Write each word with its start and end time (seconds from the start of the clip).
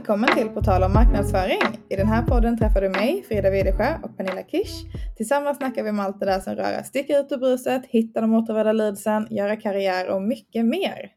Välkommen 0.00 0.36
till 0.36 0.48
På 0.48 0.62
tal 0.62 0.82
om 0.82 0.92
marknadsföring. 0.92 1.60
I 1.88 1.96
den 1.96 2.06
här 2.06 2.26
podden 2.26 2.58
träffar 2.58 2.80
du 2.80 2.88
mig, 2.88 3.22
Frida 3.28 3.50
Widesjö 3.50 3.98
och 4.02 4.16
Pernilla 4.16 4.42
Kish. 4.42 4.72
Tillsammans 5.16 5.56
snackar 5.58 5.82
vi 5.84 5.90
om 5.90 6.00
allt 6.00 6.20
det 6.20 6.26
där 6.26 6.40
som 6.40 6.54
rör 6.54 6.72
att 6.72 6.86
sticka 6.86 7.18
ut 7.18 7.32
ur 7.32 7.36
bruset, 7.36 7.86
hitta 7.86 8.20
de 8.20 8.34
återvärda 8.34 8.72
leadsen, 8.72 9.26
göra 9.30 9.56
karriär 9.56 10.08
och 10.08 10.22
mycket 10.22 10.64
mer. 10.64 11.12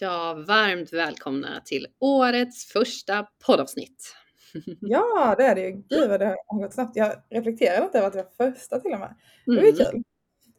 Ja, 0.00 0.34
varmt 0.48 0.92
välkomna 0.92 1.48
till 1.64 1.86
årets 2.00 2.72
första 2.72 3.26
poddavsnitt. 3.46 4.14
Ja, 4.80 5.34
det 5.38 5.44
är 5.44 5.54
det 5.54 5.60
ju. 5.60 5.70
Gud 5.88 6.08
vad 6.08 6.20
det 6.20 6.36
har 6.46 6.60
gått 6.62 6.74
snabbt. 6.74 6.96
Jag 6.96 7.12
reflekterade 7.30 7.84
inte 7.84 7.98
över 7.98 8.06
att 8.08 8.12
det 8.12 8.26
var 8.38 8.52
första 8.52 8.80
till 8.80 8.92
och 8.92 9.00
med. 9.00 9.14
Det 9.46 9.56
var 9.56 9.62
ju 9.62 9.68
Mm. 9.70 9.84
kul. 9.92 10.02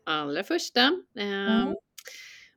Allra 0.05 0.43
första. 0.43 0.81
Ehm, 1.19 1.61
Mm. 1.61 1.75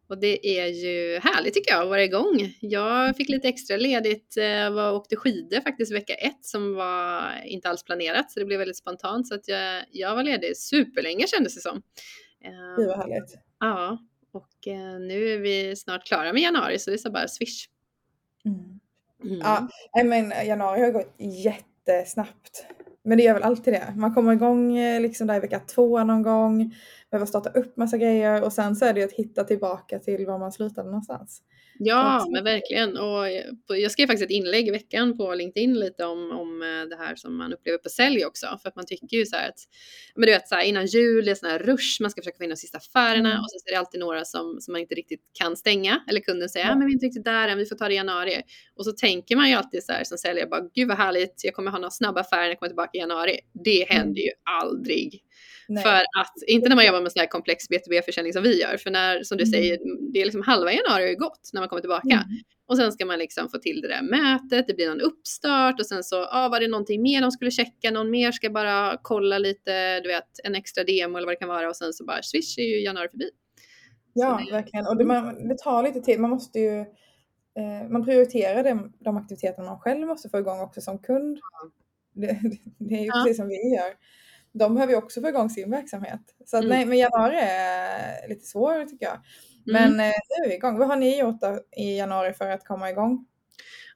Och 0.08 0.18
det 0.18 0.58
är 0.60 0.66
ju 0.66 1.18
härligt 1.18 1.54
tycker 1.54 1.72
jag 1.72 1.82
att 1.82 1.88
vara 1.88 2.04
igång. 2.04 2.54
Jag 2.60 3.16
fick 3.16 3.28
lite 3.28 3.48
extra 3.48 3.76
ledigt, 3.76 4.36
eh, 4.36 4.70
var 4.70 4.90
och 4.90 4.96
åkte 4.96 5.16
skidor 5.16 5.60
faktiskt 5.60 5.94
vecka 5.94 6.14
ett 6.14 6.44
som 6.44 6.74
var 6.74 7.32
inte 7.44 7.68
alls 7.68 7.84
planerat 7.84 8.30
så 8.30 8.40
det 8.40 8.46
blev 8.46 8.58
väldigt 8.58 8.76
spontant 8.76 9.28
så 9.28 9.34
att 9.34 9.48
jag, 9.48 9.84
jag 9.90 10.14
var 10.14 10.22
ledig 10.22 10.56
superlänge 10.56 11.26
kändes 11.26 11.54
det 11.54 11.60
som. 11.60 11.82
Ehm, 12.44 12.76
Gud 12.76 12.88
vad 12.88 12.96
härligt. 12.96 13.38
Ja, 13.60 13.98
och 14.32 14.68
eh, 14.68 15.00
nu 15.00 15.28
är 15.28 15.38
vi 15.38 15.76
snart 15.76 16.06
klara 16.06 16.32
med 16.32 16.42
januari 16.42 16.78
så 16.78 16.90
det 16.90 16.96
är 16.96 16.98
så 16.98 17.10
bara 17.10 17.28
swish. 17.28 17.66
Mm. 18.44 18.80
Mm. 19.24 19.38
Ja, 19.38 19.68
nej, 19.94 20.04
men 20.04 20.46
januari 20.46 20.80
har 20.80 20.90
gått 20.90 21.14
jättesnabbt. 21.18 22.66
Men 23.02 23.18
det 23.18 23.24
gör 23.24 23.34
väl 23.34 23.42
alltid 23.42 23.74
det. 23.74 23.94
Man 23.96 24.14
kommer 24.14 24.32
igång 24.32 24.78
eh, 24.78 25.00
liksom 25.00 25.26
där 25.26 25.36
i 25.36 25.40
vecka 25.40 25.60
två 25.60 26.04
någon 26.04 26.22
gång. 26.22 26.74
Behöver 27.10 27.26
starta 27.26 27.50
upp 27.50 27.76
massa 27.76 27.96
grejer 27.98 28.42
och 28.42 28.52
sen 28.52 28.76
så 28.76 28.84
är 28.84 28.92
det 28.92 29.00
ju 29.00 29.06
att 29.06 29.12
hitta 29.12 29.44
tillbaka 29.44 29.98
till 29.98 30.26
var 30.26 30.38
man 30.38 30.52
slutade 30.52 30.88
någonstans. 30.88 31.42
Ja, 31.80 32.26
men 32.32 32.44
verkligen. 32.44 32.96
Och 32.96 33.24
jag 33.78 33.90
skrev 33.90 34.06
faktiskt 34.06 34.24
ett 34.24 34.30
inlägg 34.30 34.68
i 34.68 34.70
veckan 34.70 35.16
på 35.16 35.34
LinkedIn 35.34 35.74
lite 35.74 36.04
om, 36.04 36.30
om 36.30 36.62
eh, 36.62 36.88
det 36.88 36.96
här 36.96 37.14
som 37.16 37.36
man 37.36 37.52
upplever 37.52 37.78
på 37.78 37.88
sälj 37.88 38.24
också. 38.24 38.46
För 38.62 38.68
att 38.68 38.76
man 38.76 38.86
tycker 38.86 39.16
ju 39.16 39.26
så 39.26 39.36
här 39.36 39.48
att, 39.48 39.58
men 40.14 40.26
du 40.26 40.32
vet 40.32 40.48
så 40.48 40.54
här, 40.54 40.62
innan 40.62 40.86
jul, 40.86 41.24
det 41.24 41.30
är 41.30 41.34
sån 41.34 41.50
här 41.50 41.58
rush, 41.58 42.00
man 42.02 42.10
ska 42.10 42.20
försöka 42.20 42.44
in 42.44 42.50
de 42.50 42.56
sista 42.56 42.78
affärerna 42.78 43.28
Mm. 43.30 43.40
och 43.40 43.46
så 43.50 43.68
är 43.68 43.72
det 43.72 43.78
alltid 43.78 44.00
några 44.00 44.24
som, 44.24 44.56
som 44.60 44.72
man 44.72 44.80
inte 44.80 44.94
riktigt 44.94 45.20
kan 45.40 45.56
stänga. 45.56 46.00
Eller 46.08 46.20
kunden 46.20 46.48
säger, 46.48 46.66
Ja. 46.66 46.72
ja 46.72 46.76
men 46.78 46.86
vi 46.86 46.92
är 46.92 46.94
inte 46.94 47.06
riktigt 47.06 47.24
där 47.24 47.48
än, 47.48 47.58
vi 47.58 47.66
får 47.66 47.76
ta 47.76 47.84
det 47.88 47.92
i 47.94 47.96
januari. 47.96 48.42
Och 48.76 48.84
så 48.84 48.92
tänker 48.92 49.36
man 49.36 49.48
ju 49.48 49.54
alltid 49.54 49.84
så 49.84 49.92
här 49.92 50.04
som 50.04 50.18
säljare, 50.18 50.46
bara 50.48 50.68
gud 50.74 50.88
vad 50.88 50.96
härligt, 50.96 51.40
jag 51.44 51.54
kommer 51.54 51.70
ha 51.70 51.78
några 51.78 51.90
snabba 51.90 52.20
affärer 52.20 52.42
när 52.42 52.48
jag 52.48 52.58
kommer 52.58 52.68
tillbaka 52.70 52.90
i 52.92 52.98
januari. 52.98 53.38
Det 53.64 53.86
händer 53.88 54.20
ju 54.22 54.30
aldrig. 54.60 55.22
Nej. 55.70 55.82
För 55.84 55.94
att, 56.20 56.32
inte 56.46 56.68
när 56.68 56.76
man 56.76 56.86
jobbar 56.86 57.00
med 57.00 57.12
sån 57.12 57.20
här 57.20 57.26
komplex 57.26 57.68
B2B-försäljning 57.70 58.32
som 58.32 58.42
vi 58.42 58.60
gör, 58.60 58.76
för 58.76 58.90
när, 58.90 59.22
som 59.22 59.38
du 59.38 59.44
Mm. 59.44 59.52
säger, 59.52 59.78
det 60.12 60.20
är 60.20 60.24
liksom 60.24 60.42
halva 60.42 60.72
januari 60.72 61.02
har 61.02 61.08
ju 61.10 61.16
gått 61.16 61.50
när 61.52 61.60
man 61.60 61.68
kommer 61.68 61.80
tillbaka. 61.80 62.08
Mm. 62.14 62.38
Och 62.66 62.76
sen 62.76 62.92
ska 62.92 63.06
man 63.06 63.18
liksom 63.18 63.48
få 63.48 63.58
till 63.58 63.80
det 63.80 63.88
där 63.88 64.02
mötet, 64.02 64.66
det 64.66 64.74
blir 64.74 64.88
någon 64.88 65.00
uppstart 65.00 65.80
och 65.80 65.86
sen 65.86 66.04
så 66.04 66.24
ah, 66.24 66.48
var 66.48 66.60
det 66.60 66.68
någonting 66.68 67.02
mer 67.02 67.20
de 67.20 67.30
skulle 67.30 67.50
checka, 67.50 67.90
någon 67.90 68.10
mer 68.10 68.32
ska 68.32 68.50
bara 68.50 68.98
kolla 69.02 69.38
lite, 69.38 70.00
du 70.00 70.08
vet, 70.08 70.24
en 70.44 70.54
extra 70.54 70.84
demo 70.84 71.16
eller 71.18 71.26
vad 71.26 71.32
det 71.34 71.38
kan 71.38 71.48
vara 71.48 71.68
och 71.68 71.76
sen 71.76 71.92
så 71.92 72.04
bara 72.04 72.22
swish 72.22 72.58
är 72.58 72.62
ju 72.62 72.80
januari 72.84 73.08
förbi. 73.08 73.30
Ja, 74.12 74.42
det- 74.46 74.52
verkligen. 74.52 74.86
Och 74.86 74.96
det, 74.96 75.04
man, 75.04 75.48
det 75.48 75.58
tar 75.58 75.82
lite 75.82 76.00
tid. 76.00 76.20
Man 76.20 76.30
måste 76.30 76.58
ju 76.58 76.78
eh, 77.58 77.88
man 77.90 78.04
prioriterar 78.04 78.64
de, 78.64 78.92
de 78.98 79.16
aktiviteter 79.16 79.62
man 79.62 79.78
själv 79.78 80.06
måste 80.06 80.28
få 80.28 80.38
igång 80.38 80.60
också 80.60 80.80
som 80.80 80.98
kund. 80.98 81.38
Det, 82.14 82.38
det 82.78 82.94
är 82.94 83.00
ju 83.00 83.06
Ja. 83.06 83.22
precis 83.24 83.36
som 83.36 83.48
vi 83.48 83.54
gör. 83.76 83.92
De 84.58 84.74
behöver 84.74 84.92
ju 84.92 84.98
också 84.98 85.20
få 85.20 85.28
igång 85.28 85.50
sin 85.50 85.70
verksamhet. 85.70 86.20
Så 86.46 86.56
att, 86.56 86.64
Mm. 86.64 86.76
nej, 86.76 86.86
men 86.86 86.98
januari 86.98 87.36
är 87.40 88.28
lite 88.28 88.44
svår 88.46 88.84
tycker 88.84 89.06
jag. 89.06 89.14
Mm. 89.14 89.94
Men 89.96 90.00
eh, 90.10 90.14
nu 90.28 90.44
är 90.44 90.48
vi 90.48 90.54
igång. 90.54 90.78
Vad 90.78 90.88
har 90.88 90.96
ni 90.96 91.18
gjort 91.18 91.40
i 91.76 91.96
januari 91.98 92.32
för 92.32 92.50
att 92.50 92.64
komma 92.64 92.90
igång? 92.90 93.26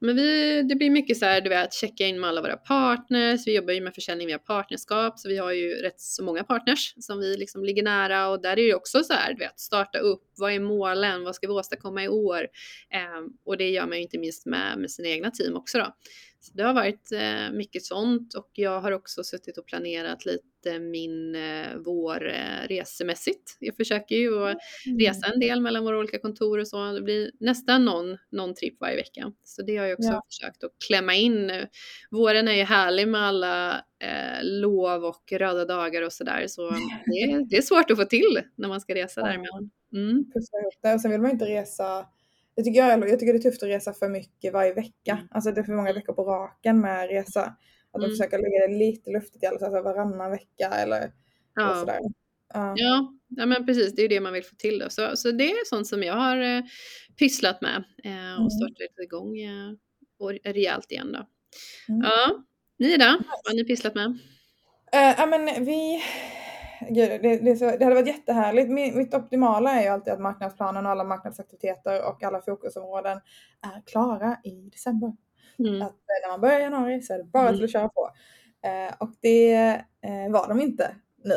Men 0.04 0.16
vi, 0.16 0.62
det 0.62 0.74
blir 0.74 0.90
mycket 0.90 1.16
så 1.16 1.24
här, 1.24 1.40
du 1.40 1.48
vet, 1.48 1.74
checka 1.74 2.06
in 2.06 2.20
med 2.20 2.30
alla 2.30 2.42
våra 2.42 2.56
partners. 2.56 3.46
Vi 3.46 3.56
jobbar 3.56 3.72
ju 3.72 3.80
med 3.80 3.94
försäljning 3.94 4.26
via 4.26 4.38
partnerskap, 4.38 5.18
så 5.18 5.28
vi 5.28 5.36
har 5.36 5.52
ju 5.52 5.74
rätt 5.74 6.00
så 6.00 6.24
många 6.24 6.44
partners 6.44 6.94
som 6.98 7.20
vi 7.20 7.36
liksom 7.36 7.64
ligger 7.64 7.82
nära 7.82 8.28
och 8.28 8.42
där 8.42 8.50
är 8.50 8.66
det 8.66 8.74
också 8.74 9.04
så 9.04 9.12
här, 9.12 9.32
du 9.32 9.38
vet, 9.38 9.60
starta 9.60 9.98
upp. 9.98 10.22
Vad 10.36 10.52
är 10.52 10.60
målen? 10.60 11.24
Vad 11.24 11.34
ska 11.34 11.46
vi 11.46 11.52
åstadkomma 11.52 12.04
i 12.04 12.08
år? 12.08 12.46
Ehm, 12.90 13.28
och 13.44 13.56
det 13.56 13.70
gör 13.70 13.86
man 13.86 13.96
ju 13.96 14.02
inte 14.02 14.18
minst 14.18 14.46
med, 14.46 14.78
med 14.78 14.90
sina 14.90 15.08
egna 15.08 15.30
team 15.30 15.56
också 15.56 15.78
då. 15.78 15.94
Så 16.42 16.52
det 16.54 16.62
har 16.62 16.74
varit 16.74 17.12
eh, 17.12 17.52
mycket 17.52 17.84
sånt 17.84 18.34
och 18.34 18.50
jag 18.52 18.80
har 18.80 18.92
också 18.92 19.24
suttit 19.24 19.58
och 19.58 19.66
planerat 19.66 20.26
lite 20.26 20.78
min 20.78 21.34
eh, 21.34 21.76
vår 21.76 22.28
eh, 22.28 22.68
resemässigt. 22.68 23.56
Jag 23.58 23.76
försöker 23.76 24.16
ju 24.16 24.48
att 24.48 24.58
resa 24.98 25.26
en 25.26 25.40
del 25.40 25.60
mellan 25.60 25.84
våra 25.84 25.98
olika 25.98 26.18
kontor 26.18 26.58
och 26.58 26.68
så. 26.68 26.92
Det 26.92 27.02
blir 27.02 27.30
nästan 27.40 27.84
någon, 27.84 28.18
någon 28.30 28.54
tripp 28.54 28.80
varje 28.80 28.96
vecka. 28.96 29.32
Så 29.44 29.62
det 29.62 29.76
har 29.76 29.86
jag 29.86 29.91
också 29.94 30.08
Ja. 30.08 30.22
försökt 30.26 30.64
att 30.64 30.70
klämma 30.86 31.14
in 31.14 31.46
nu. 31.46 31.66
Våren 32.10 32.48
är 32.48 32.52
ju 32.52 32.62
härlig 32.62 33.08
med 33.08 33.20
alla 33.22 33.72
eh, 33.98 34.38
lov 34.42 35.04
och 35.04 35.32
röda 35.32 35.64
dagar 35.64 36.02
och 36.02 36.12
sådär. 36.12 36.44
Så 36.48 36.70
det, 37.06 37.22
är- 37.22 37.50
det 37.50 37.56
är 37.56 37.62
svårt 37.62 37.90
att 37.90 37.96
få 37.98 38.04
till 38.04 38.40
när 38.56 38.68
man 38.68 38.80
ska 38.80 38.94
resa 38.94 39.20
Ja. 39.20 39.26
däremellan. 39.26 39.70
Mm. 39.92 40.24
Och 40.94 41.00
sen 41.00 41.10
vill 41.10 41.20
man 41.20 41.30
ju 41.30 41.32
inte 41.32 41.44
resa 41.46 42.06
jag 42.54 42.64
tycker, 42.64 42.80
jag, 42.80 43.08
jag 43.10 43.18
tycker 43.18 43.32
det 43.32 43.38
är 43.38 43.42
tufft 43.50 43.62
att 43.62 43.68
resa 43.68 43.92
för 43.92 44.08
mycket 44.08 44.52
varje 44.52 44.74
vecka. 44.74 45.12
Mm. 45.12 45.28
Alltså 45.30 45.52
det 45.52 45.60
är 45.60 45.64
för 45.64 45.72
många 45.72 45.92
veckor 45.92 46.12
på 46.12 46.24
raken 46.24 46.80
med 46.80 47.08
resa. 47.08 47.40
Att 47.42 47.56
man 47.92 48.02
Mm. 48.04 48.10
försöker 48.10 48.38
lägga 48.38 48.66
det 48.66 48.74
lite 48.78 49.10
luftigt 49.10 49.42
i 49.42 49.46
alla 49.46 49.58
fall, 49.58 49.68
alltså 49.74 49.82
varannan 49.82 50.30
vecka 50.30 50.68
eller 50.68 51.12
Ja. 51.54 51.74
sådär. 51.80 51.98
Ja. 52.54 52.74
Ja, 52.76 53.12
ja, 53.36 53.46
men 53.46 53.66
precis. 53.66 53.94
Det 53.94 54.00
är 54.00 54.02
ju 54.02 54.08
det 54.08 54.20
man 54.20 54.32
vill 54.32 54.44
få 54.44 54.56
till. 54.56 54.78
Då. 54.78 54.90
Så, 54.90 55.16
så 55.16 55.30
det 55.30 55.50
är 55.50 55.64
sånt 55.68 55.86
som 55.86 56.02
jag 56.02 56.14
har 56.14 56.40
eh, 56.56 56.62
pysslat 57.18 57.60
med 57.60 57.84
eh, 58.04 58.12
Mm. 58.32 58.44
och 58.44 58.52
startat 58.52 59.04
igång 59.04 59.38
eh, 59.40 59.72
och 60.18 60.30
rejält 60.44 60.92
igen. 60.92 61.12
Då. 61.12 61.26
Mm. 61.94 62.02
Ja, 62.04 62.44
ni 62.78 62.96
då? 62.96 63.04
Vad 63.04 63.50
har 63.52 63.54
ni 63.54 63.64
pysslat 63.64 63.94
med? 63.94 64.18
Eh, 64.92 65.14
ja 65.18 65.26
men 65.26 65.64
vi... 65.64 66.02
Gud, 66.90 67.22
det, 67.22 67.36
det, 67.36 67.56
så, 67.56 67.64
det 67.64 67.84
hade 67.84 67.94
varit 67.94 68.06
jättehärligt. 68.06 68.70
Mitt, 68.70 68.94
mitt 68.94 69.14
optimala 69.14 69.70
är 69.72 69.82
ju 69.82 69.88
alltid 69.88 70.12
att 70.12 70.20
marknadsplanen 70.20 70.86
och 70.86 70.92
alla 70.92 71.04
marknadsaktiviteter 71.04 72.08
och 72.08 72.22
alla 72.22 72.40
fokusområden 72.40 73.20
är 73.74 73.82
klara 73.86 74.36
i 74.44 74.70
december. 74.70 75.12
Mm. 75.58 75.82
Att 75.82 75.90
eh, 75.90 76.22
när 76.22 76.28
man 76.30 76.40
börjar 76.40 76.58
i 76.60 76.62
januari 76.62 77.02
så 77.02 77.14
är 77.14 77.18
det 77.18 77.24
bara 77.24 77.42
Mm. 77.48 77.54
till 77.56 77.64
att 77.64 77.72
köra 77.72 77.88
på. 77.88 78.10
Eh, 78.64 78.94
och 79.00 79.10
det 79.20 79.52
eh, 80.04 80.30
var 80.32 80.48
de 80.48 80.60
inte 80.60 80.94
nu. 81.24 81.34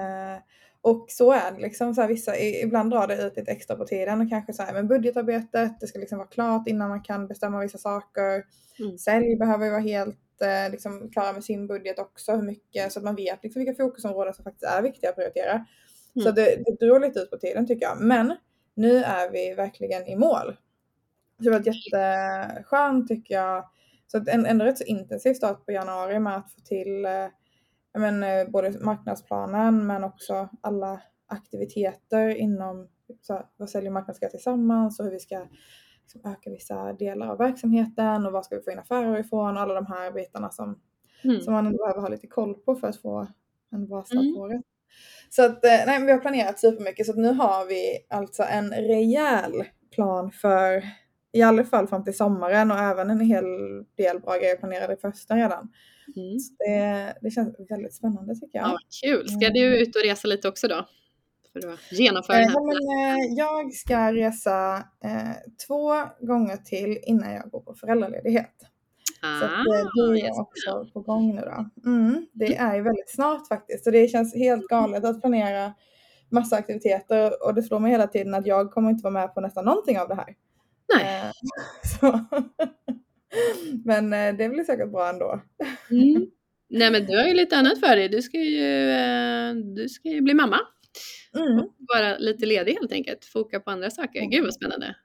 Eh, 0.00 0.42
och 0.86 1.06
så 1.08 1.32
är 1.32 1.52
det 1.52 1.60
liksom. 1.60 1.94
Så 1.94 2.00
här, 2.00 2.08
vissa, 2.08 2.38
ibland 2.38 2.90
drar 2.90 3.06
det 3.06 3.22
ut 3.22 3.36
lite 3.36 3.50
extra 3.52 3.76
på 3.76 3.84
tiden 3.84 4.20
och 4.20 4.28
kanske 4.28 4.52
så 4.52 4.62
här, 4.62 4.72
men 4.72 4.88
budgetarbetet, 4.88 5.80
det 5.80 5.86
ska 5.86 5.98
liksom 5.98 6.18
vara 6.18 6.28
klart 6.28 6.68
innan 6.68 6.88
man 6.88 7.02
kan 7.02 7.26
bestämma 7.28 7.60
vissa 7.60 7.78
saker. 7.78 8.44
Mm. 8.78 8.98
Sälj 8.98 9.36
behöver 9.36 9.64
ju 9.64 9.70
vara 9.70 9.80
helt 9.80 10.18
eh, 10.42 10.70
liksom, 10.70 11.10
klara 11.10 11.32
med 11.32 11.44
sin 11.44 11.66
budget 11.66 11.98
också, 11.98 12.32
hur 12.32 12.42
mycket, 12.42 12.92
så 12.92 12.98
att 12.98 13.04
man 13.04 13.16
vet 13.16 13.42
liksom, 13.42 13.64
vilka 13.64 13.84
fokusområden 13.84 14.34
som 14.34 14.44
faktiskt 14.44 14.64
är 14.64 14.82
viktiga 14.82 15.10
att 15.10 15.16
prioritera. 15.16 15.66
Så 16.14 16.20
Mm. 16.20 16.34
det, 16.34 16.62
det 16.64 16.86
drog 16.86 17.00
lite 17.00 17.20
ut 17.20 17.30
på 17.30 17.36
tiden 17.36 17.66
tycker 17.66 17.86
jag. 17.86 18.00
Men 18.00 18.36
nu 18.74 18.96
är 19.04 19.30
vi 19.30 19.54
verkligen 19.54 20.06
i 20.06 20.16
mål. 20.16 20.56
Så 21.38 21.44
det 21.44 21.50
var 21.50 21.62
jätteskönt 21.66 23.08
tycker 23.08 23.34
jag. 23.34 23.64
Så 24.06 24.18
att 24.18 24.28
en, 24.28 24.46
ändå 24.46 24.64
rätt 24.64 24.78
så 24.78 24.84
intensiv 24.84 25.34
start 25.34 25.66
på 25.66 25.72
januari 25.72 26.18
med 26.18 26.36
att 26.36 26.52
få 26.52 26.60
till 26.60 27.04
eh, 27.04 27.26
men, 27.98 28.22
eh, 28.22 28.48
både 28.48 28.70
marknadsplanen 28.80 29.86
men 29.86 30.04
också 30.04 30.48
alla 30.60 31.00
aktiviteter 31.26 32.28
inom 32.28 32.88
så 33.22 33.32
här, 33.32 33.46
vad 33.56 33.70
säljer 33.70 33.88
och 33.90 33.94
marknad 33.94 34.16
ska 34.16 34.24
göra 34.24 34.30
tillsammans 34.30 34.98
och 35.00 35.04
hur 35.04 35.12
vi 35.12 35.18
ska 35.20 35.46
liksom, 36.02 36.30
öka 36.32 36.50
vissa 36.50 36.92
delar 36.92 37.28
av 37.28 37.38
verksamheten 37.38 38.26
och 38.26 38.32
var 38.32 38.42
ska 38.42 38.56
vi 38.56 38.62
få 38.62 38.70
in 38.70 38.78
affärer 38.78 39.18
ifrån 39.18 39.56
och 39.56 39.62
alla 39.62 39.74
de 39.74 39.86
här 39.86 40.12
bitarna 40.12 40.50
som, 40.50 40.80
Mm. 41.24 41.40
som 41.40 41.52
man 41.52 41.76
behöver 41.76 42.00
ha 42.00 42.08
lite 42.08 42.26
koll 42.26 42.54
på 42.54 42.74
för 42.76 42.88
att 42.88 42.96
få 43.02 43.26
en 43.72 43.86
bra 43.86 44.02
start 44.04 44.20
Mm. 44.22 44.34
på 44.34 44.40
året. 44.40 44.62
Så 45.30 45.44
att, 45.46 45.64
eh, 45.64 45.70
nej, 45.86 46.04
vi 46.06 46.12
har 46.12 46.18
planerat 46.18 46.58
supermycket 46.60 47.06
så 47.06 47.12
att 47.12 47.18
nu 47.18 47.32
har 47.32 47.66
vi 47.66 47.98
alltså 48.10 48.42
en 48.42 48.70
rejäl 48.70 49.52
plan 49.94 50.30
för 50.30 50.82
i 51.36 51.42
alla 51.42 51.64
fall 51.64 51.86
fram 51.86 52.04
till 52.04 52.16
sommaren 52.16 52.70
och 52.70 52.78
även 52.78 53.10
en 53.10 53.20
hel 53.20 53.44
del 53.96 54.20
bra 54.20 54.36
grejer 54.36 54.56
planerade 54.56 54.94
i 54.94 54.96
första 54.96 55.36
redan. 55.36 55.72
Mm. 56.16 56.38
Det, 56.58 57.14
det 57.22 57.30
känns 57.30 57.54
väldigt 57.70 57.94
spännande 57.94 58.34
tycker 58.34 58.58
jag. 58.58 58.68
Ja, 58.68 58.78
kul. 59.02 59.28
Ska 59.28 59.50
du 59.50 59.78
ut 59.82 59.96
och 59.96 60.02
resa 60.02 60.28
lite 60.28 60.48
också 60.48 60.68
då? 60.68 60.86
För 61.52 61.72
att 61.72 61.92
genomföra 61.92 62.40
Eh, 62.40 62.48
men, 62.48 62.76
eh, 62.76 63.34
jag 63.36 63.72
ska 63.72 64.12
resa 64.12 64.76
eh, 65.04 65.36
två 65.66 65.94
gånger 66.20 66.56
till 66.56 66.98
innan 67.02 67.32
jag 67.32 67.50
går 67.50 67.60
på 67.60 67.74
föräldraledighet. 67.74 68.54
Så 69.40 69.44
att, 69.44 69.52
eh, 69.52 70.10
det 70.12 70.20
är 70.20 70.24
yes. 70.24 70.38
också 70.38 70.86
på 70.92 71.00
gång 71.00 71.34
nu 71.34 71.42
då. 71.42 71.90
Mm, 71.90 72.26
det 72.32 72.56
är 72.56 72.74
ju 72.74 72.82
väldigt 72.82 73.10
snart 73.10 73.48
faktiskt. 73.48 73.84
Så 73.84 73.90
det 73.90 74.08
känns 74.08 74.34
helt 74.34 74.68
galet 74.68 75.04
att 75.04 75.20
planera 75.20 75.72
massa 76.28 76.56
aktiviteter 76.56 77.46
och 77.46 77.54
det 77.54 77.62
slår 77.62 77.78
mig 77.78 77.90
hela 77.90 78.06
tiden 78.06 78.34
att 78.34 78.46
jag 78.46 78.70
kommer 78.70 78.90
inte 78.90 79.02
vara 79.02 79.12
med 79.12 79.34
på 79.34 79.40
nästan 79.40 79.64
någonting 79.64 79.98
av 79.98 80.08
det 80.08 80.14
här. 80.14 80.34
Nej. 80.94 81.32
Eh. 82.02 82.20
Men 83.84 84.12
eh, 84.12 84.34
det 84.34 84.48
blir 84.48 84.64
säkert 84.64 84.90
bra 84.92 85.08
ändå. 85.08 85.42
Mm. 85.90 86.26
Nej 86.70 86.90
men 86.90 87.06
du 87.06 87.16
har 87.16 87.24
ju 87.24 87.34
lite 87.34 87.56
annat 87.56 87.80
för 87.80 87.96
dig. 87.96 88.08
Du 88.08 88.22
ska 88.22 88.38
ju, 88.38 88.90
eh, 88.90 89.54
du 89.54 89.88
ska 89.88 90.08
ju 90.08 90.20
bli 90.20 90.34
mamma. 90.34 90.58
Mm. 91.36 91.68
Vara 91.78 92.18
lite 92.18 92.46
ledig 92.46 92.72
helt 92.72 92.92
enkelt. 92.92 93.24
Foka 93.24 93.60
på 93.60 93.70
andra 93.70 93.90
saker. 93.90 94.20
Gud 94.20 94.44
vad 94.44 94.54
spännande. 94.54 94.96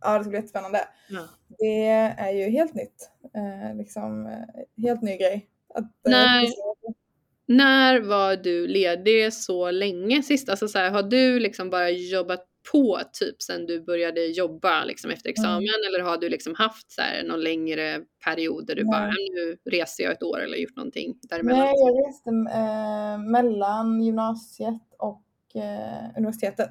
Ja, 0.00 0.18
det 0.18 0.24
ska 0.24 0.30
bli 0.30 0.38
jättespännande. 0.38 0.88
Ja. 1.08 1.28
Det 1.58 1.86
är 2.18 2.32
ju 2.32 2.50
helt 2.50 2.74
nytt. 2.74 3.10
Eh, 3.34 3.76
liksom, 3.76 4.36
helt 4.82 5.02
ny 5.02 5.16
grej. 5.16 5.48
Att, 5.74 5.92
Nej. 6.04 6.52
När 7.48 8.00
var 8.00 8.36
du 8.36 8.66
ledig 8.66 9.32
så 9.32 9.70
länge 9.70 10.22
sist? 10.22 10.48
Alltså 10.48 10.68
så 10.68 10.78
här, 10.78 10.90
har 10.90 11.02
du 11.02 11.40
liksom 11.40 11.70
bara 11.70 11.90
jobbat 11.90 12.46
på 12.72 13.00
typ 13.12 13.42
sen 13.42 13.66
du 13.66 13.80
började 13.80 14.26
jobba 14.26 14.84
liksom 14.84 15.10
efter 15.10 15.30
examen 15.30 15.68
eller 15.88 16.00
har 16.00 16.18
du 16.18 16.28
liksom 16.28 16.54
haft 16.54 16.92
så 16.92 17.02
här 17.02 17.24
någon 17.24 17.40
längre 17.40 18.00
period 18.24 18.66
där 18.66 18.74
du 18.74 18.84
bara 18.84 19.06
Nej. 19.06 19.28
nu 19.34 19.70
reser 19.70 20.04
jag 20.04 20.12
ett 20.12 20.22
år 20.22 20.40
eller 20.40 20.56
gjort 20.56 20.76
någonting 20.76 21.18
däremellan? 21.22 21.60
Nej, 21.60 21.74
jag 21.76 22.08
reste 22.08 22.30
eh, 22.30 23.18
mellan 23.18 24.02
gymnasiet 24.02 24.82
och 24.98 25.22
eh, 25.54 26.10
universitetet. 26.16 26.70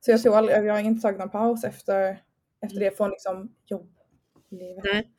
Så 0.00 0.10
jag, 0.10 0.22
tog 0.22 0.34
aldrig, 0.34 0.56
jag 0.56 0.72
har 0.72 0.80
inte 0.80 1.02
tagit 1.02 1.18
någon 1.18 1.30
paus 1.30 1.64
efter, 1.64 2.18
efter 2.64 2.80
det 2.80 2.96
från 2.96 3.10
liksom 3.10 3.54
jobblivet. 3.66 4.84
Nej. 4.84 5.10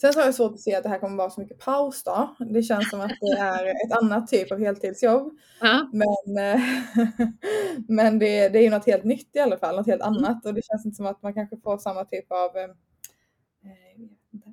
Sen 0.00 0.12
så 0.12 0.18
har 0.20 0.24
jag 0.26 0.34
svårt 0.34 0.52
att 0.54 0.60
se 0.60 0.74
att 0.74 0.82
det 0.82 0.88
här 0.88 0.98
kommer 0.98 1.16
vara 1.16 1.30
så 1.30 1.40
mycket 1.40 1.58
paus 1.58 2.02
då. 2.04 2.34
Det 2.38 2.62
känns 2.62 2.90
som 2.90 3.00
att 3.00 3.12
det 3.20 3.38
är 3.40 3.66
ett 3.66 3.92
annat 4.02 4.28
typ 4.28 4.52
av 4.52 4.58
heltidsjobb. 4.58 5.32
Ja, 5.60 5.88
Men, 5.92 6.54
eh, 6.54 6.60
men 7.88 8.18
det, 8.18 8.48
det 8.48 8.58
är 8.58 8.62
ju 8.62 8.70
något 8.70 8.86
helt 8.86 9.04
nytt 9.04 9.36
i 9.36 9.38
alla 9.38 9.58
fall, 9.58 9.76
något 9.76 9.86
helt 9.86 10.02
Mm. 10.02 10.14
annat. 10.14 10.46
Och 10.46 10.54
det 10.54 10.62
känns 10.64 10.86
inte 10.86 10.96
som 10.96 11.06
att 11.06 11.22
man 11.22 11.34
kanske 11.34 11.56
får 11.56 11.78
samma 11.78 12.04
typ 12.04 12.32
av 12.32 12.56
eh, 12.56 12.62
eh, 13.64 14.00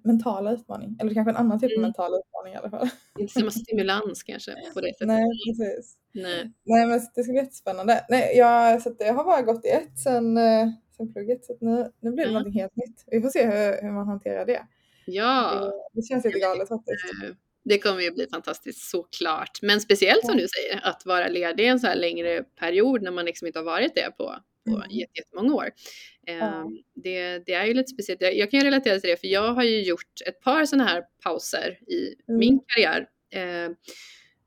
mentala 0.04 0.52
utmaning. 0.52 0.98
Eller 1.02 1.14
kanske 1.14 1.32
en 1.32 1.38
annan 1.38 1.60
typ 1.60 1.72
av 1.72 1.78
Mm. 1.78 1.82
mentala 1.82 2.18
utmaning 2.18 2.54
i 2.54 2.58
alla 2.58 2.70
fall. 2.70 2.90
inte 3.20 3.34
samma 3.34 3.52
stimulans 3.66 4.24
kanske 4.24 4.52
på 4.74 4.82
det 4.82 4.88
sättet. 4.94 5.08
Nej, 5.08 5.26
precis. 5.48 5.98
Nej. 6.14 6.52
Nej, 6.64 6.86
men 6.88 7.00
det 7.16 7.24
ska 7.24 7.32
bli 7.32 7.42
jättespännande. 7.42 8.06
Nej, 8.10 8.38
jag, 8.38 8.82
så 8.82 8.96
jag 9.00 9.14
har 9.14 9.24
bara 9.24 9.42
gått 9.42 9.66
i 9.66 9.70
ett 9.70 10.00
sen, 10.00 10.38
eh, 10.38 10.68
sen 10.98 11.14
plugget. 11.14 11.46
Så 11.46 11.58
nu, 11.62 11.92
nu 12.00 12.12
blir 12.12 12.24
det 12.26 12.32
Ja. 12.32 12.38
någonting 12.38 12.62
helt 12.62 12.76
nytt. 12.76 13.04
Vi 13.08 13.22
får 13.22 13.30
se 13.30 13.46
hur, 13.46 13.82
hur 13.82 13.92
man 13.92 14.08
hanterar 14.08 14.46
det. 14.46 14.62
Ja, 15.06 15.72
Det, 15.94 16.02
det 16.02 16.08
känns 16.08 16.26
lite 16.26 16.40
galet 16.40 16.68
faktiskt. 16.68 17.04
det 17.64 17.80
kommer 17.80 18.02
ju 18.02 18.12
bli 18.12 18.28
fantastiskt 18.32 18.90
såklart. 18.90 19.60
Men 19.62 19.82
speciellt 19.82 20.26
som 20.26 20.38
du 20.38 20.48
säger, 20.48 20.80
att 20.84 21.06
vara 21.06 21.28
ledig 21.28 21.68
en 21.68 21.80
så 21.80 21.88
här 21.88 21.96
längre 21.96 22.44
period 22.44 23.02
när 23.02 23.12
man 23.12 23.26
liksom 23.26 23.48
inte 23.48 23.60
har 23.60 23.64
varit 23.64 23.96
det 23.96 24.12
på, 24.18 24.36
på 24.66 24.72
Mm. 24.76 24.82
jätte- 24.90 25.12
jättemånga 25.20 25.54
år. 25.56 25.70
Ja. 26.26 26.72
det, 26.96 27.40
det 27.46 27.54
är 27.54 27.66
ju 27.66 27.74
lite 27.74 27.88
speciellt. 27.92 28.22
Jag, 28.22 28.36
jag 28.38 28.52
kan 28.52 28.60
ju 28.60 28.66
relatera 28.66 29.00
till 29.00 29.10
det 29.10 29.18
för 29.20 29.28
jag 29.28 29.54
har 29.54 29.64
ju 29.64 29.84
gjort 29.84 30.22
ett 30.26 30.42
par 30.42 30.66
sådana 30.66 30.90
här 30.90 31.04
pauser 31.24 31.80
i 31.88 32.16
Mm. 32.30 32.40
min 32.40 32.60
karriär. 32.68 33.08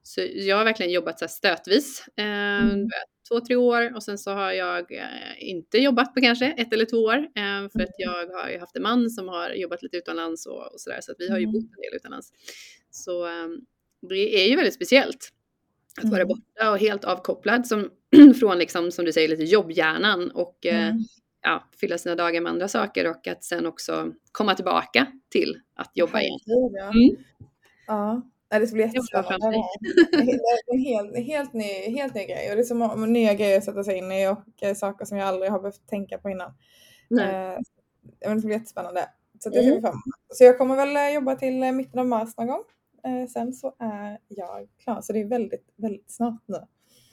Så 0.09 0.21
jag 0.35 0.57
har 0.57 0.65
verkligen 0.65 0.93
jobbat 0.93 1.19
så 1.19 1.29
stötvis. 1.29 2.05
Eh, 2.17 2.25
Mm. 2.63 2.89
Två, 3.29 3.41
tre 3.41 3.57
år 3.57 3.95
och 3.97 4.03
sen 4.03 4.19
så 4.19 4.31
har 4.31 4.53
jag 4.53 4.93
eh, 4.93 5.05
inte 5.39 5.79
jobbat 5.79 6.15
på 6.15 6.21
kanske 6.21 6.47
ett 6.47 6.73
eller 6.73 6.85
två 6.85 6.97
år. 6.97 7.15
Eh, 7.17 7.69
för 7.73 7.81
att 7.83 7.95
jag 7.99 8.27
har 8.27 8.51
ju 8.51 8.59
haft 8.59 8.77
en 8.77 8.83
man 8.83 9.11
som 9.11 9.29
har 9.29 9.51
jobbat 9.51 9.83
lite 9.83 9.97
utomlands 9.97 10.47
och, 10.47 10.73
och 10.73 10.81
sådär. 10.81 10.99
Så 11.01 11.13
att 11.13 11.17
vi 11.21 11.31
har 11.31 11.39
ju 11.39 11.45
Mm. 11.45 11.53
bott 11.53 11.63
en 11.77 11.81
del 11.83 11.97
utomlands. 11.97 12.33
Så 12.91 13.27
eh, 13.27 13.49
det 14.09 14.45
är 14.45 14.49
ju 14.49 14.57
väldigt 14.57 14.75
speciellt 14.75 15.29
att 16.03 16.11
vara 16.11 16.23
Mm. 16.23 16.29
borta 16.29 16.71
och 16.71 16.79
helt 16.79 17.05
avkopplad 17.05 17.67
som, 17.67 17.91
från 18.41 18.59
liksom, 18.59 18.91
som 18.93 19.05
du 19.05 19.13
säger, 19.13 19.29
lite 19.29 19.45
jobbhjärnan 19.45 20.31
och 20.31 20.67
eh, 20.67 20.89
Mm. 20.89 20.99
ja, 21.43 21.69
fylla 21.81 21.99
sina 21.99 22.15
dagar 22.15 22.41
med 22.41 22.51
andra 22.53 22.69
saker 22.69 23.11
och 23.11 23.27
att 23.29 23.45
sen 23.45 23.67
också 23.67 24.13
komma 24.33 24.55
tillbaka 24.55 25.07
till 25.31 25.61
att 25.75 25.91
jobba 25.95 26.21
igen. 26.21 26.39
Mm. 26.47 27.17
Ja, 27.87 28.23
Nej, 28.50 28.61
det 28.61 28.67
ska 28.67 28.75
bli 28.75 28.83
jättespännande. 28.85 29.56
Det 30.12 30.17
är 30.19 30.73
en 30.75 30.79
helt, 30.81 31.17
helt, 31.27 31.53
ny, 31.53 31.65
helt 31.99 32.15
ny 32.15 32.25
grej 32.25 32.50
och 32.50 32.56
det 32.56 32.62
är 32.62 32.65
så 32.65 32.75
må- 32.75 32.95
nya 32.97 33.35
grejer 33.35 33.59
att 33.59 33.65
sätta 33.65 33.85
sig 33.85 33.99
in 33.99 34.12
i 34.12 34.29
och 34.29 34.62
eh, 34.62 34.75
saker 34.75 35.05
som 35.05 35.19
jag 35.19 35.29
aldrig 35.29 35.50
har 35.50 35.59
behövt 35.61 35.87
tänka 35.89 36.19
på 36.19 36.31
innan. 36.31 36.53
Nej. 37.09 37.55
Eh, 37.55 37.59
det 38.35 38.39
ska 38.41 38.47
bli 38.47 38.53
jättespännande. 38.56 39.09
Så 39.41 39.50
det 39.50 39.59
Mm. 39.59 39.83
Så 40.35 40.45
jag 40.45 40.59
kommer 40.59 40.77
väl 40.77 40.97
eh, 40.97 41.15
jobba 41.15 41.35
till 41.35 41.73
mitten 41.73 42.00
av 42.00 42.06
mars 42.06 42.37
någon 42.37 42.47
gång. 42.47 42.62
Eh, 43.06 43.29
sen 43.29 43.53
så 43.53 43.75
är 43.79 44.19
jag 44.29 44.69
klar. 44.85 45.00
Så 45.00 45.12
det 45.12 45.21
är 45.21 45.25
väldigt, 45.29 45.65
väldigt 45.77 46.11
snart 46.11 46.43
nu. 46.47 46.59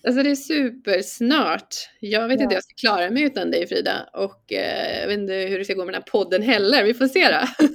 Alltså 0.07 0.23
det 0.23 0.31
är 0.31 0.35
supersnart. 0.35 1.75
Jag 1.99 2.27
vet 2.27 2.39
Ja. 2.39 2.43
inte 2.43 2.45
hur 2.45 2.53
jag 2.53 2.63
ska 2.63 2.73
klara 2.75 3.09
mig 3.09 3.23
utan 3.23 3.51
dig 3.51 3.67
Frida 3.67 4.09
och 4.13 4.53
eh, 4.53 4.99
jag 5.01 5.07
vet 5.07 5.17
inte 5.19 5.33
hur 5.33 5.57
det 5.59 5.65
ska 5.65 5.73
gå 5.73 5.85
med 5.85 5.93
den 5.93 6.01
här 6.01 6.11
podden 6.11 6.41
heller. 6.41 6.83
Vi 6.83 6.93
får 6.93 7.07
se 7.07 7.27
då. 7.27 7.67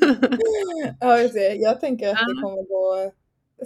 Ja. 1.00 1.18
Jag 1.56 1.80
tänker 1.80 2.08
att 2.08 2.16
det 2.28 2.42
kommer 2.42 2.62
gå 2.68 3.12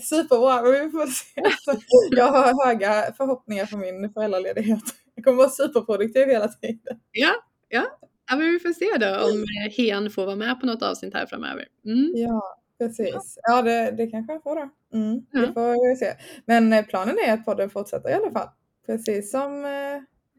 superbra, 0.03 0.63
men 0.63 0.73
vi 0.73 0.91
får 0.91 1.07
se. 1.07 1.43
Så 1.65 1.75
jag 2.11 2.25
har 2.33 2.67
höga 2.67 3.13
förhoppningar 3.17 3.67
på 3.67 3.77
min 3.77 4.13
föräldraledighet. 4.13 4.81
Jag 5.15 5.25
kommer 5.25 5.39
vara 5.39 5.49
superproduktiv 5.49 6.27
hela 6.29 6.49
tiden. 6.49 6.99
ja, 7.11 7.31
ja. 7.69 7.83
ja, 8.31 8.37
men 8.37 8.53
vi 8.53 8.59
får 8.59 8.73
se 8.73 8.99
då 9.07 9.25
om 9.25 9.45
Hen 9.77 10.11
får 10.11 10.27
vara 10.27 10.37
med 10.37 10.61
på 10.61 10.67
något 10.67 10.83
avsnitt 10.83 11.15
här 11.15 11.27
framöver. 11.27 11.65
Mm. 11.85 12.13
Ja, 12.15 12.43
precis. 12.79 13.39
Ja, 13.43 13.63
det, 13.63 13.91
det 13.91 14.07
kanske 14.07 14.33
jag 14.33 14.43
får 14.43 14.55
då. 14.57 14.69
Mm, 14.99 15.27
Ja. 15.33 15.41
Vi 15.41 15.47
får 15.47 15.91
vi 15.91 15.97
se. 15.97 16.13
Men 16.47 16.73
eh, 16.73 16.85
planen 16.85 17.17
är 17.27 17.33
att 17.33 17.45
podden 17.45 17.71
fortsätter 17.71 18.11
i 18.11 18.13
alla 18.13 18.31
fall. 18.31 18.49
Precis 18.87 19.31
som, 19.31 19.65
eh, 19.65 19.71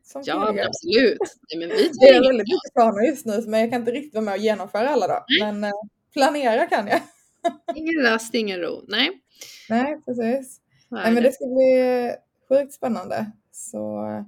som 0.04 0.22
Ja, 0.25 0.40
men 0.40 0.48
tidigare. 0.48 0.68
absolut. 0.68 1.18
Nej, 1.54 1.60
men 1.68 1.69
vi 1.78 1.90
Det 2.00 2.06
är 2.10 2.22
väldigt 2.22 2.48
mycket 2.48 2.74
planer 2.74 3.02
just 3.02 3.25
nu, 3.25 3.44
men 3.48 3.60
jag 3.60 3.72
kan 3.72 3.80
inte 3.81 3.92
riktigt 3.92 4.13
vara 4.13 4.25
med 4.25 4.34
och 4.34 4.40
genomföra 4.40 4.90
alla 4.90 5.07
då. 5.07 5.25
Men 5.42 5.63
eh, 5.63 5.72
planera 6.13 6.66
kan 6.68 6.88
jag. 6.88 7.02
ingen 7.75 8.04
rast, 8.04 8.34
ingen 8.36 8.60
ro. 8.60 8.84
Nej. 8.88 9.22
Nej, 9.70 10.02
precis. 10.06 10.62
är 10.92 10.96
Nej, 10.96 11.14
men 11.14 11.24
det. 11.24 11.32
ska 11.32 11.46
bli 11.46 12.06
eh, 12.08 12.14
sjukt 12.50 12.74
spännande. 12.74 13.32
Så 13.52 14.06
eh, 14.08 14.24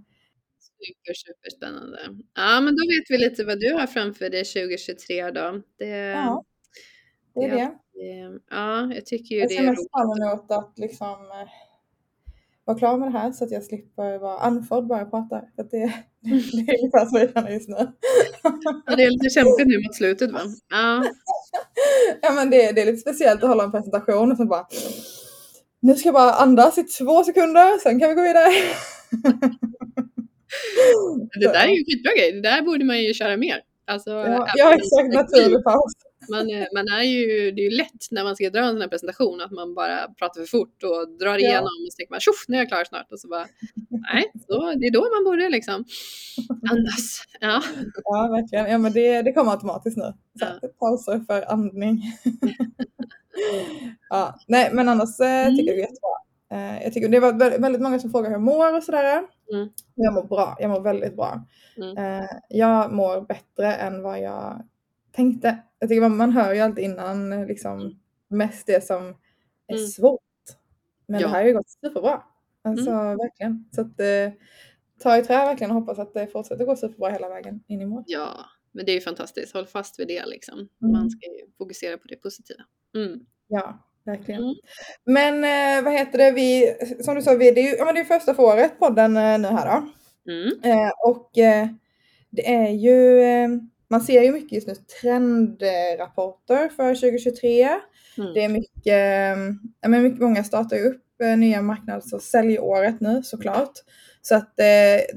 Super, 0.77 1.13
super 1.13 1.49
spännande. 1.57 1.99
Ja, 2.35 2.61
men 2.61 2.75
då 2.75 2.81
vet 2.87 3.05
vi 3.09 3.17
lite 3.17 3.45
vad 3.45 3.59
du 3.59 3.73
har 3.73 3.87
framför 3.87 4.29
dig 4.29 4.43
2023 4.45 5.31
då. 5.31 5.61
Det, 5.77 5.87
ja, 5.87 6.43
det 7.35 7.39
är 7.45 7.49
ja. 7.49 7.55
det. 7.93 7.99
det, 7.99 8.39
ja, 8.49 8.93
jag 8.93 9.05
tycker 9.05 9.35
ju 9.35 9.41
Jag 9.41 9.49
det 9.49 9.53
ser 9.53 9.63
är 9.63 9.69
mest 9.69 9.79
roligt. 9.79 9.91
fram 9.91 10.29
emot 10.29 10.51
att 10.51 10.79
liksom 10.79 11.11
eh, 11.21 11.49
vara 12.65 12.77
klar 12.77 12.97
med 12.97 13.07
det 13.07 13.19
här 13.19 13.31
så 13.31 13.43
att 13.43 13.51
jag 13.51 13.63
slipper 13.63 14.17
vara 14.17 14.39
andfådd 14.39 14.87
bara 14.87 14.99
jag 14.99 15.11
pratar. 15.11 15.49
För 15.55 15.63
att 15.63 15.71
det, 15.71 15.93
det 16.51 16.71
är 16.71 16.79
ungefär 16.79 17.05
så 17.05 17.17
jag 17.17 17.33
känner 17.33 17.51
just 17.51 17.69
nu. 17.69 17.75
Ja, 18.85 18.95
det 18.95 19.03
är 19.03 19.11
lite 19.11 19.29
kämpigt 19.29 19.67
nu 19.67 19.77
mot 19.77 19.95
slutet 19.95 20.31
va? 20.31 20.39
Ja, 20.69 21.03
Ja 22.21 22.31
men 22.31 22.49
det, 22.49 22.71
det 22.71 22.81
är 22.81 22.85
lite 22.85 22.97
speciellt 22.97 23.43
att 23.43 23.49
hålla 23.49 23.63
en 23.63 23.71
presentation 23.71 24.31
och 24.31 24.37
så 24.37 24.45
bara 24.45 24.67
Nu 25.81 25.95
ska 25.95 26.07
jag 26.07 26.13
bara 26.13 26.33
andas 26.33 26.77
i 26.77 26.83
två 26.83 27.23
sekunder, 27.23 27.79
sen 27.79 27.99
kan 27.99 28.09
vi 28.09 28.15
gå 28.15 28.21
vidare. 28.21 28.53
det 31.39 31.47
där 31.47 31.63
är 31.63 31.67
ju 31.67 31.79
en 31.79 31.85
skitbra 31.85 32.11
grej. 32.17 32.31
Det 32.31 32.41
där 32.41 32.61
borde 32.61 32.85
man 32.85 33.03
ju 33.03 33.13
köra 33.13 33.37
mer. 33.37 33.61
Alltså, 33.87 34.09
Ja, 34.09 34.47
ja 34.55 34.73
exakt, 34.73 35.13
naturlig. 35.13 35.57
Man, 36.31 36.49
är- 36.49 36.67
man 36.75 36.87
är 36.99 37.03
ju, 37.03 37.51
det 37.51 37.61
är 37.61 37.69
ju 37.71 37.77
lätt 37.77 38.03
när 38.11 38.23
man 38.23 38.35
ska 38.35 38.49
dra 38.49 38.59
en 38.59 38.71
sån 38.73 38.81
här 38.81 38.87
presentation 38.87 39.41
att 39.41 39.51
man 39.51 39.73
bara 39.75 40.07
pratar 40.19 40.41
för 40.41 40.47
fort 40.47 40.83
och 40.83 41.17
drar 41.19 41.33
Ja. 41.33 41.37
igenom 41.39 41.63
och 41.85 41.91
så 41.93 41.95
tänker 41.97 42.11
man 42.13 42.19
tjoff, 42.19 42.45
nu 42.47 42.57
är 42.57 42.61
jag 42.61 42.67
klar 42.67 42.83
snart. 42.83 43.11
Och 43.11 43.19
så 43.19 43.27
bara, 43.27 43.45
nej, 44.13 44.23
då, 44.47 44.73
det 44.79 44.85
är 44.87 44.91
då 44.91 45.01
man 45.15 45.23
borde 45.23 45.49
liksom 45.49 45.85
andas. 46.71 47.21
Ja, 47.39 47.61
Ja 48.03 48.27
verkligen, 48.31 48.71
ja 48.71 48.77
men 48.77 48.93
det, 48.93 49.21
det 49.21 49.33
kommer 49.33 49.51
automatiskt 49.51 49.97
nu. 49.97 50.13
Så, 50.39 50.45
Ja. 50.61 50.67
Pauser 50.79 51.19
för 51.27 51.51
andning. 51.51 52.01
ja, 54.09 54.35
nej 54.47 54.69
men 54.73 54.89
annars 54.89 55.19
eh, 55.19 55.47
tycker 55.55 55.67
jag 55.71 55.75
det 55.77 55.81
är 55.81 55.87
jättebra. 55.89 56.17
Eh, 56.51 56.83
jag 56.83 56.93
tycker 56.93 57.09
det 57.09 57.19
var 57.19 57.33
vä- 57.33 57.61
väldigt 57.61 57.81
många 57.81 57.99
som 57.99 58.11
frågar 58.11 58.29
hur 58.29 58.35
jag 58.35 58.41
mår 58.41 58.75
och 58.77 58.83
sådär. 58.83 59.23
Mm. 59.53 59.69
Jag 59.95 60.13
mår 60.13 60.23
bra, 60.23 60.57
jag 60.59 60.69
mår 60.69 60.81
väldigt 60.81 61.15
bra. 61.15 61.45
Mm. 61.77 61.97
Eh, 61.97 62.29
jag 62.49 62.91
mår 62.93 63.21
bättre 63.21 63.73
än 63.73 64.01
vad 64.03 64.19
jag 64.21 64.67
tänkte. 65.11 65.57
Jag 65.79 65.89
tycker 65.89 66.01
man, 66.01 66.17
man 66.17 66.31
hör 66.31 66.53
ju 66.53 66.59
alltid 66.59 66.83
innan 66.83 67.33
eh, 67.33 67.45
liksom 67.45 67.99
mest 68.27 68.67
det 68.67 68.83
som 68.85 69.03
är 69.67 69.75
Mm. 69.75 69.87
svårt. 69.87 70.21
Men 71.07 71.19
Ja. 71.21 71.27
det 71.27 71.33
här 71.33 71.39
har 71.41 71.47
ju 71.47 71.53
gått 71.53 71.69
superbra. 71.69 72.23
Alltså 72.61 72.91
verkligen. 72.91 73.65
Så 73.75 73.81
att 73.81 73.99
eh, 73.99 74.31
ta 74.99 75.17
i 75.17 75.21
trä 75.23 75.35
verkligen 75.45 75.71
och 75.71 75.77
hoppas 75.81 75.99
att 75.99 76.13
det 76.13 76.27
fortsätter 76.27 76.65
gå 76.65 76.75
superbra 76.75 77.09
hela 77.09 77.29
vägen 77.29 77.63
in 77.67 77.81
i 77.81 77.85
mål. 77.85 78.03
ja, 78.07 78.29
men 78.71 78.85
det 78.85 78.91
är 78.91 78.93
ju 78.95 79.01
fantastiskt. 79.01 79.53
Håll 79.53 79.65
fast 79.67 79.99
vid 79.99 80.07
det 80.07 80.25
liksom. 80.25 80.55
Mm. 80.59 80.69
Man 80.91 81.09
ska 81.09 81.25
ju 81.27 81.51
fokusera 81.57 81.97
på 81.97 82.07
det 82.07 82.15
positiva. 82.15 82.63
Mm. 82.95 83.19
Ja, 83.47 83.86
verkligen. 84.07 84.41
Mm. 84.43 84.55
Men 85.05 85.33
eh, 85.43 85.83
vad 85.83 85.93
heter 85.93 86.17
det, 86.17 86.31
vi, 86.31 86.75
som 87.03 87.15
du 87.15 87.21
sa, 87.21 87.33
vi, 87.33 87.51
det 87.51 87.61
är 87.61 87.71
ju 87.71 87.75
ja, 87.77 87.85
men 87.85 87.95
det 87.95 88.01
är 88.01 88.05
första 88.05 88.33
för 88.33 88.43
året 88.43 88.79
podden 88.79 89.17
eh, 89.17 89.39
nu 89.39 89.47
här 89.47 89.65
då. 89.65 89.87
Mm. 90.31 90.59
Eh, 90.63 90.91
och 91.05 91.37
eh, 91.37 91.67
det 92.29 92.53
är 92.53 92.69
ju, 92.69 93.21
eh, 93.21 93.49
man 93.89 94.01
ser 94.01 94.21
ju 94.23 94.31
mycket 94.31 94.51
just 94.51 94.67
nu 94.67 94.75
trendrapporter 95.01 96.69
för 96.69 96.95
2023. 96.95 97.63
Mm. 98.17 98.33
Det 98.33 98.43
är 98.43 98.49
mycket, 98.49 98.87
eh, 98.87 99.53
ja, 99.81 99.89
men 99.89 100.03
mycket 100.03 100.21
många 100.21 100.43
startar 100.43 100.77
ju 100.77 100.83
upp 100.83 101.03
nya 101.37 101.61
marknads 101.61 102.13
och 102.13 102.21
säljåret 102.21 103.01
nu 103.01 103.21
såklart. 103.23 103.71
Så 104.21 104.35
att 104.35 104.53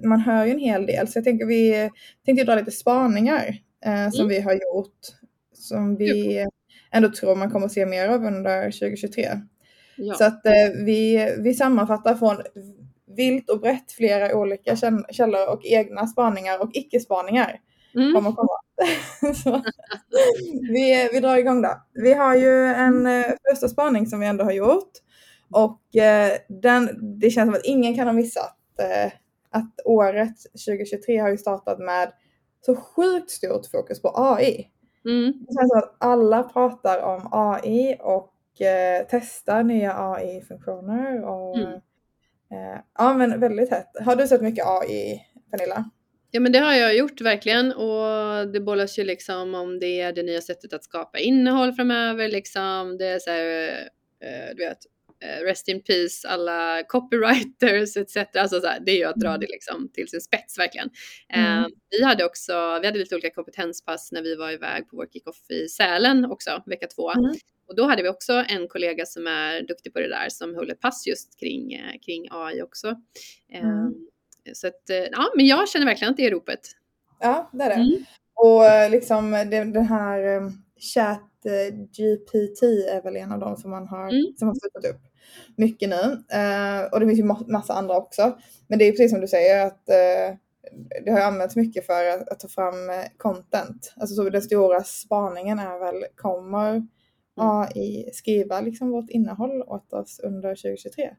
man 0.04 0.20
hör 0.20 0.44
ju 0.44 0.52
en 0.52 0.58
hel 0.58 0.86
del. 0.86 1.08
Så 1.08 1.18
jag 1.18 1.24
tänker 1.24 1.46
vi 1.46 1.90
tänkte 2.26 2.44
dra 2.44 2.54
lite 2.54 2.70
spaningar 2.70 3.54
som 4.12 4.20
Mm. 4.20 4.28
vi 4.28 4.40
har 4.40 4.52
gjort. 4.52 4.98
Som 5.54 5.96
vi 5.96 6.46
ändå 6.92 7.08
tror 7.12 7.36
man 7.36 7.50
kommer 7.50 7.66
att 7.66 7.72
se 7.72 7.86
mer 7.86 8.08
av 8.08 8.24
under 8.24 8.64
2023. 8.70 9.28
Ja. 9.96 10.14
Så 10.14 10.24
att 10.24 10.46
eh, 10.46 10.52
vi, 10.84 11.34
vi 11.38 11.54
sammanfattar 11.54 12.14
från 12.14 12.36
vilt 13.16 13.50
och 13.50 13.60
brett 13.60 13.92
flera 13.92 14.36
olika 14.36 14.76
käll- 14.76 15.04
källor 15.10 15.48
och 15.48 15.60
egna 15.64 16.06
spaningar 16.06 16.62
och 16.62 16.70
icke-spaningar 16.72 17.60
Mm. 17.94 18.14
kommer 18.14 18.32
komma. 18.32 18.48
vi, 20.72 21.08
vi 21.12 21.20
drar 21.20 21.36
igång 21.36 21.62
då. 21.62 21.82
Vi 21.92 22.12
har 22.14 22.36
ju 22.36 22.64
en 22.64 23.06
eh, 23.06 23.24
första 23.50 23.68
spaning 23.68 24.06
som 24.06 24.20
vi 24.20 24.26
ändå 24.26 24.44
har 24.44 24.52
gjort. 24.52 24.90
Och 25.50 25.96
eh, 25.96 26.32
den, 26.48 26.88
det 27.20 27.30
känns 27.30 27.48
som 27.48 27.54
att 27.54 27.64
ingen 27.64 27.94
kan 27.94 28.06
ha 28.06 28.12
missat 28.12 28.58
eh, 28.80 29.12
att 29.50 29.74
året 29.84 30.34
2023 30.66 31.18
har 31.18 31.28
ju 31.28 31.38
startat 31.38 31.78
med 31.78 32.12
så 32.66 32.76
sjukt 32.76 33.30
stort 33.30 33.66
fokus 33.66 34.02
på 34.02 34.12
AI. 34.16 34.66
Mm. 35.08 35.32
Det 35.48 35.54
känns 35.54 35.70
som 35.70 35.78
att 35.78 35.96
alla 35.98 36.42
pratar 36.42 37.02
om 37.02 37.28
AI 37.32 37.96
och 38.00 38.60
eh, 38.60 39.06
testar 39.10 39.62
nya 39.62 39.92
AI-funktioner. 39.98 41.22
Och, 41.24 41.58
Mm. 41.58 41.72
eh, 42.52 42.80
ja 42.98 43.14
men 43.14 43.40
väldigt 43.40 43.70
hett. 43.70 43.90
Har 44.04 44.16
du 44.16 44.26
sett 44.28 44.42
mycket 44.42 44.66
AI 44.66 45.20
Pernilla? 45.50 45.90
Ja 46.30 46.40
men 46.40 46.52
det 46.52 46.58
har 46.58 46.72
jag 46.74 46.96
gjort 46.96 47.20
verkligen 47.20 47.72
och 47.72 48.48
det 48.52 48.60
bollas 48.60 48.98
ju 48.98 49.04
liksom 49.04 49.54
om 49.54 49.78
det 49.78 50.00
är 50.00 50.12
det 50.12 50.22
nya 50.22 50.40
sättet 50.40 50.72
att 50.72 50.84
skapa 50.84 51.18
innehåll 51.18 51.72
framöver 51.72 52.28
liksom. 52.28 52.96
Det 52.98 53.06
är 53.06 53.18
så 53.18 53.30
här, 53.30 53.68
eh, 54.24 54.54
du 54.56 54.64
vet, 54.64 54.78
eh, 54.78 54.78
rest 55.44 55.68
in 55.68 55.82
peace 55.82 56.28
alla 56.28 56.82
copywriters 56.82 57.96
etc. 57.96 58.16
Alltså 58.36 58.60
så 58.60 58.66
här, 58.66 58.80
det 58.80 58.92
är 58.92 58.96
ju 58.96 59.04
att 59.04 59.16
dra 59.16 59.36
det 59.38 59.46
liksom 59.46 59.90
till 59.94 60.08
sin 60.08 60.20
spets 60.20 60.58
verkligen. 60.58 60.90
Eh, 61.34 61.56
Mm. 61.58 61.70
vi 61.90 62.04
hade 62.04 62.24
också, 62.24 62.52
vi 62.80 62.86
hade 62.86 62.98
lite 62.98 63.14
olika 63.14 63.30
kompetenspass 63.30 64.12
när 64.12 64.22
vi 64.22 64.36
var 64.36 64.50
iväg 64.50 64.88
på 64.90 64.96
vår 64.96 65.06
kickoff 65.12 65.50
i 65.50 65.68
Sälen 65.68 66.24
också, 66.24 66.62
vecka 66.66 66.86
två. 66.86 67.10
Mm. 67.12 67.34
Och 67.68 67.76
då 67.76 67.84
hade 67.84 68.02
vi 68.02 68.08
också 68.08 68.32
en 68.48 68.68
kollega 68.68 69.06
som 69.06 69.26
är 69.26 69.62
duktig 69.62 69.92
på 69.92 69.98
det 70.00 70.08
där 70.08 70.28
som 70.28 70.54
höll 70.54 70.70
ett 70.70 70.80
pass 70.80 71.06
just 71.06 71.40
kring, 71.40 71.72
eh, 71.72 71.98
kring 72.06 72.28
AI 72.30 72.62
också. 72.62 72.88
Eh, 73.52 73.60
Mm. 73.68 73.94
Så 74.52 74.66
att, 74.66 74.90
eh, 74.90 74.96
ja, 74.96 75.32
men 75.36 75.46
jag 75.46 75.68
känner 75.68 75.86
verkligen 75.86 76.10
att 76.10 76.16
det 76.16 76.26
är 76.26 76.30
ropet. 76.30 76.60
Ja 77.20 77.50
det 77.52 77.64
är 77.64 77.68
det. 77.68 77.74
Mm. 77.74 78.04
Och 78.34 78.64
eh, 78.64 78.90
liksom 78.90 79.30
den 79.50 79.76
här 79.86 80.36
eh, 80.36 80.50
chat 80.94 81.30
eh, 81.46 81.74
GPT 81.76 82.62
är 82.90 83.02
väl 83.02 83.16
en 83.16 83.32
av 83.32 83.38
dem 83.40 83.56
som 83.56 83.70
man 83.70 83.88
har, 83.88 84.08
Mm. 84.08 84.34
som 84.38 84.48
har 84.48 84.54
flyttat 84.60 84.94
upp 84.94 85.00
mycket 85.56 85.88
nu. 85.88 86.24
Eh, 86.38 86.82
och 86.92 87.00
det 87.00 87.06
finns 87.06 87.18
ju 87.18 87.24
ma- 87.24 87.50
massa 87.52 87.72
andra 87.74 87.96
också. 87.96 88.38
Men 88.68 88.78
det 88.78 88.84
är 88.84 88.92
precis 88.92 89.10
som 89.10 89.20
du 89.20 89.28
säger 89.28 89.66
att 89.66 89.88
eh, 89.88 90.36
det 91.04 91.10
har 91.10 91.20
använts 91.20 91.56
mycket 91.56 91.86
för 91.86 92.04
att, 92.08 92.28
att 92.28 92.40
ta 92.40 92.48
fram 92.48 92.90
eh, 92.90 93.04
content. 93.16 93.92
Alltså 93.96 94.14
så 94.14 94.30
den 94.30 94.42
stora 94.42 94.82
spaningen 94.84 95.58
är 95.58 95.78
väl, 95.78 96.04
kommer 96.16 96.86
AI 97.36 98.10
skriva 98.12 98.60
liksom 98.60 98.90
vårt 98.90 99.10
innehåll 99.10 99.62
åt 99.62 99.92
oss 99.92 100.20
under 100.22 100.48
2023? 100.54 101.10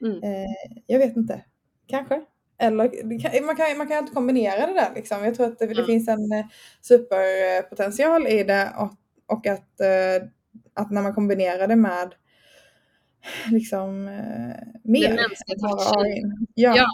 Mm. 0.00 0.22
Eh, 0.22 0.50
jag 0.86 0.98
vet 0.98 1.16
inte. 1.16 1.44
Kanske. 1.86 2.22
Eller 2.58 2.88
det 2.88 3.18
kan, 3.18 3.46
man, 3.46 3.56
kan, 3.56 3.78
man 3.78 3.88
kan 3.88 3.96
alltid 3.98 4.14
kombinera 4.14 4.66
det 4.66 4.74
där 4.74 4.90
liksom. 4.94 5.24
Jag 5.24 5.34
tror 5.34 5.46
att 5.46 5.58
det, 5.58 5.66
det 5.66 5.72
Mm. 5.72 5.86
finns 5.86 6.08
en 6.08 6.32
eh, 6.32 6.46
superpotential 6.82 8.26
i 8.26 8.42
det 8.44 8.68
och, 8.78 8.92
och 9.36 9.46
att, 9.46 9.80
eh, 9.80 10.28
att 10.74 10.90
när 10.90 11.02
man 11.02 11.14
kombinerar 11.14 11.66
det 11.68 11.76
med 11.76 12.14
liksom 13.52 14.08
eh, 14.08 14.80
mer. 14.84 15.08
Den 15.08 15.16
mänskliga. 15.16 15.58
Ja. 16.54 16.76
Ja. 16.76 16.86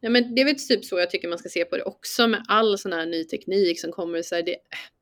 Ja, 0.00 0.10
men 0.10 0.34
det 0.34 0.40
är 0.40 0.44
väl 0.44 0.58
typ 0.68 0.84
så 0.84 0.98
jag 0.98 1.10
tycker 1.10 1.28
man 1.28 1.38
ska 1.38 1.48
se 1.48 1.64
på 1.64 1.76
det 1.76 1.82
också 1.82 2.26
med 2.26 2.44
all 2.48 2.78
sån 2.78 2.92
här 2.92 3.06
ny 3.06 3.24
teknik 3.24 3.80
som 3.80 3.92
kommer. 3.92 4.22
Så 4.22 4.34
här, 4.34 4.42
det, 4.42 4.56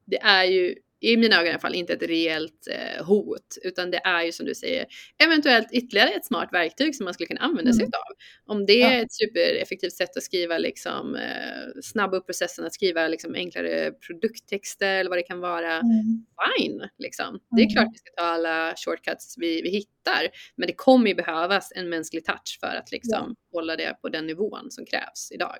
det 0.04 0.20
är 0.22 0.44
ju 0.44 0.74
i 1.12 1.16
mina 1.16 1.37
ögon 1.37 1.46
i 1.46 1.50
alla 1.50 1.58
fall 1.58 1.75
inte 1.75 1.92
ett 1.92 2.02
reellt 2.02 2.68
eh, 2.70 3.04
hot, 3.06 3.58
utan 3.62 3.90
det 3.90 3.99
är 4.04 4.23
ju 4.23 4.32
som 4.32 4.46
du 4.46 4.54
säger 4.54 4.87
eventuellt 5.25 5.68
ytterligare 5.73 6.11
ett 6.11 6.25
smart 6.26 6.49
verktyg 6.52 6.96
som 6.96 7.04
man 7.04 7.14
skulle 7.14 7.26
kunna 7.26 7.40
använda 7.40 7.73
sig 7.73 7.82
Mm. 7.82 7.90
av. 7.94 8.52
Om 8.56 8.66
det 8.66 8.82
är 8.82 8.92
Ja. 8.94 9.00
ett 9.02 9.12
supereffektivt 9.12 9.92
sätt 9.92 10.16
att 10.16 10.23
skriva 10.23 10.58
liksom 10.58 11.16
eh, 11.16 11.80
snabba 11.82 12.16
upp 12.16 12.26
processen 12.26 12.64
att 12.64 12.75
skriva 12.75 13.08
liksom 13.08 13.34
enklare 13.34 13.92
produkttexter 13.92 14.94
eller 15.00 15.11
vad 15.11 15.18
det 15.18 15.23
kan 15.23 15.40
vara. 15.40 15.73
Mm. 15.76 16.25
Fine, 16.58 16.88
liksom. 16.99 17.40
Det 17.56 17.62
är 17.62 17.64
Mm. 17.64 17.73
klart 17.73 17.88
vi 17.92 17.99
ska 17.99 18.11
ta 18.16 18.23
alla 18.28 18.75
shortcuts 18.76 19.34
vi, 19.38 19.62
vi 19.62 19.68
hittar, 19.70 20.28
men 20.56 20.66
det 20.66 20.73
kommer 20.75 21.08
ju 21.08 21.14
behövas 21.14 21.73
en 21.75 21.88
mänsklig 21.88 22.25
touch 22.25 22.58
för 22.61 22.76
att 22.76 22.92
liksom 22.92 23.34
hålla 23.52 23.76
det 23.76 23.94
på 24.00 24.08
den 24.08 24.26
nivån 24.26 24.70
som 24.70 24.87
krävs 24.87 25.32
idag. 25.32 25.58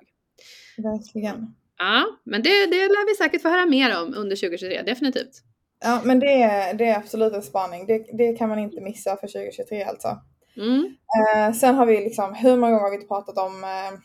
Verkligen. 0.77 1.55
Ja, 1.77 2.05
men 2.23 2.43
det, 2.43 2.65
det 2.65 2.87
lär 2.87 3.07
vi 3.07 3.15
säkert 3.15 3.41
få 3.41 3.49
höra 3.49 3.65
mer 3.65 4.01
om 4.01 4.13
under 4.13 4.35
2023, 4.35 4.81
definitivt. 4.81 5.41
Ja 5.83 6.01
men 6.03 6.19
det 6.19 6.41
är, 6.41 6.73
det 6.73 6.85
är 6.85 6.97
absolut 6.97 7.33
en 7.33 7.41
spaning. 7.41 7.87
Det, 7.87 8.05
det 8.17 8.33
kan 8.33 8.49
man 8.49 8.59
inte 8.59 8.81
missa 8.81 9.17
för 9.17 9.27
2023 9.27 9.83
alltså. 9.83 10.17
Mm. 10.57 10.95
Eh, 11.35 11.53
sen 11.53 11.75
har 11.75 11.85
vi 11.85 11.97
liksom, 11.97 12.33
hur 12.33 12.57
många 12.57 12.71
gånger 12.71 12.83
har 12.83 12.89
vi 12.89 12.95
inte 12.95 13.07
pratat 13.07 13.37
om 13.37 13.63
eh, 13.63 13.99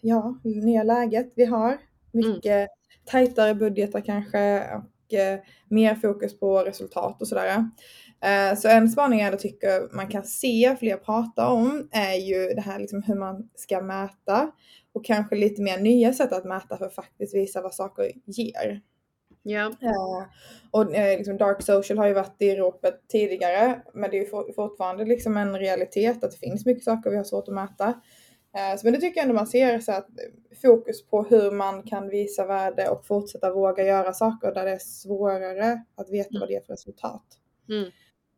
ja, 0.00 0.40
nya 0.44 0.82
läget 0.82 1.32
vi 1.36 1.44
har. 1.44 1.78
Mycket 2.12 2.68
tajtare 3.04 3.54
budgetar 3.54 4.00
kanske 4.00 4.62
och 4.62 5.14
eh, 5.14 5.38
mer 5.68 5.94
fokus 5.94 6.40
på 6.40 6.58
resultat 6.58 7.22
och 7.22 7.28
sådär. 7.28 7.64
Eh, 8.20 8.58
så 8.58 8.68
en 8.68 8.88
spaning 8.88 9.20
jag 9.20 9.38
tycker 9.38 9.96
man 9.96 10.08
kan 10.08 10.24
se 10.24 10.76
fler 10.78 10.96
prata 10.96 11.48
om 11.48 11.88
är 11.92 12.14
ju 12.14 12.54
det 12.54 12.60
här 12.60 12.78
liksom 12.78 13.02
hur 13.02 13.14
man 13.14 13.48
ska 13.54 13.80
mäta 13.80 14.50
och 14.92 15.04
kanske 15.04 15.36
lite 15.36 15.62
mer 15.62 15.78
nya 15.78 16.12
sätt 16.12 16.32
att 16.32 16.44
mäta 16.44 16.76
för 16.76 16.86
att 16.86 16.94
faktiskt 16.94 17.34
visa 17.34 17.62
vad 17.62 17.74
saker 17.74 18.12
ger. 18.24 18.80
Ja. 19.42 19.66
Eh, 19.66 20.26
och 20.70 20.94
eh, 20.94 21.18
liksom 21.18 21.36
Dark 21.36 21.62
Social 21.62 21.98
har 21.98 22.06
ju 22.06 22.14
varit 22.14 22.42
i 22.42 22.56
ropet 22.56 23.00
tidigare, 23.08 23.82
men 23.94 24.10
det 24.10 24.16
är 24.16 24.20
ju 24.20 24.26
for, 24.26 24.52
fortfarande 24.52 25.04
liksom 25.04 25.36
en 25.36 25.58
realitet 25.58 26.24
att 26.24 26.30
det 26.30 26.38
finns 26.38 26.66
mycket 26.66 26.84
saker 26.84 27.10
vi 27.10 27.16
har 27.16 27.24
svårt 27.24 27.48
att 27.48 27.54
mäta. 27.54 27.88
Eh, 28.56 28.78
så, 28.78 28.86
men 28.86 28.92
det 28.92 29.00
tycker 29.00 29.18
jag 29.20 29.22
ändå 29.22 29.34
man 29.34 29.46
ser 29.46 29.78
så 29.78 29.92
att 29.92 30.08
eh, 30.08 30.58
fokus 30.62 31.06
på 31.06 31.22
hur 31.22 31.50
man 31.50 31.82
kan 31.82 32.08
visa 32.08 32.46
värde 32.46 32.88
och 32.88 33.06
fortsätta 33.06 33.52
våga 33.52 33.84
göra 33.84 34.12
saker 34.12 34.54
där 34.54 34.64
det 34.64 34.70
är 34.70 34.78
svårare 34.78 35.84
att 35.94 36.10
veta 36.10 36.30
Mm. 36.30 36.40
vad 36.40 36.48
det 36.48 36.56
är 36.56 36.60
för 36.60 36.72
resultat. 36.72 37.24
Mm. 37.68 37.90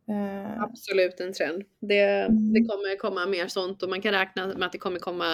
Eh, 0.09 0.61
Absolut 0.63 1.19
en 1.19 1.33
trend. 1.33 1.63
Det, 1.81 1.99
Mm. 2.01 2.53
det 2.53 2.59
kommer 2.61 2.97
komma 2.97 3.25
mer 3.25 3.47
sånt 3.47 3.83
och 3.83 3.89
man 3.89 4.01
kan 4.01 4.11
räkna 4.13 4.47
med 4.47 4.63
att 4.63 4.71
det 4.71 4.77
kommer 4.77 4.99
komma 4.99 5.25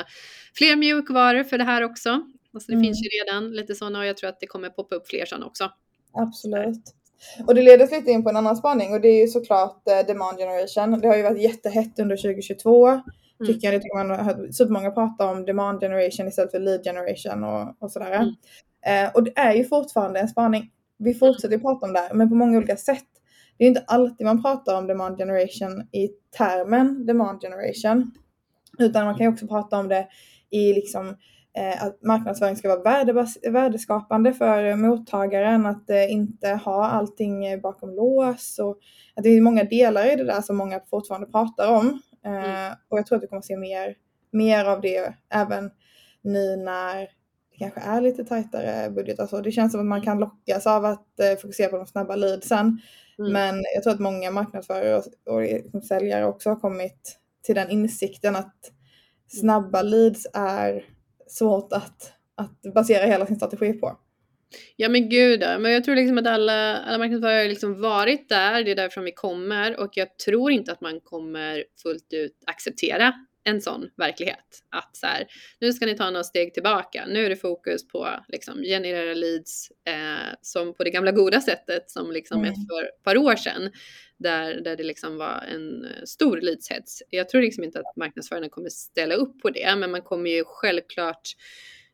fler 0.55 0.75
mjukvaror 0.75 1.43
för 1.43 1.57
det 1.57 1.63
här 1.63 1.83
också. 1.83 2.09
Alltså 2.53 2.67
det 2.71 2.73
Mm. 2.73 2.83
finns 2.83 3.01
ju 3.05 3.07
redan 3.09 3.51
lite 3.51 3.75
sådana 3.75 3.99
och 3.99 4.05
jag 4.05 4.17
tror 4.17 4.29
att 4.29 4.39
det 4.39 4.47
kommer 4.47 4.69
poppa 4.69 4.95
upp 4.95 5.07
fler 5.07 5.25
sådana 5.25 5.45
också. 5.45 5.71
Absolut. 6.13 6.83
Och 7.47 7.55
det 7.55 7.61
leder 7.61 7.85
oss 7.85 7.91
lite 7.91 8.11
in 8.11 8.23
på 8.23 8.29
en 8.29 8.35
annan 8.35 8.55
spaning 8.57 8.93
och 8.93 9.01
det 9.01 9.07
är 9.07 9.21
ju 9.21 9.27
såklart 9.27 9.87
eh, 9.87 10.05
demand 10.07 10.37
generation. 10.37 10.99
Det 10.99 11.07
har 11.07 11.15
ju 11.17 11.23
varit 11.23 11.41
jättehett 11.41 11.99
under 11.99 12.17
2022. 12.17 13.01
Tycker 13.47 13.67
jag, 13.67 13.73
det 13.73 13.79
tycker 13.79 13.97
man 14.07 14.25
har 14.25 14.51
supermånga 14.51 14.91
prata 14.91 15.25
om 15.25 15.45
demand 15.45 15.79
generation 15.79 16.27
istället 16.27 16.51
för 16.51 16.59
lead 16.59 16.83
generation 16.83 17.43
och, 17.43 17.75
och 17.83 17.91
sådär. 17.91 18.11
Mm. 18.13 19.05
Eh, 19.05 19.11
och 19.13 19.23
det 19.23 19.31
är 19.35 19.53
ju 19.53 19.63
fortfarande 19.65 20.19
en 20.19 20.27
spaning. 20.27 20.71
Vi 20.97 21.13
fortsätter 21.13 21.55
ju 21.55 21.61
prata 21.61 21.85
om 21.85 21.93
det 21.93 21.99
här, 21.99 22.13
men 22.13 22.29
på 22.29 22.35
många 22.35 22.57
olika 22.57 22.77
sätt. 22.77 23.05
Det 23.61 23.65
är 23.65 23.67
inte 23.67 23.83
alltid 23.87 24.25
man 24.25 24.41
pratar 24.41 24.77
om 24.77 24.87
demand 24.87 25.17
generation 25.17 25.87
i 25.91 26.09
termen 26.37 27.05
demand 27.05 27.41
generation. 27.41 28.11
Utan 28.79 29.05
man 29.05 29.15
kan 29.15 29.25
ju 29.25 29.31
också 29.33 29.47
prata 29.47 29.77
om 29.77 29.87
det 29.87 30.07
i 30.49 30.73
liksom 30.73 31.07
eh, 31.57 31.83
att 31.83 32.03
marknadsföring 32.03 32.55
ska 32.55 32.67
vara 32.67 32.83
värdebas- 32.83 33.51
värdeskapande 33.51 34.33
för 34.33 34.75
mottagaren, 34.75 35.65
att 35.65 35.89
eh, 35.89 36.11
inte 36.11 36.49
ha 36.49 36.85
allting 36.85 37.45
eh, 37.45 37.59
bakom 37.59 37.95
lås 37.95 38.59
och 38.59 38.77
att 39.15 39.23
det 39.23 39.29
är 39.29 39.41
många 39.41 39.63
delar 39.63 40.13
i 40.13 40.15
det 40.15 40.23
där 40.23 40.41
som 40.41 40.57
många 40.57 40.79
fortfarande 40.89 41.27
pratar 41.27 41.71
om. 41.71 42.01
Eh, 42.25 42.31
Mm. 42.31 42.73
Och 42.89 42.97
jag 42.99 43.05
tror 43.05 43.17
att 43.17 43.23
vi 43.23 43.27
kommer 43.27 43.39
att 43.39 43.45
se 43.45 43.57
mer, 43.57 43.95
mer 44.31 44.65
av 44.65 44.81
det 44.81 45.13
även 45.29 45.71
nu 46.21 46.55
när 46.55 47.09
kanske 47.61 47.79
är 47.79 48.01
lite 48.01 48.23
tajtare 48.23 48.89
budgetar. 48.89 49.27
Så 49.27 49.41
det 49.41 49.51
känns 49.51 49.71
som 49.71 49.81
att 49.81 49.87
man 49.87 50.01
kan 50.01 50.19
lockas 50.19 50.67
av 50.67 50.85
att 50.85 51.19
eh, 51.19 51.37
fokusera 51.41 51.69
på 51.69 51.77
de 51.77 51.87
snabba 51.87 52.15
leadsen. 52.15 52.81
Mm. 53.19 53.31
Men 53.33 53.63
jag 53.73 53.83
tror 53.83 53.93
att 53.93 53.99
många 53.99 54.31
marknadsförare 54.31 54.95
och, 54.95 55.33
och 55.33 55.41
liksom 55.41 55.81
säljare 55.81 56.25
också 56.25 56.49
har 56.49 56.55
kommit 56.55 57.19
till 57.43 57.55
den 57.55 57.69
insikten 57.69 58.35
att 58.35 58.71
snabba 59.27 59.81
leads 59.81 60.27
är 60.33 60.85
svårt 61.27 61.73
att, 61.73 62.13
att 62.35 62.73
basera 62.73 63.05
hela 63.05 63.25
sin 63.25 63.35
strategi 63.35 63.73
på. 63.73 63.97
Ja 64.75 64.89
men 64.89 65.09
gud 65.09 65.41
ja. 65.43 65.59
men 65.59 65.71
jag 65.71 65.83
tror 65.83 65.95
liksom 65.95 66.17
att 66.17 66.27
alla, 66.27 66.77
alla 66.77 66.97
marknadsförare 66.97 67.41
har 67.41 67.47
liksom 67.47 67.81
varit 67.81 68.29
där, 68.29 68.63
det 68.63 68.71
är 68.71 68.75
därifrån 68.75 69.03
vi 69.03 69.11
kommer 69.11 69.79
och 69.79 69.91
jag 69.93 70.17
tror 70.17 70.51
inte 70.51 70.71
att 70.71 70.81
man 70.81 70.99
kommer 70.99 71.63
fullt 71.83 72.13
ut 72.13 72.43
acceptera 72.45 73.13
en 73.43 73.61
sån 73.61 73.89
verklighet. 73.97 74.63
Att 74.69 74.97
så 74.97 75.07
här, 75.07 75.27
nu 75.59 75.73
ska 75.73 75.85
ni 75.85 75.97
ta 75.97 76.09
några 76.09 76.23
steg 76.23 76.53
tillbaka, 76.53 77.05
nu 77.07 77.25
är 77.25 77.29
det 77.29 77.35
fokus 77.35 77.87
på 77.87 78.09
liksom 78.27 78.63
generera 78.63 79.13
leads 79.13 79.71
eh, 79.87 80.33
som 80.41 80.73
på 80.73 80.83
det 80.83 80.89
gamla 80.89 81.11
goda 81.11 81.41
sättet 81.41 81.91
som 81.91 82.11
liksom 82.11 82.39
Mm. 82.39 82.51
ett 82.51 82.57
för 82.69 82.83
ett 82.83 83.03
par 83.03 83.17
år 83.17 83.35
sedan. 83.35 83.71
Där, 84.17 84.61
där 84.61 84.75
det 84.75 84.83
liksom 84.83 85.17
var 85.17 85.43
en 85.49 85.87
stor 86.05 86.41
leadshets. 86.41 87.03
Jag 87.09 87.29
tror 87.29 87.41
liksom 87.41 87.63
inte 87.63 87.79
att 87.79 87.95
marknadsförarna 87.95 88.49
kommer 88.49 88.69
ställa 88.69 89.15
upp 89.15 89.41
på 89.41 89.49
det, 89.49 89.75
men 89.75 89.91
man 89.91 90.01
kommer 90.01 90.29
ju 90.29 90.43
självklart 90.45 91.29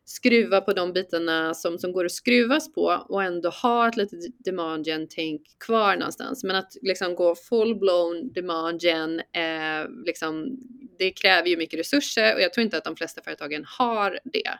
skruva 0.08 0.60
på 0.60 0.72
de 0.72 0.92
bitarna 0.92 1.54
som, 1.54 1.78
som 1.78 1.92
går 1.92 2.04
att 2.04 2.12
skruvas 2.12 2.72
på 2.72 3.04
och 3.08 3.22
ändå 3.22 3.48
ha 3.48 3.88
ett 3.88 3.96
litet 3.96 4.44
demand 4.44 4.86
gen 4.86 5.06
tänk 5.10 5.42
kvar 5.66 5.96
någonstans. 5.96 6.44
Men 6.44 6.56
att 6.56 6.72
liksom 6.82 7.14
gå 7.14 7.34
full 7.34 7.78
blown 7.78 8.32
demand 8.32 8.82
gen, 8.82 9.20
eh, 9.20 9.88
liksom 10.06 10.58
det 10.98 11.10
kräver 11.10 11.48
ju 11.48 11.56
mycket 11.56 11.80
resurser 11.80 12.34
och 12.34 12.40
jag 12.40 12.52
tror 12.52 12.64
inte 12.64 12.78
att 12.78 12.84
de 12.84 12.96
flesta 12.96 13.22
företagen 13.22 13.64
har 13.78 14.18
det. 14.24 14.58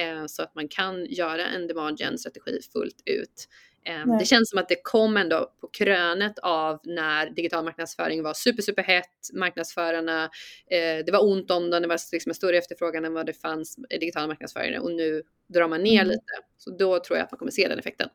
Eh, 0.00 0.26
så 0.26 0.42
att 0.42 0.54
man 0.54 0.68
kan 0.68 1.06
göra 1.06 1.46
en 1.46 1.66
demand 1.66 2.00
gen 2.00 2.18
strategi 2.18 2.60
fullt 2.72 3.02
ut. 3.04 3.48
Eh, 3.86 4.18
det 4.18 4.24
känns 4.24 4.50
som 4.50 4.58
att 4.58 4.68
det 4.68 4.82
kom 4.82 5.16
ändå 5.16 5.50
på 5.60 5.68
krönet 5.72 6.38
av 6.38 6.80
när 6.84 7.30
digital 7.30 7.64
marknadsföring 7.64 8.22
var 8.22 8.34
super, 8.34 8.62
super 8.62 8.82
hett. 8.82 9.30
Marknadsförarna, 9.32 10.24
eh, 10.70 11.04
det 11.06 11.12
var 11.12 11.24
ont 11.24 11.50
om 11.50 11.70
dem, 11.70 11.82
det 11.82 11.88
var 11.88 12.12
liksom 12.12 12.30
en 12.30 12.34
större 12.34 12.58
efterfrågan 12.58 13.04
än 13.04 13.14
vad 13.14 13.26
det 13.26 13.32
fanns 13.32 13.78
i 13.90 13.98
digitala 13.98 14.26
marknadsföring 14.26 14.80
och 14.80 14.92
nu 14.92 15.22
drar 15.48 15.68
man 15.68 15.82
ner 15.82 16.00
mm. 16.00 16.08
lite. 16.08 16.32
Så 16.58 16.70
då 16.70 16.98
tror 16.98 17.18
jag 17.18 17.24
att 17.24 17.30
man 17.30 17.38
kommer 17.38 17.52
se 17.52 17.68
den 17.68 17.78
effekten. 17.78 18.08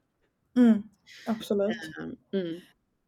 Mm, 0.58 0.84
absolut. 1.28 1.78
Mm. 2.34 2.60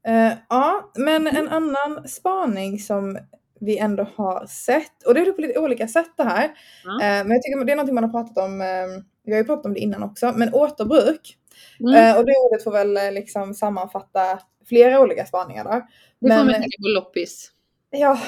Uh, 0.08 0.38
ja, 0.50 0.91
men 0.96 1.27
en 1.27 1.48
annan 1.50 2.08
spaning 2.08 2.79
som 2.79 3.17
vi 3.60 3.77
ändå 3.77 4.08
har 4.15 4.46
sett, 4.46 5.03
och 5.05 5.13
det 5.13 5.20
är 5.20 5.32
på 5.32 5.41
lite 5.41 5.60
olika 5.60 5.88
sätt 5.88 6.13
det 6.17 6.24
här, 6.24 6.46
uh, 6.46 6.98
men 7.00 7.32
jag 7.32 7.41
tycker 7.43 7.65
det 7.65 7.72
är 7.72 7.75
någonting 7.75 7.96
man 7.96 8.03
har 8.03 8.12
pratat 8.12 8.38
om, 8.38 8.62
uh, 8.62 9.03
vi 9.24 9.32
har 9.32 9.39
ju 9.39 9.46
pratat 9.46 9.65
om 9.65 9.74
det 9.74 9.79
innan 9.79 10.03
också, 10.03 10.34
men 10.36 10.53
återbruk. 10.53 11.38
Mm. 11.80 12.18
och 12.18 12.25
det 12.25 12.34
ordet 12.38 12.63
får 12.63 12.72
väl 12.72 13.13
liksom 13.13 13.53
sammanfatta 13.53 14.39
flera 14.65 15.01
olika 15.01 15.25
spaningar 15.25 15.63
där. 15.63 15.82
Det 16.20 16.30
får 16.30 16.36
man 16.46 16.53
tänka 16.53 16.77
på 16.82 16.88
loppis. 16.88 17.51
Ja, 17.89 18.20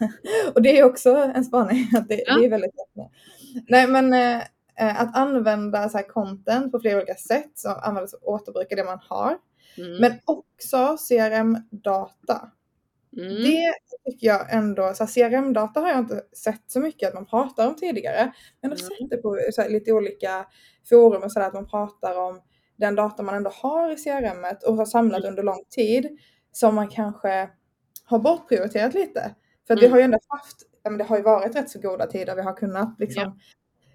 och 0.54 0.62
det 0.62 0.78
är 0.78 0.84
också 0.84 1.10
en 1.34 1.44
spaning. 1.44 1.88
Att 1.96 2.08
det, 2.08 2.24
ja. 2.26 2.34
det 2.34 2.44
är 2.44 2.50
väldigt 2.50 2.74
lätt. 2.74 3.10
Nej 3.68 3.86
men 3.86 4.14
att 4.78 5.16
använda 5.16 5.88
så 5.88 5.98
här 5.98 6.08
content 6.08 6.72
på 6.72 6.80
flera 6.80 6.96
olika 6.96 7.14
sätt, 7.14 7.50
så 7.54 7.68
använda 7.68 8.10
och 8.22 8.32
återbruka 8.34 8.76
det 8.76 8.84
man 8.84 8.98
har. 9.02 9.38
Mm. 9.78 10.00
Men 10.00 10.12
också 10.24 10.96
CRM-data. 11.08 12.50
Mm. 13.16 13.42
Det 13.42 13.72
tycker 14.04 14.26
jag 14.26 14.54
ändå, 14.54 14.94
så 14.94 15.06
CRM-data 15.06 15.80
har 15.80 15.88
jag 15.88 15.98
inte 15.98 16.22
sett 16.32 16.62
så 16.66 16.80
mycket 16.80 17.08
att 17.08 17.14
man 17.14 17.26
pratar 17.26 17.68
om 17.68 17.76
tidigare. 17.76 18.32
Men 18.60 18.70
jag 18.70 18.70
har 18.70 18.76
sett 18.76 19.10
det 19.10 19.16
på 19.16 19.38
här, 19.58 19.68
lite 19.68 19.92
olika 19.92 20.46
forum 20.88 21.22
och 21.22 21.32
sådär 21.32 21.46
att 21.46 21.54
man 21.54 21.68
pratar 21.68 22.18
om 22.18 22.40
den 22.76 22.94
data 22.94 23.22
man 23.22 23.34
ändå 23.34 23.50
har 23.50 23.90
i 23.92 23.96
CRM 23.96 24.44
och 24.66 24.76
har 24.76 24.86
samlat 24.86 25.18
mm. 25.18 25.30
under 25.30 25.42
lång 25.42 25.64
tid 25.70 26.18
som 26.52 26.74
man 26.74 26.88
kanske 26.88 27.50
har 28.04 28.18
bortprioriterat 28.18 28.94
lite. 28.94 29.34
För 29.66 29.74
att 29.74 29.80
vi 29.80 29.86
mm. 29.86 29.92
har 29.92 29.98
ju 29.98 30.04
ändå 30.04 30.18
haft, 30.28 30.56
det 30.98 31.04
har 31.04 31.16
ju 31.16 31.22
varit 31.22 31.56
rätt 31.56 31.70
så 31.70 31.80
goda 31.80 32.06
tider, 32.06 32.36
vi 32.36 32.42
har 32.42 32.56
kunnat 32.56 32.96
liksom 32.98 33.22
ja. 33.22 33.36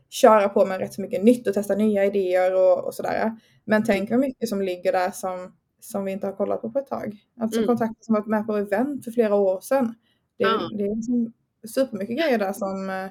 köra 0.09 0.49
på 0.49 0.65
med 0.65 0.79
rätt 0.79 0.93
så 0.93 1.01
mycket 1.01 1.23
nytt 1.23 1.47
och 1.47 1.53
testa 1.53 1.75
nya 1.75 2.05
idéer 2.05 2.55
och, 2.55 2.85
och 2.85 2.93
sådär. 2.93 3.31
Men 3.65 3.83
tänk 3.83 4.11
hur 4.11 4.17
mycket 4.17 4.49
som 4.49 4.61
ligger 4.61 4.91
där 4.91 5.11
som 5.11 5.51
som 5.83 6.05
vi 6.05 6.11
inte 6.11 6.27
har 6.27 6.33
kollat 6.33 6.61
på 6.61 6.71
på 6.71 6.79
ett 6.79 6.87
tag. 6.87 7.17
Alltså 7.39 7.59
mm. 7.59 7.67
kontakter 7.67 8.03
som 8.05 8.15
varit 8.15 8.27
med 8.27 8.47
på 8.47 8.57
event 8.57 9.03
för 9.03 9.11
flera 9.11 9.35
år 9.35 9.61
sedan. 9.61 9.95
Det, 10.37 10.43
ja. 10.43 10.69
det 10.77 10.83
är 10.83 10.95
liksom 10.95 11.33
supermycket 11.67 12.17
grejer 12.17 12.37
där 12.37 12.53
som, 12.53 12.89
eh, 12.89 13.07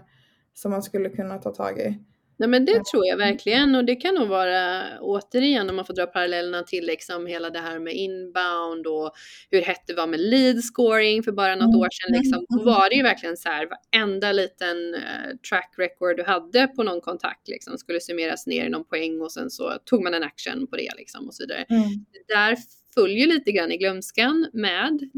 som 0.53 0.71
man 0.71 0.83
skulle 0.83 1.09
kunna 1.09 1.39
ta 1.39 1.51
tag 1.51 1.79
i. 1.79 1.99
Nej 2.41 2.49
men 2.49 2.65
det 2.65 2.85
tror 2.85 3.07
jag 3.07 3.17
verkligen 3.17 3.75
och 3.75 3.85
det 3.85 3.97
kan 3.97 4.15
nog 4.15 4.29
vara 4.29 4.83
återigen 5.01 5.71
om 5.71 5.77
man 5.77 5.85
får 5.85 5.95
dra 5.95 6.07
parallellerna 6.07 6.63
till 6.63 6.87
liksom 6.87 7.27
hela 7.27 7.51
det 7.51 7.59
här 7.59 7.79
med 7.79 7.95
inbound 7.95 8.87
och 8.87 9.13
hur 9.51 9.63
hett 9.63 9.83
det 9.87 9.95
var 9.95 10.07
med 10.07 10.21
lead 10.21 10.65
scoring 10.65 11.23
för 11.23 11.33
bara 11.33 11.55
något 11.55 11.75
mm. 11.75 11.81
år 11.81 11.89
sedan. 11.91 12.19
Liksom. 12.19 12.47
Då 12.49 12.65
var 12.65 12.91
det 12.91 12.97
ju 12.97 13.03
verkligen 13.03 13.37
så 13.37 13.49
här 13.49 13.69
varenda 13.69 14.33
liten 14.33 14.95
uh, 14.95 15.37
track 15.49 15.75
record 15.79 16.17
du 16.17 16.23
hade 16.23 16.67
på 16.67 16.83
någon 16.83 17.01
kontakt 17.01 17.49
liksom, 17.49 17.79
skulle 17.79 18.01
summeras 18.01 18.47
ner 18.47 18.67
i 18.67 18.69
någon 18.69 18.85
poäng 18.85 19.21
och 19.21 19.33
sen 19.33 19.51
så 19.51 19.73
tog 19.85 20.03
man 20.03 20.15
en 20.15 20.23
action 20.23 20.67
på 20.67 20.77
det 20.77 20.91
liksom 20.97 21.29
och 21.29 21.35
så 21.35 21.43
vidare. 21.43 21.65
Mm. 21.69 21.83
Där 22.29 22.57
följer 22.95 23.27
lite 23.27 23.53
grann 23.53 23.73
i 23.73 23.77
glömskan 23.77 24.51
med 24.53 25.11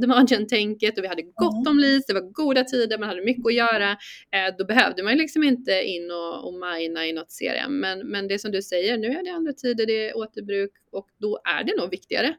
Demagen-tänket 0.00 0.98
och 0.98 1.04
vi 1.04 1.08
hade 1.08 1.22
gott 1.22 1.68
om 1.68 1.78
leads, 1.78 2.06
det 2.06 2.14
var 2.14 2.32
goda 2.32 2.64
tider, 2.64 2.98
man 2.98 3.08
hade 3.08 3.24
mycket 3.24 3.46
att 3.46 3.54
göra. 3.54 3.90
Eh, 3.90 4.56
då 4.58 4.64
behövde 4.64 5.02
man 5.02 5.16
liksom 5.16 5.42
inte 5.42 5.82
in 5.82 6.10
och, 6.10 6.46
och 6.46 6.54
mina 6.54 7.06
i 7.06 7.12
något 7.12 7.38
CRM. 7.38 7.80
Men, 7.80 7.98
men 7.98 8.28
det 8.28 8.38
som 8.38 8.50
du 8.50 8.62
säger, 8.62 8.98
nu 8.98 9.06
är 9.06 9.24
det 9.24 9.30
andra 9.30 9.52
tider, 9.52 9.86
det 9.86 10.08
är 10.08 10.16
återbruk 10.16 10.72
och 10.92 11.08
då 11.18 11.38
är 11.58 11.64
det 11.64 11.76
nog 11.76 11.90
viktigare 11.90 12.34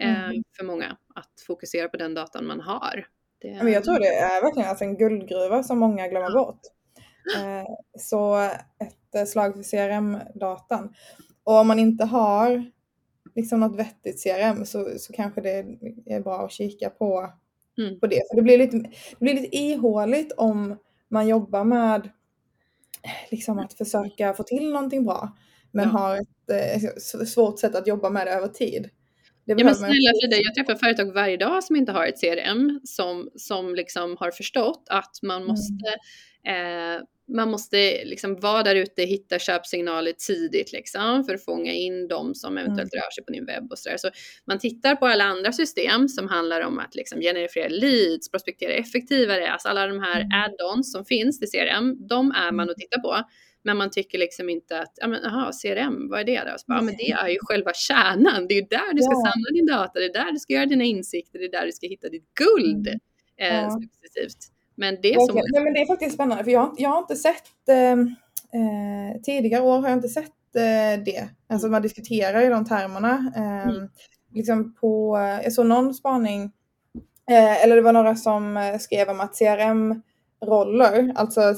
eh, 0.00 0.24
mm. 0.24 0.42
för 0.56 0.64
många 0.64 0.96
att 1.14 1.44
fokusera 1.46 1.88
på 1.88 1.96
den 1.96 2.14
datan 2.14 2.46
man 2.46 2.60
har. 2.60 3.06
Det... 3.40 3.62
Men 3.62 3.72
jag 3.72 3.84
tror 3.84 3.98
det 3.98 4.14
är 4.14 4.42
verkligen 4.42 4.68
alltså 4.68 4.84
en 4.84 4.96
guldgruva 4.96 5.62
som 5.62 5.78
många 5.78 6.08
glömmer 6.08 6.30
ja. 6.30 6.34
bort. 6.34 6.60
Eh, 7.36 7.74
så 7.98 8.50
ett 9.14 9.28
slag 9.28 9.54
för 9.54 9.62
CRM-datan. 9.62 10.94
Och 11.44 11.54
om 11.54 11.66
man 11.66 11.78
inte 11.78 12.04
har 12.04 12.70
liksom 13.34 13.60
något 13.60 13.78
vettigt 13.78 14.22
CRM 14.22 14.64
så, 14.66 14.98
så 14.98 15.12
kanske 15.12 15.40
det 15.40 15.64
är 16.06 16.20
bra 16.20 16.44
att 16.44 16.52
kika 16.52 16.90
på, 16.90 17.32
mm. 17.78 18.00
på 18.00 18.06
det. 18.06 18.20
För 18.30 18.36
det 18.36 18.42
blir, 18.42 18.58
lite, 18.58 18.76
det 18.78 19.20
blir 19.20 19.34
lite 19.34 19.56
ihåligt 19.56 20.32
om 20.36 20.78
man 21.08 21.28
jobbar 21.28 21.64
med 21.64 22.10
liksom 23.30 23.58
att 23.58 23.72
försöka 23.72 24.34
få 24.34 24.42
till 24.42 24.72
någonting 24.72 25.04
bra 25.04 25.36
men 25.72 25.84
ja. 25.84 25.90
har 25.90 26.16
ett 26.16 26.82
eh, 26.82 27.24
svårt 27.26 27.58
sätt 27.58 27.74
att 27.74 27.86
jobba 27.86 28.10
med 28.10 28.26
det 28.26 28.30
över 28.32 28.48
tid. 28.48 28.90
Det 29.44 29.54
ja, 29.58 29.64
men 29.64 29.74
snälla 29.74 30.12
Frida, 30.22 30.36
jag 30.36 30.54
träffar 30.54 30.74
företag 30.74 31.12
varje 31.12 31.36
dag 31.36 31.64
som 31.64 31.76
inte 31.76 31.92
har 31.92 32.06
ett 32.06 32.20
CRM 32.20 32.80
som, 32.84 33.30
som 33.36 33.74
liksom 33.74 34.16
har 34.20 34.30
förstått 34.30 34.86
att 34.90 35.18
man 35.22 35.36
mm. 35.36 35.48
måste 35.48 35.94
mm. 36.46 36.96
eh, 36.96 37.02
man 37.28 37.50
måste 37.50 38.04
liksom 38.04 38.36
vara 38.36 38.62
där 38.62 38.74
ute, 38.74 39.02
hitta 39.02 39.38
köpsignaler 39.38 40.12
tidigt 40.12 40.72
liksom 40.72 41.24
för 41.24 41.34
att 41.34 41.44
fånga 41.44 41.72
in 41.72 42.08
de 42.08 42.34
som 42.34 42.58
eventuellt 42.58 42.94
mm. 42.94 43.02
rör 43.02 43.10
sig 43.10 43.24
på 43.24 43.32
din 43.32 43.46
webb 43.46 43.72
och 43.72 43.78
sådär. 43.78 43.96
Så 43.96 44.10
man 44.44 44.58
tittar 44.58 44.96
på 44.96 45.06
alla 45.06 45.24
andra 45.24 45.52
system 45.52 46.08
som 46.08 46.28
handlar 46.28 46.60
om 46.60 46.78
att 46.78 46.94
liksom 46.94 47.20
generera 47.20 47.68
leads, 47.68 48.30
prospektera 48.30 48.72
effektivare, 48.72 49.52
alltså 49.52 49.68
alla 49.68 49.86
de 49.86 50.00
här 50.00 50.20
mm. 50.20 50.30
add-ons 50.32 50.92
som 50.92 51.04
finns 51.04 51.42
i 51.42 51.46
CRM, 51.46 52.06
de 52.08 52.30
är 52.30 52.52
man 52.52 52.70
att 52.70 52.76
titta 52.76 53.00
på. 53.00 53.16
Men 53.64 53.76
man 53.76 53.90
tycker 53.90 54.18
liksom 54.18 54.48
inte 54.48 54.80
att, 54.80 54.92
ja 54.96 55.08
men 55.08 55.24
aha, 55.24 55.50
CRM, 55.62 56.08
vad 56.08 56.20
är 56.20 56.24
det 56.24 56.50
då? 56.50 56.58
Så 56.58 56.64
bara, 56.68 56.78
ja, 56.78 56.82
men 56.82 56.96
det 56.96 57.10
är 57.10 57.28
ju 57.28 57.38
själva 57.40 57.72
kärnan, 57.74 58.46
det 58.48 58.54
är 58.54 58.60
ju 58.60 58.66
där 58.70 58.94
du 58.94 59.02
ska 59.02 59.12
ja. 59.12 59.32
samla 59.32 59.50
din 59.52 59.66
data, 59.66 59.98
det 60.00 60.04
är 60.04 60.12
där 60.12 60.32
du 60.32 60.38
ska 60.38 60.52
göra 60.52 60.66
dina 60.66 60.84
insikter, 60.84 61.38
det 61.38 61.44
är 61.44 61.50
där 61.50 61.66
du 61.66 61.72
ska 61.72 61.86
hitta 61.86 62.08
ditt 62.08 62.34
guld 62.34 62.88
mm. 62.88 62.98
eh, 63.40 63.62
ja. 63.62 63.78
successivt. 63.80 64.52
Men 64.74 64.98
det, 65.02 65.14
är 65.14 65.20
som... 65.20 65.34
Nej, 65.52 65.64
men 65.64 65.72
det 65.72 65.80
är 65.80 65.86
faktiskt 65.86 66.14
spännande 66.14 66.44
för 66.44 66.50
jag, 66.50 66.74
jag 66.78 66.90
har 66.90 66.98
inte 66.98 67.16
sett 67.16 67.68
eh, 67.68 67.92
eh, 67.92 69.20
tidigare 69.22 69.62
år 69.62 69.78
har 69.78 69.88
jag 69.88 69.98
inte 69.98 70.08
sett 70.08 70.56
eh, 70.56 71.04
det. 71.04 71.28
Alltså 71.48 71.68
man 71.68 71.82
diskuterar 71.82 72.42
i 72.42 72.48
de 72.48 72.64
termerna. 72.64 73.32
Eh, 73.36 73.68
mm. 73.68 73.88
Liksom 74.34 74.74
på, 74.74 75.18
jag 75.44 75.52
såg 75.52 75.66
någon 75.66 75.94
spaning, 75.94 76.52
eh, 77.30 77.64
eller 77.64 77.76
det 77.76 77.82
var 77.82 77.92
några 77.92 78.16
som 78.16 78.56
eh, 78.56 78.78
skrev 78.78 79.08
om 79.08 79.20
att 79.20 79.38
CRM 79.38 80.02
roller, 80.44 81.12
alltså 81.14 81.54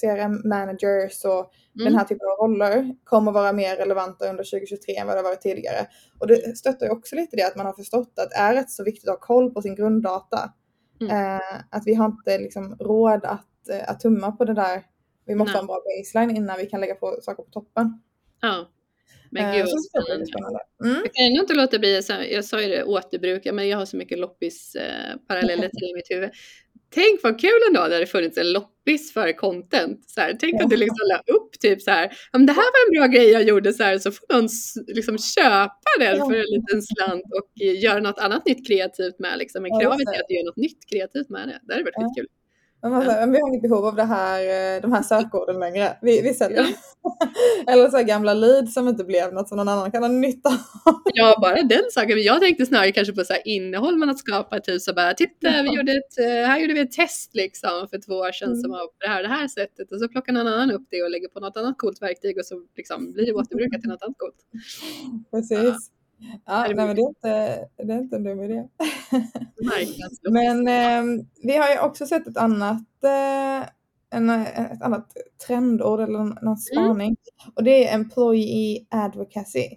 CRM 0.00 0.48
managers 0.48 1.24
och 1.24 1.52
mm. 1.74 1.84
den 1.84 1.94
här 1.94 2.04
typen 2.04 2.28
av 2.28 2.46
roller 2.46 2.94
kommer 3.04 3.32
vara 3.32 3.52
mer 3.52 3.76
relevanta 3.76 4.30
under 4.30 4.44
2023 4.44 4.96
än 4.96 5.06
vad 5.06 5.16
det 5.16 5.18
har 5.18 5.28
varit 5.28 5.40
tidigare. 5.40 5.86
Och 6.18 6.26
det 6.26 6.58
stöttar 6.58 6.86
ju 6.86 6.92
också 6.92 7.16
lite 7.16 7.36
det 7.36 7.42
att 7.42 7.56
man 7.56 7.66
har 7.66 7.72
förstått 7.72 8.18
att 8.18 8.30
det 8.30 8.36
är 8.36 8.54
rätt 8.54 8.70
så 8.70 8.84
viktigt 8.84 9.08
att 9.08 9.14
ha 9.14 9.26
koll 9.26 9.54
på 9.54 9.62
sin 9.62 9.74
grunddata. 9.74 10.52
Mm. 11.00 11.36
Eh, 11.36 11.60
att 11.70 11.82
vi 11.86 11.94
har 11.94 12.06
inte 12.06 12.38
liksom 12.38 12.76
råd 12.80 13.24
att, 13.24 13.68
eh, 13.68 13.90
att 13.90 14.00
tumma 14.00 14.32
på 14.32 14.44
det 14.44 14.54
där. 14.54 14.82
Vi 15.26 15.34
måste 15.34 15.52
Nej. 15.52 15.56
ha 15.56 15.60
en 15.60 15.66
bra 15.66 15.82
baseline 15.84 16.36
innan 16.36 16.58
vi 16.58 16.66
kan 16.66 16.80
lägga 16.80 16.94
på 16.94 17.18
saker 17.22 17.42
på 17.42 17.50
toppen. 17.50 18.02
Ja. 18.40 18.68
Men 19.30 19.44
eh, 19.44 19.56
gud 19.56 19.66
vad 19.72 19.84
spännande. 19.84 20.60
Mm. 20.84 21.02
Jag 21.04 21.14
kan 21.14 21.26
ändå 21.26 21.40
inte 21.40 21.54
låta 21.54 21.78
bli, 21.78 22.02
jag 22.30 22.44
sa 22.44 22.60
ju 22.62 22.68
det, 22.68 22.84
återbruka, 22.84 23.52
men 23.52 23.68
jag 23.68 23.78
har 23.78 23.84
så 23.84 23.96
mycket 23.96 24.18
loppis 24.18 24.74
eh, 24.74 25.40
till 25.40 25.90
i 25.90 25.94
mitt 25.94 26.10
huvud. 26.10 26.30
Tänk 26.94 27.22
vad 27.22 27.40
kul 27.40 27.60
ändå 27.68 27.80
när 27.80 28.00
det 28.00 28.06
funnits 28.06 28.38
en 28.38 28.52
loppis 28.52 29.12
för 29.12 29.32
content. 29.32 30.10
Så 30.10 30.20
här, 30.20 30.36
tänk 30.40 30.54
ja. 30.60 30.64
att 30.64 30.70
du 30.70 30.76
liksom 30.76 31.06
la 31.08 31.34
upp 31.34 31.60
typ 31.60 31.82
så 31.82 31.90
här, 31.90 32.12
om 32.32 32.46
det 32.46 32.52
här 32.52 32.62
var 32.74 32.86
en 32.86 32.98
bra 32.98 33.18
grej 33.18 33.30
jag 33.30 33.42
gjorde 33.42 33.72
så 33.72 33.82
här, 33.82 33.98
så 33.98 34.12
får 34.12 34.34
någon 34.34 34.48
liksom 34.86 35.18
köpa 35.18 35.90
den 35.98 36.18
ja. 36.18 36.26
för 36.26 36.34
en 36.34 36.50
liten 36.56 36.82
slant 36.82 37.24
och 37.38 37.64
göra 37.64 38.00
något 38.00 38.18
annat 38.18 38.46
nytt 38.46 38.66
kreativt 38.66 39.18
med. 39.18 39.38
Liksom. 39.38 39.62
Men 39.62 39.80
kravet 39.80 40.08
är 40.14 40.20
att 40.20 40.28
du 40.28 40.34
gör 40.34 40.44
något 40.44 40.56
nytt 40.56 40.90
kreativt 40.90 41.28
med 41.28 41.48
det. 41.48 41.60
Det 41.62 41.72
hade 41.72 41.84
varit 41.84 41.94
ja. 41.96 42.02
skitkul. 42.02 42.28
Men 42.90 43.32
vi 43.32 43.40
har 43.40 43.48
inget 43.48 43.62
behov 43.62 43.86
av 43.86 43.96
det 43.96 44.04
här, 44.04 44.40
eh, 44.76 44.80
de 44.82 44.92
här 44.92 45.02
sökorden 45.02 45.60
längre. 45.60 45.96
Vi, 46.02 46.20
vi 46.20 46.34
säljer. 46.34 46.66
Eller 47.66 47.90
så 47.90 47.96
här 47.96 48.04
gamla 48.04 48.34
lead 48.34 48.68
som 48.68 48.88
inte 48.88 49.04
blev 49.04 49.32
något 49.32 49.48
som 49.48 49.56
någon 49.56 49.68
annan 49.68 49.90
kan 49.90 50.02
ha 50.02 50.08
nytta 50.08 50.48
av. 50.48 50.94
Ja, 51.14 51.38
bara 51.40 51.62
den 51.62 51.90
saken. 51.90 52.22
Jag 52.22 52.40
tänkte 52.40 52.66
snarare 52.66 52.92
kanske 52.92 53.14
på 53.14 53.24
så 53.24 53.32
här 53.32 53.42
innehåll 53.44 53.96
man 53.96 54.08
har 54.08 54.14
skapat. 54.14 54.64
Typ 54.64 54.82
så 54.82 54.94
bara, 54.94 55.14
titta, 55.14 55.62
vi 55.62 55.76
gjorde 55.76 55.92
ett, 55.92 56.18
eh, 56.18 56.48
här 56.48 56.58
gjorde 56.60 56.74
vi 56.74 56.80
ett 56.80 56.92
test 56.92 57.34
liksom 57.34 57.88
för 57.90 57.98
två 57.98 58.14
år 58.14 58.32
sedan 58.32 58.48
mm. 58.48 58.60
som 58.60 58.70
var 58.70 58.86
på 58.86 58.94
det 59.00 59.08
här, 59.08 59.22
det 59.22 59.28
här 59.28 59.48
sättet. 59.48 59.92
Och 59.92 60.00
så 60.00 60.08
plockar 60.08 60.32
någon 60.32 60.46
annan 60.46 60.70
upp 60.70 60.86
det 60.90 61.02
och 61.02 61.10
lägger 61.10 61.28
på 61.28 61.40
något 61.40 61.56
annat 61.56 61.78
coolt 61.78 62.02
verktyg 62.02 62.38
och 62.38 62.46
så 62.46 62.62
liksom 62.76 63.12
blir 63.12 63.26
det 63.26 63.32
återbrukat 63.32 63.80
till 63.80 63.90
något 63.90 64.02
annat 64.02 64.18
coolt. 64.18 64.40
Precis. 65.30 65.58
Ja, 65.58 66.03
nej, 66.48 66.74
men 66.74 66.96
det, 66.96 67.02
är 67.02 67.08
inte, 67.08 67.68
det 67.76 67.92
är 67.92 67.98
inte 67.98 68.16
en 68.16 68.24
dum 68.24 68.42
idé. 68.42 68.68
men 70.30 70.68
eh, 70.68 71.24
vi 71.42 71.56
har 71.56 71.70
ju 71.70 71.78
också 71.78 72.06
sett 72.06 72.26
ett 72.26 72.36
annat, 72.36 73.04
eh, 73.04 73.68
en, 74.10 74.30
ett 74.30 74.82
annat 74.82 75.12
trendord 75.46 76.00
eller 76.00 76.18
en, 76.18 76.38
en 76.42 76.56
spaning. 76.56 77.06
Mm. 77.06 77.52
Och 77.54 77.64
det 77.64 77.88
är 77.88 77.94
employee 77.94 78.86
advocacy. 78.88 79.68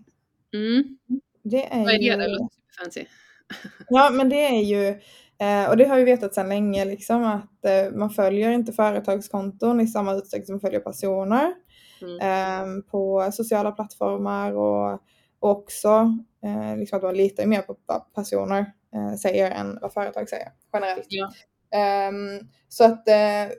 Mm. 0.54 0.98
Det 1.44 1.74
är 1.74 1.84
Vad 1.84 1.94
är 1.94 1.98
det? 1.98 2.04
Ju, 2.04 2.16
det 2.16 2.28
låter 2.28 2.58
fancy. 2.80 3.06
ja, 3.90 4.10
men 4.14 4.30
det 4.30 4.46
är 4.46 4.62
ju 4.62 5.00
Eh, 5.40 5.70
och 5.70 5.78
det 5.78 5.86
har 5.86 5.98
vi 5.98 6.04
vetat 6.04 6.34
sedan 6.34 6.50
länge 6.50 6.86
liksom 6.86 7.24
att 7.24 7.66
eh, 7.66 7.98
man 7.98 8.10
följer 8.10 8.52
inte 8.52 8.74
företagskonton 8.74 9.82
i 9.82 9.88
samma 9.88 10.14
utsträckning 10.14 10.46
som 10.46 10.54
man 10.54 10.60
följer 10.60 10.80
personer 10.80 11.54
Mm. 12.02 12.20
eh, 12.20 12.84
på 12.92 13.30
sociala 13.34 13.72
plattformar 13.72 14.52
och 14.52 15.02
också 15.40 16.18
eh, 16.44 16.78
liksom 16.78 16.98
att 16.98 17.04
man 17.04 17.16
litar 17.18 17.46
mer 17.46 17.62
på 17.62 17.76
vad 17.86 18.14
personer 18.14 18.72
eh, 18.96 19.14
säger 19.16 19.52
än 19.52 19.80
vad 19.82 19.94
företag 19.94 20.30
säger 20.30 20.48
generellt. 20.74 21.06
Ja. 21.10 21.32
Ehm, 21.72 22.40
så 22.70 22.84
att 22.84 23.08
eh, 23.08 23.44
eh, 23.44 23.50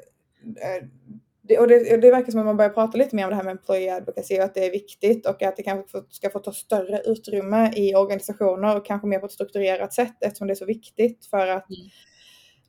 det, 1.43 1.59
och 1.59 1.69
det, 1.69 1.97
det 1.97 2.11
verkar 2.11 2.31
som 2.33 2.41
att 2.41 2.47
man 2.47 2.57
börjar 2.57 2.71
prata 2.71 2.99
lite 2.99 3.17
mer 3.17 3.25
om 3.25 3.31
det 3.31 3.37
här 3.37 3.43
med 3.43 3.51
employee 3.51 3.95
advocacy 3.97 4.39
och 4.39 4.45
att 4.45 4.55
det 4.55 4.67
är 4.67 4.71
viktigt 4.71 5.27
och 5.27 5.43
att 5.43 5.57
det 5.57 5.63
kanske 5.63 6.03
ska 6.09 6.31
få 6.31 6.39
ta 6.39 6.53
större 6.53 7.01
utrymme 7.05 7.73
i 7.77 7.95
organisationer 7.95 8.77
och 8.77 8.87
kanske 8.87 9.07
mer 9.09 9.19
på 9.19 9.27
ett 9.27 9.33
strukturerat 9.33 9.93
sätt 9.93 10.17
eftersom 10.21 10.47
det 10.47 10.53
är 10.53 10.55
så 10.55 10.65
viktigt 10.65 11.27
för 11.27 11.47
att 11.47 11.71
Mm. 11.71 11.89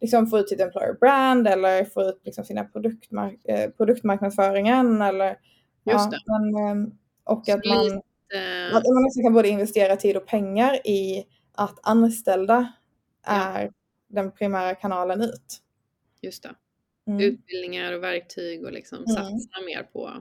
liksom 0.02 0.28
få 0.28 0.40
ut 0.40 0.50
sitt 0.50 0.62
employer 0.62 0.94
brand 0.94 1.48
eller 1.48 1.86
få 1.86 2.02
ut 2.02 2.22
liksom 2.24 2.44
sina 2.46 2.64
produktmark- 2.64 3.46
eh, 3.50 3.70
produktmarknadsföringen 3.70 5.02
eller 5.02 5.38
Just 5.86 6.12
det. 6.12 6.18
Men, 6.26 6.56
ehm, 6.68 6.92
och 7.24 7.46
Så 7.46 7.54
att 7.54 7.66
man, 7.66 8.02
Eh, 8.36 8.76
att 8.78 8.84
man 8.84 9.06
också 9.06 9.22
kan 9.24 9.34
både 9.34 9.48
investera 9.50 9.96
tid 9.96 10.18
och 10.18 10.26
pengar 10.26 10.88
i 10.88 11.26
att 11.52 11.80
anställda 11.84 12.74
Ja. 13.26 13.32
är 13.34 13.72
den 14.08 14.32
primära 14.32 14.76
kanalen 14.76 15.22
ut. 15.22 15.60
just 16.22 16.44
det. 16.44 16.50
Mm. 17.08 17.20
Utbildningar 17.22 17.94
och 17.94 18.04
verktyg 18.04 18.64
och 18.66 18.72
liksom 18.72 18.98
Mm. 18.98 19.08
satsa 19.08 19.62
mer 19.66 19.84
på, 19.94 20.12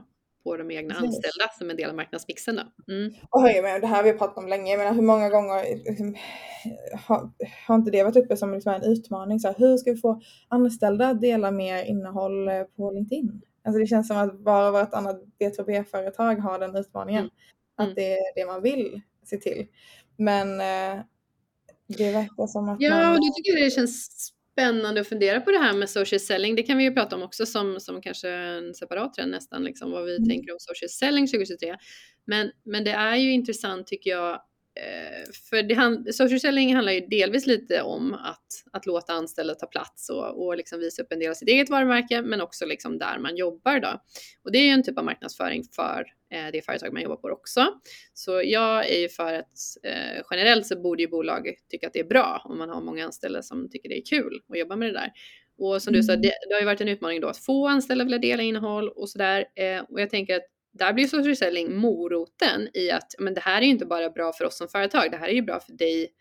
på 0.43 0.57
de 0.57 0.71
egna 0.71 0.93
Precis. 0.93 1.07
anställda 1.07 1.47
som 1.57 1.69
en 1.69 1.75
del 1.75 1.89
av 1.89 1.95
marknadsmixen 1.95 2.55
då. 2.55 2.93
Mm. 2.93 3.13
Och 3.29 3.41
med, 3.41 3.81
det 3.81 3.87
här 3.87 3.95
har 3.95 4.03
vi 4.03 4.13
pratat 4.13 4.37
om 4.37 4.47
länge, 4.47 4.71
jag 4.71 4.77
menar 4.77 4.93
hur 4.93 5.01
många 5.01 5.29
gånger 5.29 5.75
liksom, 5.89 6.15
har, 7.07 7.29
har 7.67 7.75
inte 7.75 7.91
det 7.91 8.03
varit 8.03 8.15
uppe 8.15 8.37
som 8.37 8.53
liksom 8.53 8.73
en 8.73 8.83
utmaning? 8.83 9.39
Så 9.39 9.47
här, 9.47 9.55
hur 9.57 9.77
ska 9.77 9.91
vi 9.91 9.97
få 9.97 10.21
anställda 10.47 11.07
att 11.07 11.21
dela 11.21 11.51
mer 11.51 11.83
innehåll 11.83 12.47
eh, 12.47 12.63
på 12.63 12.91
LinkedIn? 12.91 13.41
Alltså 13.63 13.79
det 13.79 13.87
känns 13.87 14.07
som 14.07 14.17
att 14.17 14.33
och 14.33 14.43
vartannat 14.73 15.21
B2B-företag 15.39 16.35
har 16.35 16.59
den 16.59 16.75
utmaningen. 16.75 17.21
Mm. 17.21 17.31
Att 17.79 17.85
Mm. 17.85 17.95
det 17.95 18.13
är 18.13 18.35
det 18.35 18.45
man 18.45 18.61
vill 18.61 19.01
se 19.25 19.37
till. 19.37 19.67
Men 20.17 20.61
eh, 20.61 21.03
det 21.87 22.11
verkar 22.11 22.47
som 22.47 22.69
att 22.69 22.77
Ja, 22.81 22.89
man... 22.89 23.09
och 23.11 23.15
då 23.15 23.33
tycker 23.35 23.63
det 23.63 23.71
känns 23.71 24.05
spännande 24.53 25.01
att 25.01 25.07
fundera 25.07 25.41
på 25.41 25.51
det 25.51 25.57
här 25.57 25.73
med 25.73 25.89
social 25.89 26.19
selling. 26.19 26.55
Det 26.55 26.63
kan 26.63 26.77
vi 26.77 26.83
ju 26.83 26.93
prata 26.93 27.15
om 27.15 27.23
också 27.23 27.45
som, 27.45 27.79
som 27.79 28.01
kanske 28.01 28.29
en 28.29 28.73
separat 28.73 29.13
trend 29.13 29.31
nästan, 29.31 29.63
liksom, 29.63 29.91
vad 29.91 30.05
vi 30.05 30.15
Mm. 30.17 30.29
tänker 30.29 30.51
om 30.53 30.57
social 30.59 30.89
selling 30.89 31.27
2023. 31.27 31.77
Men, 32.25 32.51
men 32.65 32.83
det 32.83 32.91
är 32.91 33.15
ju 33.15 33.31
intressant 33.33 33.87
tycker 33.87 34.09
jag, 34.09 34.41
för 35.49 35.63
det 35.63 35.73
hand, 35.73 36.15
social 36.15 36.39
selling 36.39 36.75
handlar 36.75 36.93
ju 36.93 36.99
delvis 36.99 37.47
lite 37.47 37.81
om 37.81 38.13
att, 38.13 38.45
att 38.71 38.85
låta 38.85 39.13
anställda 39.13 39.55
ta 39.55 39.67
plats 39.67 40.09
och, 40.09 40.45
och 40.45 40.57
liksom 40.57 40.79
visa 40.79 41.01
upp 41.01 41.11
en 41.11 41.19
del 41.19 41.29
av 41.29 41.33
sitt 41.33 41.49
eget 41.49 41.69
varumärke, 41.69 42.21
men 42.21 42.41
också 42.41 42.65
liksom 42.65 42.97
där 42.97 43.19
man 43.19 43.35
jobbar 43.37 43.79
då. 43.79 44.01
Och 44.43 44.51
det 44.51 44.57
är 44.59 44.63
ju 44.63 44.71
en 44.71 44.83
typ 44.83 44.97
av 44.97 45.05
marknadsföring 45.05 45.63
för 45.75 46.05
eh, 46.33 46.51
det 46.53 46.65
företag 46.65 46.93
man 46.93 47.01
jobbar 47.01 47.15
på 47.15 47.27
också. 47.27 47.67
Så 48.13 48.41
jag 48.45 48.89
är 48.89 48.99
ju 48.99 49.09
för 49.09 49.33
att 49.33 49.57
eh, 49.83 50.23
generellt 50.31 50.67
så 50.67 50.81
borde 50.81 51.03
ju 51.03 51.09
bolag 51.09 51.53
tycka 51.69 51.87
att 51.87 51.93
det 51.93 51.99
är 51.99 52.07
bra 52.07 52.41
om 52.45 52.57
man 52.57 52.69
har 52.69 52.81
många 52.81 53.05
anställda 53.05 53.41
som 53.41 53.69
tycker 53.69 53.89
det 53.89 53.97
är 53.97 54.05
kul 54.05 54.41
att 54.49 54.59
jobba 54.59 54.75
med 54.75 54.87
det 54.89 54.99
där. 54.99 55.11
Och 55.57 55.81
som 55.81 55.93
du 55.93 56.03
sa, 56.03 56.13
Mm. 56.13 56.21
det, 56.21 56.33
det 56.49 56.53
har 56.53 56.59
ju 56.59 56.65
varit 56.65 56.81
en 56.81 56.87
utmaning 56.87 57.21
då 57.21 57.27
att 57.27 57.37
få 57.37 57.67
anställda 57.67 58.01
att 58.01 58.07
vilja 58.07 58.17
dela 58.17 58.43
innehåll 58.43 58.89
och 58.89 59.09
sådär. 59.09 59.45
Eh, 59.55 59.81
och 59.89 60.01
jag 60.01 60.09
tänker 60.09 60.35
att 60.35 60.45
där 60.71 60.93
blir 60.93 61.07
social 61.07 61.35
selling 61.35 61.75
moroten 61.75 62.69
i 62.73 62.91
att 62.91 63.15
men 63.19 63.33
det 63.33 63.41
här 63.41 63.61
är 63.61 63.65
ju 63.65 63.71
inte 63.71 63.85
bara 63.85 64.09
bra 64.09 64.33
för 64.33 64.45
oss 64.45 64.57
som 64.57 64.67
företag, 64.67 65.11
det 65.11 65.17
här 65.17 65.27
är 65.27 65.33
ju 65.33 65.41
bra 65.41 65.59
för 65.59 65.73
dig 65.73 66.13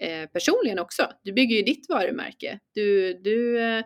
eh, 0.00 0.28
personligen 0.30 0.78
också. 0.78 1.08
Du 1.22 1.32
bygger 1.32 1.56
ju 1.56 1.62
ditt 1.62 1.88
varumärke. 1.88 2.58
Du, 2.74 3.14
du 3.14 3.60
eh, 3.62 3.84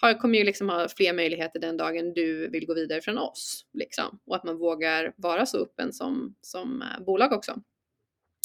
har, 0.00 0.14
kommer 0.14 0.38
ju 0.38 0.44
liksom 0.44 0.68
ha 0.68 0.88
fler 0.88 1.12
möjligheter 1.12 1.60
den 1.60 1.76
dagen 1.76 2.12
du 2.14 2.48
vill 2.50 2.66
gå 2.66 2.74
vidare 2.74 3.00
från 3.00 3.18
oss. 3.18 3.66
Liksom. 3.72 4.18
Och 4.26 4.36
att 4.36 4.44
man 4.44 4.58
vågar 4.58 5.12
vara 5.16 5.46
så 5.46 5.58
öppen 5.62 5.92
som, 5.92 6.34
som 6.40 6.82
eh, 6.82 7.04
bolag 7.04 7.32
också. 7.32 7.56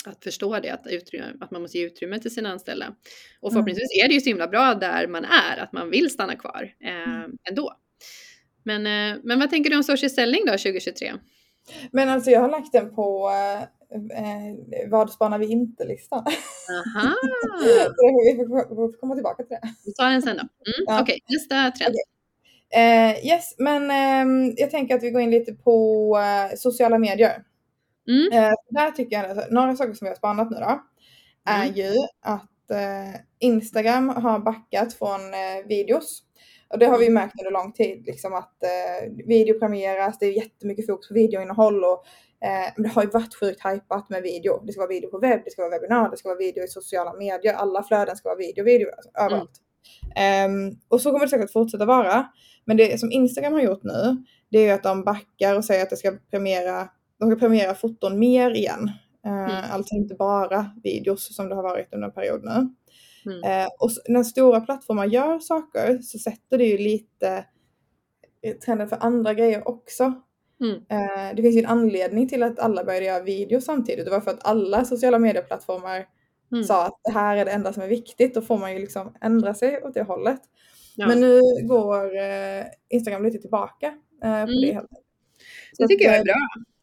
Att 0.05 0.23
förstå 0.23 0.59
det, 0.59 0.69
att, 0.69 0.87
utrymme, 0.87 1.33
att 1.41 1.51
man 1.51 1.61
måste 1.61 1.77
ge 1.77 1.85
utrymme 1.85 2.19
till 2.19 2.33
sina 2.33 2.49
anställda. 2.51 2.95
Och 3.41 3.51
Mm. 3.51 3.53
förhoppningsvis 3.53 4.03
är 4.03 4.07
det 4.07 4.13
ju 4.13 4.21
så 4.21 4.29
himla 4.29 4.47
bra 4.47 4.73
där 4.73 5.07
man 5.07 5.25
är, 5.25 5.57
att 5.57 5.73
man 5.73 5.89
vill 5.89 6.09
stanna 6.09 6.35
kvar 6.35 6.73
eh, 6.83 7.13
Mm. 7.19 7.37
ändå. 7.49 7.73
Men, 8.65 8.87
eh, 8.87 9.19
men 9.23 9.39
vad 9.39 9.49
tänker 9.49 9.69
du 9.69 9.77
om 9.77 9.83
social 9.83 10.09
selling 10.09 10.41
då 10.45 10.51
2023? 10.51 11.13
Men 11.91 12.09
alltså 12.09 12.31
jag 12.31 12.41
har 12.41 12.49
lagt 12.49 12.71
den 12.71 12.95
på 12.95 13.29
eh, 13.29 13.61
eh, 13.61 14.55
vad 14.89 15.11
spanar 15.11 15.39
vi 15.39 15.45
inte-listan. 15.45 16.19
Aha, 16.69 17.13
vi 18.37 18.45
får, 18.47 18.99
komma 18.99 19.15
tillbaka 19.15 19.43
till 19.43 19.57
det. 19.61 19.61
vi 19.85 19.93
tar 19.93 20.09
den 20.09 20.21
sen 20.21 20.37
då. 20.37 20.41
Mm, 20.41 20.85
Ja. 20.87 21.01
Okej, 21.01 21.19
nästa 21.29 21.71
trend. 21.71 21.95
Eh, 22.75 23.25
yes, 23.25 23.55
men 23.57 23.91
ehm, 23.91 24.53
jag 24.57 24.71
tänker 24.71 24.95
att 24.95 25.03
vi 25.03 25.11
går 25.11 25.21
in 25.21 25.31
lite 25.31 25.53
på 25.53 26.17
eh, 26.19 26.55
sociala 26.57 26.97
medier. 26.97 27.43
Mm, 28.07 28.43
Eh, 28.43 28.53
där 28.69 28.91
tycker 28.91 29.15
jag 29.23 29.37
att 29.39 29.51
några 29.51 29.75
saker 29.75 29.93
som 29.93 30.05
vi 30.05 30.09
har 30.09 30.15
spanat 30.15 30.51
nu 30.51 30.57
då 30.57 30.81
är 31.45 31.63
Mm. 31.63 31.75
ju 31.75 31.91
att 32.21 32.71
eh, 32.71 33.21
Instagram 33.39 34.09
har 34.09 34.39
backat 34.39 34.93
från 34.93 35.33
eh, 35.33 35.67
videos. 35.67 36.23
Och 36.75 36.79
det 36.79 36.85
har 36.85 36.97
vi 36.97 37.09
märkt 37.09 37.39
under 37.39 37.51
lång 37.51 37.71
tid, 37.71 38.05
liksom 38.05 38.33
att 38.33 38.63
eh, 38.63 39.25
video 39.27 39.59
premieras, 39.59 40.19
det 40.19 40.25
är 40.25 40.31
jättemycket 40.31 40.85
fokus 40.85 41.07
på 41.07 41.13
videoinnehåll 41.13 41.83
och 41.83 42.05
eh, 42.45 42.73
det 42.83 42.89
har 42.89 43.03
ju 43.03 43.09
varit 43.09 43.35
sjukt 43.39 43.65
hypat 43.65 44.09
med 44.09 44.23
video. 44.23 44.63
Det 44.65 44.71
ska 44.71 44.81
vara 44.81 44.89
video 44.89 45.09
på 45.09 45.19
webb, 45.19 45.41
det 45.45 45.51
ska 45.51 45.61
vara 45.61 45.71
webbinar, 45.71 46.11
det 46.11 46.17
ska 46.17 46.29
vara 46.29 46.37
video 46.37 46.63
i 46.63 46.67
sociala 46.67 47.13
medier, 47.13 47.53
alla 47.53 47.83
flöden 47.83 48.15
ska 48.15 48.29
vara 48.29 48.37
video, 48.37 48.63
video 48.63 48.89
alltså, 48.97 49.09
överallt. 49.19 49.51
Ehm, 50.15 50.71
och 50.87 51.01
så 51.01 51.11
kommer 51.11 51.25
det 51.25 51.29
säkert 51.29 51.51
fortsätta 51.51 51.85
vara. 51.85 52.27
Men 52.65 52.77
det 52.77 52.99
som 52.99 53.11
Instagram 53.11 53.53
har 53.53 53.61
gjort 53.61 53.83
nu, 53.83 54.23
det 54.51 54.57
är 54.57 54.63
ju 54.63 54.71
att 54.71 54.83
de 54.83 55.03
backar 55.03 55.55
och 55.57 55.65
säger 55.65 55.83
att 55.83 55.89
det 55.89 55.97
ska 55.97 56.17
premiera, 56.31 56.89
de 57.19 57.29
ska 57.29 57.39
premiera 57.39 57.75
foton 57.75 58.19
mer 58.19 58.51
igen. 58.51 58.91
Eh, 59.25 59.31
Mm. 59.31 59.63
Alltså 59.71 59.95
inte 59.95 60.15
bara 60.15 60.71
videos 60.83 61.35
som 61.35 61.49
det 61.49 61.55
har 61.55 61.63
varit 61.63 61.93
under 61.93 62.07
en 62.07 62.13
period 62.13 62.41
nu. 62.43 62.69
Mm. 63.25 63.43
Eh, 63.43 63.67
och 63.79 63.89
när 64.07 64.23
stora 64.23 64.61
plattformar 64.61 65.05
gör 65.05 65.39
saker 65.39 65.99
så 66.01 66.19
sätter 66.19 66.57
det 66.57 66.65
ju 66.65 66.77
lite 66.77 67.45
eh, 68.41 68.55
trenden 68.55 68.89
för 68.89 68.97
andra 69.03 69.33
grejer 69.33 69.67
också. 69.67 70.03
Mm. 70.61 70.75
Eh, 70.75 71.35
det 71.35 71.41
finns 71.41 71.55
ju 71.55 71.59
en 71.59 71.65
anledning 71.65 72.27
till 72.29 72.43
att 72.43 72.59
alla 72.59 72.83
började 72.83 73.05
göra 73.05 73.23
video 73.23 73.61
samtidigt. 73.61 74.05
Det 74.05 74.11
var 74.11 74.21
för 74.21 74.31
att 74.31 74.45
alla 74.47 74.85
sociala 74.85 75.19
medieplattformar 75.19 76.05
Mm. 76.51 76.63
sa 76.63 76.85
att 76.85 76.99
det 77.03 77.11
här 77.11 77.37
är 77.37 77.45
det 77.45 77.51
enda 77.51 77.73
som 77.73 77.83
är 77.83 77.87
viktigt. 77.87 78.33
Då 78.33 78.41
får 78.41 78.57
man 78.57 78.73
ju 78.73 78.79
liksom 78.79 79.15
ändra 79.21 79.53
sig 79.53 79.83
åt 79.83 79.93
det 79.93 80.03
hållet. 80.03 80.39
Ja. 80.95 81.07
Men 81.07 81.19
nu 81.19 81.39
går 81.63 82.17
eh, 82.17 82.65
Instagram 82.89 83.23
lite 83.23 83.37
tillbaka 83.37 83.93
på 84.21 84.27
Mm. 84.27 84.45
det 84.45 84.67
enkelt. 84.69 84.89
Så 85.73 85.83
Det 85.83 85.87
tycker 85.87 86.05
att, 86.05 86.11
jag 86.11 86.19
är 86.19 86.23
bra. 86.23 86.35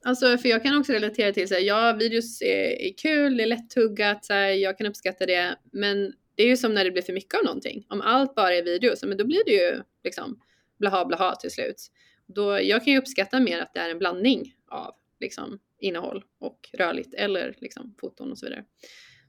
Alltså, 0.05 0.38
för 0.38 0.48
jag 0.48 0.62
kan 0.62 0.78
också 0.78 0.92
relatera 0.92 1.33
till 1.33 1.48
så 1.48 1.55
här, 1.55 1.61
ja, 1.62 1.96
videos 2.00 2.42
är, 2.42 2.81
är 2.88 2.92
kul, 2.98 3.37
det 3.37 3.42
är 3.42 3.46
lättuggat, 3.46 4.24
så 4.24 4.33
här, 4.33 4.46
jag 4.48 4.78
kan 4.78 4.87
uppskatta 4.87 5.26
det. 5.26 5.57
Men 5.72 6.12
det 6.34 6.42
är 6.42 6.46
ju 6.46 6.56
som 6.56 6.74
när 6.74 6.84
det 6.84 6.90
blir 6.90 7.02
för 7.02 7.12
mycket 7.12 7.34
av 7.38 7.44
någonting. 7.44 7.86
Om 7.88 8.00
allt 8.00 8.34
bara 8.34 8.54
är 8.54 8.62
videos, 8.62 9.02
men 9.02 9.18
då 9.18 9.26
blir 9.26 9.44
det 9.44 9.52
ju 9.52 9.82
liksom 10.04 10.40
blaha 10.78 11.04
blaha 11.04 11.36
till 11.36 11.50
slut. 11.50 11.90
Då, 12.26 12.60
jag 12.62 12.84
kan 12.84 12.92
ju 12.92 12.98
uppskatta 12.98 13.40
mer 13.40 13.60
att 13.60 13.74
det 13.74 13.80
är 13.80 13.90
en 13.90 13.98
blandning 13.98 14.54
av 14.68 14.94
liksom, 15.20 15.58
innehåll 15.78 16.24
och 16.40 16.58
rörligt 16.72 17.14
eller 17.14 17.56
liksom, 17.58 17.94
foton 18.00 18.32
och 18.32 18.38
så 18.38 18.46
vidare. 18.46 18.64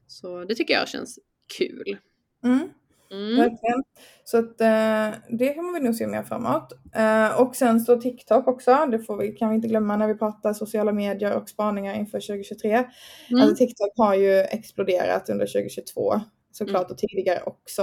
Så 0.06 0.44
det 0.44 0.54
tycker 0.54 0.74
jag 0.74 0.88
känns 0.88 1.18
kul. 1.58 1.98
Mm. 2.44 2.68
Mm. 3.10 3.36
Verkligen. 3.36 3.82
Så 4.24 4.38
att 4.38 4.60
eh, 4.60 5.20
det 5.38 5.54
kommer 5.54 5.80
vi 5.80 5.84
nog 5.84 5.94
se 5.94 6.06
mer 6.06 6.22
framåt. 6.22 6.72
Eh, 6.94 7.40
och 7.40 7.56
sen 7.56 7.80
så 7.80 8.00
TikTok 8.00 8.48
också. 8.48 8.86
Det 8.90 8.98
får 8.98 9.16
vi, 9.16 9.32
kan 9.32 9.48
vi 9.48 9.54
inte 9.54 9.68
glömma 9.68 9.96
när 9.96 10.08
vi 10.08 10.14
pratar 10.14 10.52
sociala 10.52 10.92
medier 10.92 11.32
och 11.32 11.48
spaningar 11.48 11.94
inför 11.94 12.20
2023. 12.20 12.70
Mm. 12.70 13.42
Alltså 13.42 13.56
TikTok 13.56 13.92
har 13.96 14.14
ju 14.14 14.38
exploderat 14.40 15.28
under 15.28 15.46
2022 15.46 16.20
såklart 16.56 16.90
och 16.90 16.98
tidigare 16.98 17.42
också. 17.42 17.82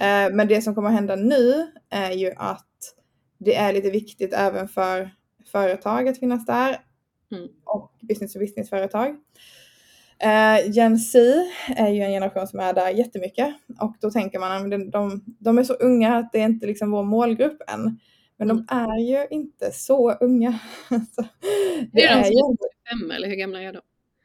Eh, 0.00 0.32
men 0.34 0.48
det 0.48 0.62
som 0.62 0.74
kommer 0.74 0.90
hända 0.90 1.16
nu 1.16 1.66
är 1.90 2.10
ju 2.12 2.32
att 2.36 2.66
det 3.38 3.54
är 3.56 3.72
lite 3.72 3.90
viktigt 3.90 4.32
även 4.34 4.68
för 4.68 5.10
företag 5.52 6.08
att 6.08 6.18
finnas 6.18 6.46
där 6.46 6.76
Mm. 7.32 7.48
och 7.64 7.92
business 8.00 8.32
to 8.32 8.38
business 8.38 8.70
företag. 8.70 9.16
Eh, 10.18 10.70
Gen 10.70 10.98
Z 10.98 11.18
är 11.76 11.88
ju 11.88 12.00
en 12.02 12.10
generation 12.10 12.46
som 12.46 12.60
är 12.60 12.72
där 12.72 12.90
jättemycket 12.90 13.54
och 13.80 13.96
då 14.00 14.10
tänker 14.10 14.38
man 14.38 14.52
att 14.64 14.70
de, 14.70 14.90
de, 14.90 15.24
de 15.38 15.58
är 15.58 15.64
så 15.64 15.72
unga 15.74 16.16
att 16.16 16.32
det 16.32 16.40
är 16.40 16.44
inte 16.44 16.66
liksom 16.66 16.90
vår 16.90 17.02
målgrupp 17.04 17.62
än. 17.68 18.00
Men 18.36 18.50
Mm. 18.50 18.66
de 18.68 18.74
är 18.76 18.98
ju 18.98 19.26
inte 19.30 19.70
så 19.72 20.12
unga. 20.12 20.58
Så 20.88 21.24
det 21.92 22.02
är 22.04 22.14
de 22.14 22.20
är 22.20 22.22
som 22.24 22.32
ju, 22.32 22.56
Fem 22.90 23.10
eller 23.10 23.28
hur 23.28 23.34
gamla 23.36 23.62
är 23.62 23.72
de? 23.72 23.80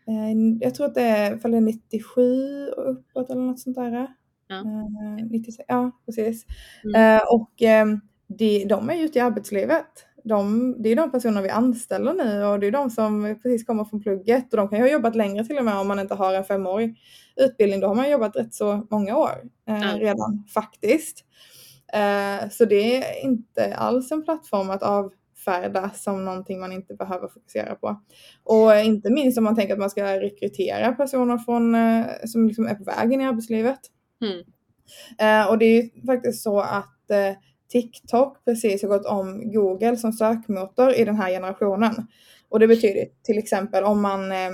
Eh, 0.08 0.58
jag 0.60 0.76
tror 0.76 0.86
att 0.86 0.96
det 0.96 1.02
är, 1.02 1.56
är 1.56 1.62
97 1.62 2.68
och 2.68 2.92
uppåt 2.92 3.30
eller 3.30 3.42
något 3.42 3.60
sånt 3.60 3.76
där. 3.76 4.08
Ja. 4.48 4.56
Eh, 4.56 5.26
96, 5.32 5.66
ja 5.68 5.92
precis. 6.06 6.46
Mm. 6.84 7.18
Eh, 7.18 7.22
och 7.28 7.62
eh, 7.62 7.86
de, 8.28 8.66
de 8.66 8.90
är 8.90 8.94
ju 8.96 9.06
ute 9.06 9.20
i 9.20 9.22
arbetslivet. 9.22 9.88
de, 10.24 10.76
det 10.80 10.90
är 10.90 10.96
de 10.96 11.12
personer 11.12 11.42
vi 11.42 11.50
anställer 11.50 12.14
nu 12.14 12.44
och 12.46 12.60
det 12.60 12.68
är 12.68 12.72
de 12.72 12.90
som 12.90 13.40
precis 13.44 13.66
kommer 13.66 13.86
från 13.86 14.02
plugget 14.02 14.54
och 14.54 14.58
de 14.58 14.70
kan 14.70 14.78
ju 14.78 14.84
ha 14.84 14.92
jobbat 14.92 15.16
längre 15.16 15.46
till 15.46 15.58
och 15.58 15.66
med 15.66 15.78
om 15.78 15.88
man 15.88 16.00
inte 16.00 16.16
har 16.16 16.34
en 16.34 16.44
femårig 16.44 16.98
utbildning. 17.36 17.80
Då 17.80 17.88
har 17.88 17.96
man 17.96 18.12
jobbat 18.12 18.36
rätt 18.36 18.54
så 18.54 18.88
många 18.92 19.18
år 19.18 19.32
eh, 19.68 19.98
redan 20.00 20.44
faktiskt. 20.54 21.26
Eh, 21.94 22.50
så 22.50 22.66
det 22.66 22.98
är 22.98 23.26
inte 23.26 23.76
alls 23.76 24.12
en 24.12 24.24
plattform 24.24 24.70
att 24.70 24.84
avfärda 25.48 25.90
som 25.90 26.26
någonting 26.26 26.60
man 26.60 26.72
inte 26.72 26.94
behöver 26.94 27.28
fokusera 27.28 27.76
på. 27.76 28.02
Och 28.44 28.76
inte 28.76 29.10
minst 29.12 29.38
om 29.38 29.44
man 29.44 29.56
tänker 29.56 29.74
att 29.74 29.80
man 29.80 29.90
ska 29.90 30.20
rekrytera 30.20 30.92
personer 30.92 31.38
från, 31.38 31.76
eh, 31.76 32.06
som 32.26 32.48
liksom 32.48 32.68
är 32.68 32.76
på 32.76 32.84
väg 32.84 33.14
in 33.14 33.22
i 33.22 33.26
arbetslivet. 33.26 33.80
Mm. 34.22 34.44
Eh, 35.20 35.50
och 35.50 35.58
det 35.58 35.66
är 35.66 35.84
ju 35.84 36.06
faktiskt 36.06 36.44
så 36.44 36.60
att 36.60 37.12
eh, 37.12 37.38
TikTok 37.72 38.46
precis 38.46 38.82
har 38.82 38.90
gått 38.90 39.06
om 39.06 39.52
Google 39.52 39.98
som 39.98 40.14
sökmotor 40.14 40.94
i 40.94 41.06
den 41.06 41.16
här 41.16 41.30
generationen. 41.30 42.08
Och 42.50 42.60
det 42.60 42.68
betyder 42.68 43.06
till 43.24 43.38
exempel 43.38 43.84
om 43.84 44.02
man 44.02 44.32
eh, 44.32 44.50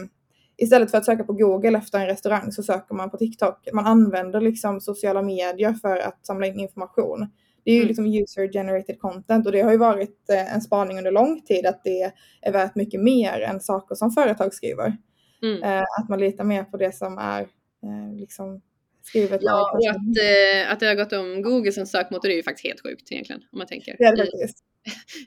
istället 0.57 0.91
för 0.91 0.97
att 0.97 1.05
söka 1.05 1.23
på 1.23 1.33
Google 1.33 1.77
efter 1.77 1.99
en 1.99 2.07
restaurang 2.07 2.51
så 2.51 2.63
söker 2.63 2.95
man 2.95 3.09
på 3.09 3.17
TikTok. 3.17 3.67
Man 3.73 3.85
använder 3.85 4.41
liksom 4.41 4.81
sociala 4.81 5.21
medier 5.21 5.73
för 5.73 5.97
att 5.97 6.25
samla 6.25 6.47
in 6.47 6.59
information. 6.59 7.27
Det 7.65 7.71
är 7.71 7.75
ju 7.75 7.81
Mm. 7.81 7.87
liksom 7.87 8.05
user 8.05 8.51
generated 8.53 8.99
content 8.99 9.45
och 9.45 9.51
det 9.51 9.61
har 9.61 9.71
ju 9.71 9.77
varit 9.77 10.29
eh, 10.29 10.53
en 10.55 10.61
spaning 10.61 10.97
under 10.97 11.11
lång 11.11 11.41
tid 11.41 11.65
att 11.65 11.83
det 11.83 12.11
är 12.41 12.51
värt 12.51 12.75
mycket 12.75 13.01
mer 13.01 13.41
än 13.41 13.59
saker 13.59 13.95
som 13.95 14.11
företag 14.11 14.53
skriver. 14.53 14.97
Mm. 15.41 15.63
Eh, 15.63 15.83
att 15.99 16.09
man 16.09 16.19
litar 16.19 16.43
mer 16.43 16.63
på 16.63 16.77
det 16.77 16.95
som 16.95 17.17
är 17.17 17.41
eh, 17.41 18.15
liksom 18.19 18.61
skrivet 19.03 19.39
Ja, 19.43 19.53
av 19.53 19.77
och 19.77 19.89
att, 19.89 19.95
eh, 19.95 20.71
att 20.73 20.79
det 20.79 20.85
har 20.87 20.95
gått 20.95 21.13
om 21.13 21.41
Google 21.41 21.71
som 21.71 21.85
sökmotor 21.85 22.29
är 22.29 22.35
ju 22.35 22.43
faktiskt 22.43 22.65
helt 22.67 22.81
sjukt 22.81 23.11
egentligen. 23.11 23.41
Om 23.51 23.57
man 23.57 23.67
tänker 23.67 23.95
det 23.99 24.23
i, 24.23 24.47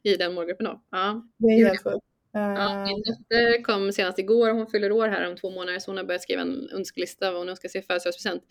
i 0.12 0.16
den 0.16 0.34
målgruppen 0.34 0.66
då. 0.66 0.80
Ja. 0.90 1.22
Det 1.38 1.46
är 1.46 1.66
helt 1.66 1.82
sjukt. 1.84 2.04
Ja, 2.36 2.70
Eh, 2.70 2.84
min 2.84 3.02
dotter 3.02 3.62
kom 3.62 3.92
senast 3.92 4.18
igår, 4.18 4.50
hon 4.50 4.66
fyller 4.66 4.92
år 4.92 5.08
här 5.08 5.30
om 5.30 5.36
två 5.36 5.50
månader 5.50 5.78
så 5.78 5.90
hon 5.90 5.96
har 5.96 6.04
börjat 6.04 6.22
skriva 6.22 6.42
en 6.42 6.68
önskelista 6.72 7.30
vad 7.30 7.40
hon 7.40 7.48
önskar 7.48 7.68
sig 7.68 7.80
i 7.80 7.84
födelsedagspresent. 7.84 8.42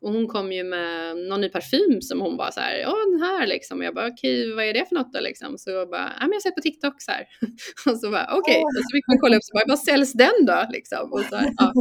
Och 0.00 0.12
hon 0.12 0.26
kom 0.26 0.52
ju 0.52 0.64
med 0.64 1.16
någon 1.16 1.40
ny 1.40 1.48
parfym 1.48 2.02
som 2.02 2.20
hon 2.20 2.36
bara 2.36 2.52
så 2.52 2.60
här, 2.60 2.78
ja 2.78 2.94
den 3.12 3.20
här 3.22 3.46
liksom. 3.46 3.78
Och 3.78 3.84
jag 3.84 3.94
bara 3.94 4.08
okej 4.08 4.54
vad 4.54 4.64
är 4.64 4.74
det 4.74 4.88
för 4.88 4.94
något 4.94 5.12
då 5.12 5.20
liksom? 5.20 5.58
Så 5.58 5.70
jag 5.70 5.90
bara, 5.90 6.12
ja 6.20 6.20
men 6.20 6.28
jag 6.28 6.36
har 6.36 6.40
sett 6.40 6.54
på 6.54 6.60
TikTok 6.60 7.02
så 7.02 7.10
här. 7.10 7.26
Och 7.92 7.98
så 8.00 8.10
bara 8.10 8.26
okej, 8.38 8.56
Åh. 8.56 8.64
och 8.64 8.84
så 8.84 8.96
fick 8.96 9.06
man 9.06 9.18
kolla 9.18 9.36
upp 9.36 9.44
så 9.44 9.54
bara, 9.54 9.64
vad 9.68 9.78
säljs 9.78 10.12
den 10.12 10.46
då 10.46 10.66
liksom? 10.70 11.12
Och 11.12 11.20
så 11.20 11.36
här, 11.36 11.52
ja, 11.56 11.72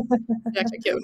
jäkla 0.56 0.78
kul. 0.92 1.02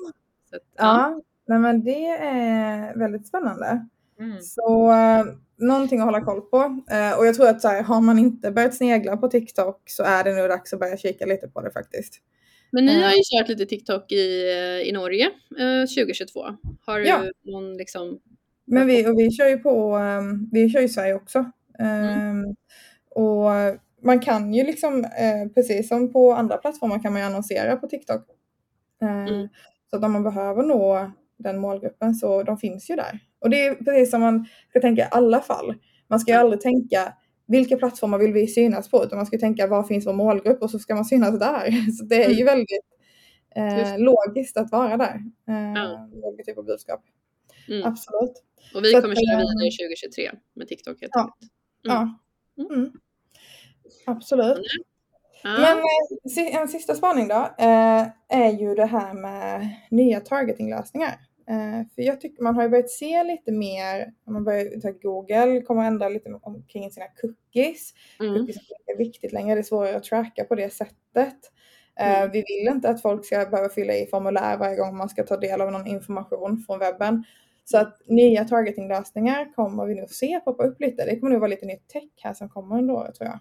Så 0.49 0.55
ja. 0.55 0.59
Ja, 0.77 1.21
nej 1.47 1.59
men 1.59 1.83
det 1.83 2.05
är 2.07 2.97
väldigt 2.99 3.27
spännande. 3.27 3.87
Mm. 4.21 4.41
Så 4.41 4.91
eh, 4.91 5.25
någonting 5.57 5.99
att 5.99 6.05
hålla 6.05 6.21
koll 6.21 6.41
på. 6.41 6.81
Eh, 6.91 7.17
och 7.19 7.25
jag 7.25 7.35
tror 7.35 7.47
att 7.47 7.61
så 7.61 7.67
här, 7.67 7.83
har 7.83 8.01
man 8.01 8.19
inte 8.19 8.51
börjat 8.51 8.75
snegla 8.75 9.17
på 9.17 9.27
TikTok 9.27 9.81
så 9.89 10.03
är 10.03 10.23
det 10.23 10.33
nog 10.35 10.49
dags 10.49 10.73
att 10.73 10.79
börja 10.79 10.97
kika 10.97 11.25
lite 11.25 11.47
på 11.47 11.61
det 11.61 11.71
faktiskt. 11.71 12.13
Men 12.71 12.85
ni 12.85 12.95
Eh. 12.95 13.01
har 13.01 13.11
ju 13.11 13.21
kört 13.37 13.49
lite 13.49 13.65
TikTok 13.65 14.11
i, 14.11 14.45
i 14.85 14.91
Norge 14.91 15.25
eh, 15.59 15.87
2022. 15.97 16.41
Har 16.85 16.99
du 16.99 17.07
Ja. 17.07 17.23
någon 17.45 17.77
liksom, 17.77 18.19
Men 18.65 18.87
vi, 18.87 19.07
och 19.07 19.19
vi 19.19 19.31
kör 19.31 19.49
ju 19.49 19.57
på, 19.57 19.99
vi 20.51 20.69
kör 20.69 20.81
ju 20.81 20.89
Sverige 20.89 21.13
också. 21.13 21.39
Um, 21.79 22.55
Och 23.15 23.49
man 24.03 24.19
kan 24.19 24.53
ju 24.53 24.63
liksom, 24.63 25.03
eh, 25.05 25.53
precis 25.55 25.87
som 25.87 26.13
på 26.13 26.33
andra 26.33 26.57
plattformar 26.57 27.03
kan 27.03 27.13
man 27.13 27.21
ju 27.21 27.27
annonsera 27.27 27.75
på 27.75 27.87
TikTok. 27.87 28.25
Eh, 29.01 29.23
Mm. 29.33 29.47
Så 29.89 29.95
att 29.97 30.03
om 30.03 30.11
man 30.11 30.23
behöver 30.23 30.63
nå 30.63 31.11
den 31.37 31.57
målgruppen 31.59 32.15
så 32.15 32.43
de 32.43 32.57
finns 32.57 32.89
ju 32.89 32.95
där. 32.95 33.19
Och 33.41 33.49
det 33.49 33.65
är 33.67 33.75
precis 33.75 34.11
som 34.11 34.21
man 34.21 34.45
ska 34.69 34.79
tänka 34.81 35.01
i 35.01 35.07
alla 35.11 35.41
fall. 35.41 35.73
Man 36.07 36.19
ska 36.19 36.31
ju 36.31 36.35
Ja. 36.35 36.41
aldrig 36.41 36.61
tänka 36.61 37.13
vilka 37.47 37.77
plattformar 37.77 38.17
vill 38.19 38.33
vi 38.33 38.47
synas 38.47 38.89
på 38.91 39.03
utan 39.03 39.17
man 39.17 39.25
ska 39.25 39.37
tänka 39.37 39.67
var 39.67 39.83
finns 39.83 40.07
vår 40.07 40.13
målgrupp 40.13 40.61
och 40.61 40.69
så 40.71 40.79
ska 40.79 40.95
man 40.95 41.05
synas 41.05 41.39
där. 41.39 41.71
Så 41.97 42.05
det 42.05 42.23
är 42.23 42.29
ju 42.29 42.43
väldigt 42.45 42.67
Just 43.79 43.91
eh, 43.91 43.99
logiskt 43.99 44.57
att 44.57 44.71
vara 44.71 44.97
där. 44.97 45.15
Eh, 45.49 45.73
Ja. 45.75 46.09
Olika 46.23 46.43
typer 46.43 46.59
av 46.61 46.65
budskap. 46.65 47.01
mm. 47.69 47.83
Absolut. 47.87 48.43
Och 48.75 48.83
vi 48.83 48.91
Så 48.91 48.97
att, 48.97 49.03
kommer 49.03 49.15
köra 49.15 49.33
eh, 49.41 49.47
vidare 49.47 49.71
2023 49.71 50.31
med 50.53 50.67
TikTok 50.67 51.01
helt 51.01 51.11
Ja. 51.15 51.21
enkelt. 51.21 51.51
Mm. 51.87 51.97
Ja. 52.57 52.63
Mm. 52.63 52.79
Mm. 52.81 52.91
Absolut. 54.05 54.57
Ja. 55.43 55.49
Men 55.59 55.77
eh, 55.77 56.61
en 56.61 56.67
sista 56.67 56.95
spaning 56.95 57.27
då 57.27 57.35
eh, 57.57 58.07
är 58.29 58.51
ju 58.59 58.75
det 58.75 58.85
här 58.85 59.13
med 59.13 59.69
nya 59.91 60.19
targetinglösningar. 60.19 61.19
Eh, 61.47 61.87
för 61.95 62.01
jag 62.01 62.21
tycker 62.21 62.43
man 62.43 62.55
har 62.55 62.63
ju 62.63 62.69
börjat 62.69 62.89
se 62.89 63.23
lite 63.23 63.51
mer, 63.51 64.13
man 64.27 64.43
börjar 64.43 64.81
ta 64.81 64.91
Google 64.91 65.61
kommer 65.61 65.83
ändra 65.83 66.09
lite 66.09 66.39
omkring 66.41 66.91
sina 66.91 67.05
cookies. 67.21 67.93
mm. 68.19 68.35
Cookies 68.35 68.57
är 68.57 68.91
inte 68.91 69.03
viktigt 69.03 69.31
längre, 69.31 69.55
det 69.55 69.61
är 69.61 69.63
svårare 69.63 69.97
att 69.97 70.03
tracka 70.03 70.43
på 70.43 70.55
det 70.55 70.73
sättet. 70.73 71.51
Eh, 71.99 72.19
Mm. 72.19 72.31
Vi 72.31 72.43
vill 72.47 72.73
inte 72.75 72.89
att 72.89 73.01
folk 73.01 73.25
ska 73.25 73.45
behöva 73.45 73.69
fylla 73.69 73.93
i 73.93 74.05
formulär 74.05 74.57
varje 74.57 74.77
gång 74.77 74.97
man 74.97 75.09
ska 75.09 75.23
ta 75.23 75.37
del 75.37 75.61
av 75.61 75.71
någon 75.71 75.87
information 75.87 76.63
från 76.67 76.79
webben. 76.79 77.23
Så 77.65 77.77
att 77.77 78.01
nya 78.05 78.45
targetinglösningar 78.45 79.53
kommer 79.55 79.85
vi 79.85 79.95
nog 79.95 80.09
se 80.09 80.39
poppa 80.39 80.63
upp 80.63 80.81
lite. 80.81 81.05
Det 81.05 81.19
kommer 81.19 81.31
nog 81.31 81.39
vara 81.39 81.49
lite 81.49 81.65
nytt 81.65 81.87
tech 81.87 82.09
här 82.23 82.33
som 82.33 82.49
kommer 82.49 82.77
under 82.77 82.93
året 82.93 83.15
tror 83.15 83.29
jag. 83.29 83.39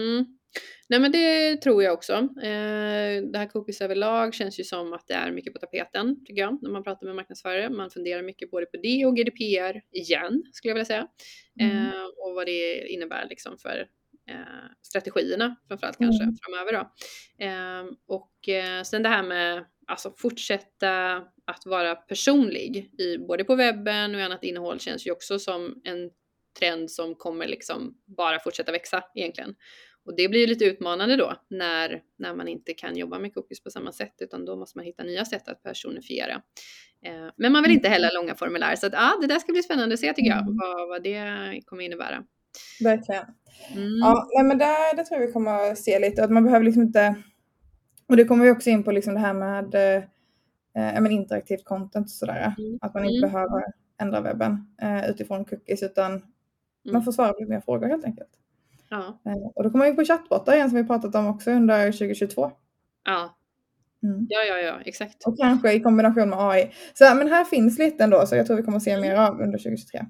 Mm. 0.00 0.38
Nej 0.88 1.00
men 1.00 1.12
det 1.12 1.56
tror 1.56 1.82
jag 1.82 1.94
också. 1.94 2.12
Eh, 2.42 3.22
det 3.32 3.38
här 3.38 3.46
cookies 3.46 3.80
överlag 3.80 4.34
känns 4.34 4.60
ju 4.60 4.64
som 4.64 4.92
att 4.92 5.06
det 5.06 5.14
är 5.14 5.30
mycket 5.30 5.52
på 5.52 5.58
tapeten 5.58 6.24
tycker 6.26 6.42
jag 6.42 6.62
när 6.62 6.70
man 6.70 6.82
pratar 6.84 7.06
med 7.06 7.16
marknadsförare. 7.16 7.70
Man 7.70 7.90
funderar 7.90 8.22
mycket 8.22 8.50
både 8.50 8.66
på 8.66 8.76
det 8.82 9.06
och 9.06 9.16
GDPR 9.16 9.80
igen 9.92 10.42
skulle 10.52 10.70
jag 10.70 10.74
vilja 10.74 10.84
säga. 10.84 11.06
Mm. 11.60 11.76
Eh, 11.76 12.04
och 12.16 12.34
vad 12.34 12.46
det 12.46 12.86
innebär 12.88 13.26
liksom 13.28 13.58
för 13.58 13.86
eh, 14.30 14.36
strategierna 14.82 15.56
framförallt 15.68 16.00
Mm. 16.00 16.10
kanske 16.10 16.44
framöver 16.44 16.72
då. 16.72 16.90
Eh, 17.44 17.84
och 18.06 18.48
eh, 18.48 18.82
sen 18.82 19.02
det 19.02 19.08
här 19.08 19.22
med 19.22 19.64
alltså 19.86 20.14
fortsätta 20.16 21.16
att 21.46 21.66
vara 21.66 21.94
personlig 21.94 22.90
i 22.98 23.18
både 23.18 23.44
på 23.44 23.54
webben 23.54 24.14
och 24.14 24.20
annat 24.20 24.44
innehåll 24.44 24.80
känns 24.80 25.06
ju 25.06 25.10
också 25.10 25.38
som 25.38 25.80
en 25.84 26.10
trend 26.58 26.90
som 26.90 27.14
kommer 27.14 27.46
liksom 27.46 27.98
bara 28.16 28.38
fortsätta 28.40 28.72
växa 28.72 29.02
egentligen. 29.14 29.54
Och 30.04 30.16
det 30.16 30.28
blir 30.28 30.40
ju 30.40 30.46
lite 30.46 30.64
utmanande 30.64 31.16
då 31.16 31.32
när, 31.48 32.02
när 32.16 32.34
man 32.34 32.48
inte 32.48 32.74
kan 32.74 32.96
jobba 32.96 33.18
med 33.18 33.34
cookies 33.34 33.62
på 33.62 33.70
samma 33.70 33.92
sätt 33.92 34.14
utan 34.20 34.44
då 34.44 34.56
måste 34.56 34.78
man 34.78 34.84
hitta 34.84 35.02
nya 35.02 35.24
sätt 35.24 35.48
att 35.48 35.62
personifiera. 35.62 36.42
Eh, 37.04 37.30
men 37.36 37.52
man 37.52 37.62
vill 37.62 37.72
inte 37.72 37.88
heller 37.88 38.08
ha 38.08 38.20
långa 38.20 38.34
formulär 38.34 38.76
så 38.76 38.86
att 38.86 38.92
ja, 38.92 39.12
det 39.20 39.26
där 39.26 39.38
ska 39.38 39.52
bli 39.52 39.62
spännande 39.62 39.92
att 39.94 40.00
se 40.00 40.12
tycker 40.12 40.30
jag 40.30 40.40
Mm. 40.40 40.56
vad, 40.56 40.88
vad 40.88 41.02
det 41.02 41.60
kommer 41.64 41.84
innebära. 41.84 42.24
Verkligen. 42.80 43.24
Mm. 43.72 43.98
Ja, 43.98 44.28
nej, 44.34 44.44
men 44.44 44.58
där, 44.58 44.96
det 44.96 45.04
tror 45.04 45.20
jag 45.20 45.26
vi 45.26 45.32
kommer 45.32 45.70
att 45.72 45.78
se 45.78 45.98
lite. 45.98 46.24
Att 46.24 46.30
man 46.30 46.44
behöver 46.44 46.64
liksom 46.64 46.82
inte... 46.82 47.14
Och 48.08 48.16
det 48.16 48.24
kommer 48.24 48.44
vi 48.44 48.50
också 48.50 48.70
in 48.70 48.84
på 48.84 48.92
liksom 48.92 49.14
det 49.14 49.20
här 49.20 49.34
med 49.34 49.74
eh, 49.74 50.02
eh, 50.94 51.00
men 51.00 51.12
interaktivt 51.12 51.64
content 51.64 52.06
och 52.06 52.10
sådär. 52.10 52.54
Mm. 52.58 52.78
Att 52.80 52.94
man 52.94 53.04
inte 53.04 53.26
Mm. 53.26 53.32
behöver 53.32 53.62
ändra 54.00 54.20
webben 54.20 54.74
eh, 54.82 55.10
utifrån 55.10 55.44
cookies 55.44 55.82
utan 55.82 56.10
Mm. 56.12 56.92
man 56.92 57.04
får 57.04 57.12
svara 57.12 57.32
på 57.32 57.44
mer 57.48 57.60
frågor 57.60 57.86
helt 57.88 58.04
enkelt. 58.04 58.28
Ja, 58.94 59.30
Eh, 59.32 59.46
och 59.54 59.62
då 59.64 59.70
kommer 59.70 59.84
vi 59.84 59.90
in 59.90 59.96
på 59.96 60.04
chattbottar 60.04 60.54
igen 60.54 60.70
som 60.70 60.76
vi 60.78 60.84
pratat 60.84 61.14
om 61.14 61.26
också 61.26 61.50
under 61.50 61.92
2022. 61.92 62.50
ja, 63.04 63.36
Mm. 64.02 64.26
ja, 64.30 64.40
ja, 64.48 64.58
ja, 64.58 64.74
exakt. 64.84 65.26
Och 65.26 65.38
kanske 65.38 65.72
i 65.72 65.80
kombination 65.80 66.28
med 66.30 66.38
AI. 66.40 66.70
Så 66.94 67.14
men 67.14 67.28
här 67.28 67.44
finns 67.44 67.78
lite 67.78 68.04
ändå 68.04 68.26
så 68.26 68.36
jag 68.36 68.46
tror 68.46 68.56
vi 68.56 68.62
kommer 68.62 68.76
att 68.76 68.82
se 68.82 68.90
Mm. 68.90 69.08
mer 69.08 69.16
av 69.16 69.40
under 69.40 69.58
2023. 69.58 70.06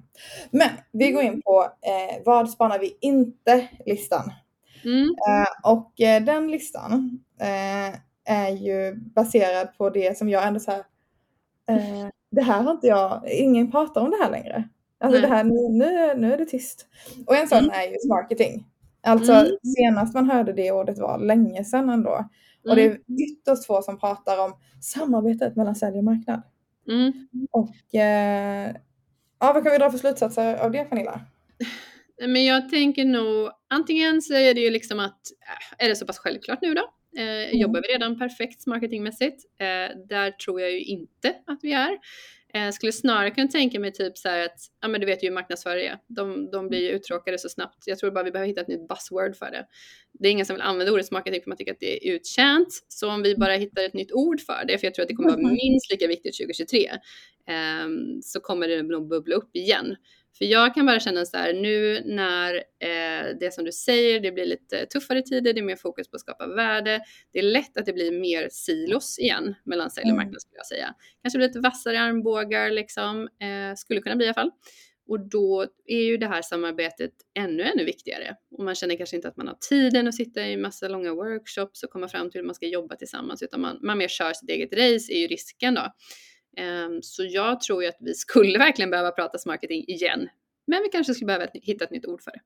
Men 0.51 0.69
vi 0.91 1.11
går 1.11 1.23
in 1.23 1.41
på 1.41 1.61
eh, 1.63 2.21
vad 2.25 2.49
spanar 2.49 2.79
vi 2.79 2.97
inte 3.01 3.67
listan. 3.85 4.31
Mm. 4.83 5.03
Eh, 5.03 5.71
och 5.71 6.01
eh, 6.01 6.23
den 6.23 6.51
listan 6.51 7.19
eh, 7.41 7.95
är 8.35 8.49
ju 8.49 8.95
baserad 8.95 9.77
på 9.77 9.89
det 9.89 10.17
som 10.17 10.29
jag 10.29 10.47
ändå 10.47 10.59
så 10.59 10.71
här. 10.71 10.83
Eh, 11.69 12.07
det 12.31 12.41
här 12.41 12.61
har 12.61 12.71
inte 12.71 12.87
jag, 12.87 13.21
ingen 13.31 13.71
pratar 13.71 14.01
om 14.01 14.09
det 14.11 14.17
här 14.23 14.31
längre. 14.31 14.69
Alltså 14.99 15.19
Nej. 15.19 15.29
det 15.29 15.35
här, 15.35 15.43
nu, 15.43 15.69
nu, 15.69 16.13
nu 16.21 16.33
är 16.33 16.37
det 16.37 16.45
tyst. 16.45 16.87
Och 17.27 17.35
en 17.35 17.47
sån 17.47 17.57
Mm. 17.57 17.71
är 17.71 17.83
ju 17.83 18.09
marketing. 18.09 18.65
Alltså 19.05 19.33
Mm. 19.33 19.51
senast 19.77 20.13
man 20.13 20.29
hörde 20.29 20.53
det 20.53 20.71
ordet 20.71 20.97
var 20.99 21.19
länge 21.19 21.63
sedan 21.63 21.89
ändå. 21.89 22.29
Och 22.69 22.75
det 22.75 22.83
är 22.85 22.99
ytterst 23.31 23.65
få 23.65 23.81
som 23.81 23.99
pratar 23.99 24.45
om 24.45 24.53
samarbetet 24.81 25.55
mellan 25.55 25.75
sälj 25.75 25.97
och 25.97 26.03
marknad. 26.03 26.41
Mm. 26.87 27.27
Och 27.51 27.95
eh, 27.95 28.75
ja, 29.39 29.53
vad 29.53 29.63
kan 29.63 29.71
vi 29.71 29.77
dra 29.77 29.91
för 29.91 29.97
slutsatser 29.97 30.55
av 30.55 30.71
det 30.71 30.83
Pernilla? 30.83 31.21
Men 32.27 32.45
jag 32.45 32.69
tänker 32.69 33.05
nog, 33.05 33.49
antingen 33.69 34.21
så 34.21 34.33
är 34.33 34.53
det 34.53 34.61
ju 34.61 34.69
liksom 34.69 34.99
att, 34.99 35.19
äh, 35.79 35.85
är 35.85 35.89
det 35.89 35.95
så 35.95 36.05
pass 36.05 36.17
självklart 36.19 36.59
nu 36.61 36.73
då? 36.73 36.81
Eh, 37.21 37.61
Jobbar 37.61 37.81
vi 37.87 37.93
redan 37.93 38.19
perfekt 38.19 38.67
marketingmässigt? 38.67 39.45
Eh, 39.59 39.97
där 40.09 40.31
tror 40.31 40.61
jag 40.61 40.71
ju 40.71 40.83
inte 40.83 41.29
att 41.47 41.59
vi 41.61 41.73
är. 41.73 41.97
Eh, 42.55 42.71
skulle 42.71 42.91
snarare 42.91 43.31
kunna 43.31 43.47
tänka 43.47 43.79
mig 43.79 43.93
typ 43.93 44.17
så 44.17 44.29
här 44.29 44.45
att, 44.45 44.57
ja 44.81 44.87
men 44.87 45.01
du 45.01 45.07
vet 45.07 45.23
ju 45.23 45.27
hur 45.27 45.33
marknadsförare 45.33 45.87
är. 45.87 45.97
De, 46.07 46.51
de 46.51 46.67
blir 46.67 46.79
ju 46.79 46.89
uttråkade 46.89 47.37
så 47.37 47.49
snabbt. 47.49 47.83
Jag 47.85 47.99
tror 47.99 48.11
bara 48.11 48.23
vi 48.23 48.31
behöver 48.31 48.47
hitta 48.47 48.61
ett 48.61 48.67
nytt 48.67 48.87
buzzword 48.87 49.35
för 49.35 49.51
det. 49.51 49.65
Det 50.13 50.27
är 50.27 50.31
ingen 50.31 50.45
som 50.45 50.55
vill 50.55 50.61
använda 50.61 50.93
ordet 50.93 51.11
marketing 51.11 51.41
för 51.41 51.49
man 51.49 51.57
tycker 51.57 51.71
att 51.71 51.79
det 51.79 52.07
är 52.07 52.13
uttjänt. 52.13 52.67
Så 52.87 53.09
om 53.09 53.21
vi 53.21 53.35
bara 53.35 53.53
hittar 53.53 53.83
ett 53.83 53.93
nytt 53.93 54.11
ord 54.11 54.41
för 54.41 54.65
det, 54.67 54.77
för 54.77 54.87
jag 54.87 54.93
tror 54.93 55.03
att 55.03 55.09
det 55.09 55.15
kommer 55.15 55.29
vara 55.29 55.37
minst 55.63 55.91
lika 55.91 56.07
viktigt 56.07 56.37
2023, 56.37 56.89
ehm, 57.47 58.21
så 58.21 58.39
kommer 58.39 58.67
det 58.67 58.83
nog 58.83 59.07
bubbla 59.07 59.35
upp 59.35 59.55
igen. 59.55 59.95
För 60.37 60.45
jag 60.45 60.73
kan 60.73 60.85
bara 60.85 60.99
känna 60.99 61.25
så 61.25 61.37
här 61.37 61.53
nu 61.53 62.01
när 62.05 62.55
eh, 62.55 63.35
det 63.39 63.53
som 63.53 63.63
du 63.65 63.71
säger, 63.71 64.19
det 64.19 64.31
blir 64.31 64.45
lite 64.45 64.85
tuffare 64.85 65.21
tider, 65.21 65.53
det 65.53 65.59
är 65.59 65.63
mer 65.63 65.75
fokus 65.75 66.09
på 66.09 66.15
att 66.15 66.21
skapa 66.21 66.47
värde. 66.47 67.01
Det 67.33 67.39
är 67.39 67.43
lätt 67.43 67.77
att 67.77 67.85
det 67.85 67.93
blir 67.93 68.11
mer 68.11 68.47
silos 68.51 69.19
igen 69.19 69.55
mellan 69.65 69.89
sälj 69.91 70.03
och 70.03 70.09
Mm. 70.09 70.17
marknad 70.25 70.41
skulle 70.41 70.57
jag 70.57 70.65
säga. 70.65 70.93
Kanske 71.21 71.37
blir 71.37 71.47
lite 71.47 71.59
vassare 71.59 71.99
armbågar 71.99 72.71
liksom, 72.71 73.21
eh, 73.21 73.75
skulle 73.75 74.01
kunna 74.01 74.15
bli 74.15 74.25
i 74.25 74.27
alla 74.27 74.33
fall. 74.33 74.51
Och 75.07 75.29
då 75.29 75.65
är 75.85 76.01
ju 76.01 76.17
det 76.17 76.27
här 76.27 76.41
samarbetet 76.41 77.11
ännu, 77.39 77.63
ännu 77.63 77.83
viktigare. 77.83 78.35
Och 78.57 78.63
man 78.63 78.75
känner 78.75 78.97
kanske 78.97 79.15
inte 79.15 79.27
att 79.27 79.37
man 79.37 79.47
har 79.47 79.57
tiden 79.69 80.07
att 80.07 80.15
sitta 80.15 80.47
i 80.47 80.57
massa 80.57 80.87
långa 80.87 81.13
workshops 81.13 81.83
och 81.83 81.89
komma 81.89 82.07
fram 82.07 82.31
till 82.31 82.39
hur 82.41 82.45
man 82.45 82.55
ska 82.55 82.67
jobba 82.67 82.95
tillsammans, 82.95 83.41
utan 83.43 83.61
man, 83.61 83.79
man 83.81 83.97
mer 83.97 84.07
kör 84.07 84.33
sitt 84.33 84.49
eget 84.49 84.73
race 84.73 85.13
är 85.13 85.19
ju 85.19 85.27
risken 85.27 85.73
då. 85.73 85.81
Ehm, 86.57 87.01
Så 87.01 87.23
jag 87.23 87.61
tror 87.61 87.83
ju 87.83 87.89
att 87.89 87.97
vi 87.99 88.13
skulle 88.13 88.57
verkligen 88.65 88.89
behöva 88.91 89.11
prata 89.11 89.37
marketing 89.45 89.83
igen. 89.87 90.27
Men 90.67 90.81
vi 90.83 90.89
kanske 90.89 91.13
skulle 91.13 91.25
behöva 91.27 91.45
hitta 91.53 91.83
ett 91.85 91.91
nytt 91.91 92.05
ord 92.05 92.21
för 92.21 92.31
det. 92.31 92.39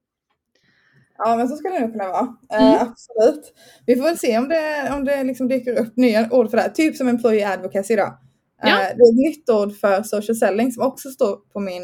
Ja, 1.18 1.36
men 1.36 1.48
så 1.48 1.56
skulle 1.56 1.74
det 1.74 1.80
nog 1.80 1.92
kunna 1.92 2.08
vara. 2.08 2.36
Eh, 2.54 2.74
Mm. 2.76 2.88
absolut. 2.88 3.54
Vi 3.86 3.96
får 3.96 4.04
väl 4.04 4.18
se 4.18 4.38
om 4.38 4.50
det, 4.50 4.92
om 4.96 5.06
det 5.06 5.24
liksom 5.24 5.48
dyker 5.48 5.80
upp 5.80 5.98
nya 5.98 6.30
ord 6.32 6.50
för 6.50 6.58
det 6.58 6.64
här. 6.64 6.70
Typ 6.70 6.96
som 6.96 7.08
employee 7.08 7.48
advocacy 7.54 7.96
då. 7.96 8.02
Eh, 8.04 8.70
Ja. 8.70 8.76
det 8.78 8.84
är 8.84 8.92
ett 8.92 9.16
nytt 9.16 9.50
ord 9.50 9.76
för 9.78 10.04
social 10.04 10.36
selling 10.36 10.72
som 10.72 10.84
också 10.84 11.10
står 11.10 11.36
på 11.36 11.60
min 11.60 11.84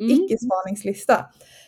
Mm. 0.00 0.12
icke-spaningslista. 0.12 1.14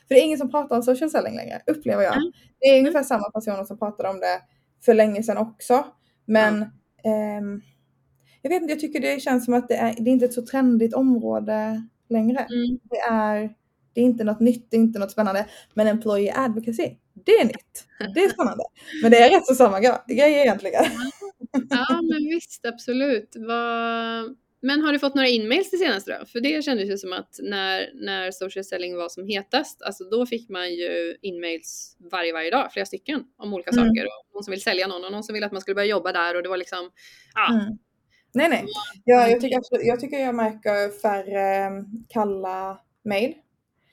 För 0.09 0.15
det 0.15 0.21
är 0.21 0.25
ingen 0.25 0.39
som 0.39 0.51
pratar 0.51 0.77
om 0.77 0.83
social 0.83 1.11
selling 1.11 1.37
längre, 1.37 1.61
upplever 1.67 2.03
jag. 2.03 2.17
Mm. 2.17 2.33
Det 2.61 2.67
är 2.67 2.79
ungefär 2.79 3.03
samma 3.03 3.31
personer 3.31 3.65
som 3.65 3.79
pratade 3.79 4.09
om 4.09 4.21
det 4.21 4.41
för 4.85 4.95
länge 4.95 5.23
sedan 5.23 5.37
också. 5.37 5.87
Men 6.27 6.63
ehm, 7.05 7.61
jag 8.49 8.55
vet 8.55 8.63
inte, 8.63 8.73
jag 8.73 8.81
tycker 8.81 9.01
det 9.01 9.23
känns 9.23 9.45
som 9.45 9.55
att 9.55 9.69
det 9.69 9.75
är, 9.75 9.95
det 9.99 10.11
är 10.11 10.13
inte 10.13 10.25
ett 10.25 10.33
så 10.35 10.47
trendigt 10.47 10.95
område 10.95 11.83
längre. 12.09 12.39
Mm. 12.41 12.79
Det 12.83 12.97
är, 12.99 13.55
det 13.93 14.01
är 14.01 14.05
inte 14.05 14.25
något 14.25 14.41
nytt, 14.41 14.71
det 14.71 14.77
är 14.77 14.81
inte 14.81 14.99
något 14.99 15.11
spännande. 15.11 15.47
Men 15.75 15.87
employee 15.87 16.33
advocacy, 16.37 16.91
det 17.27 17.33
är 17.33 17.45
nytt. 17.45 17.87
Det 18.15 18.21
är 18.25 18.29
spännande. 18.29 18.65
Men 19.03 19.11
det 19.11 19.19
är 19.19 19.31
rätt 19.31 19.47
så 19.47 19.55
samma 19.55 19.81
gre- 19.81 20.07
grej 20.09 20.33
egentligen. 20.41 20.85
Ja, 21.71 22.01
men 22.03 22.25
visst, 22.31 22.67
absolut. 22.67 23.33
Vad... 23.37 24.37
Men 24.61 24.81
har 24.81 24.93
du 24.93 24.99
fått 24.99 25.15
några 25.15 25.29
inmails 25.29 25.71
det 25.71 25.77
senaste 25.77 26.19
då? 26.19 26.27
För 26.27 26.41
det 26.41 26.65
kändes 26.65 26.91
ju 26.91 26.99
som 26.99 27.13
att 27.13 27.39
när, 27.43 27.91
när 27.95 28.31
social 28.31 28.65
selling 28.65 28.97
var 28.97 29.09
som 29.09 29.27
hetast, 29.27 29.83
alltså 29.83 30.05
då 30.05 30.27
fick 30.27 30.49
man 30.49 30.75
ju 30.75 31.17
inmails 31.23 31.97
varje, 32.13 32.33
varje 32.33 32.51
dag, 32.51 32.73
flera 32.73 32.87
stycken 32.87 33.25
om 33.39 33.55
olika 33.55 33.71
Mm. 33.71 33.85
saker. 33.89 34.05
Och 34.05 34.35
någon 34.35 34.45
som 34.45 34.51
vill 34.51 34.63
sälja 34.63 34.87
någon 34.87 35.05
och 35.05 35.13
någon 35.13 35.25
som 35.25 35.33
vill 35.35 35.45
att 35.45 35.53
man 35.53 35.61
skulle 35.61 35.75
börja 35.75 35.89
jobba 35.89 36.13
där 36.13 36.37
och 36.37 36.43
det 36.43 36.49
var 36.49 36.57
liksom, 36.57 36.91
ja, 37.35 37.55
Mm. 37.55 37.79
Nej, 38.35 38.49
nej. 38.49 38.65
Jag, 39.05 39.31
jag, 39.31 39.41
tycker 39.41 39.61
jag 39.87 40.01
tycker 40.01 40.19
jag 40.19 40.35
märker 40.35 40.91
färre 41.01 41.67
eh, 41.67 41.71
kalla 42.09 42.79
mail. 43.05 43.35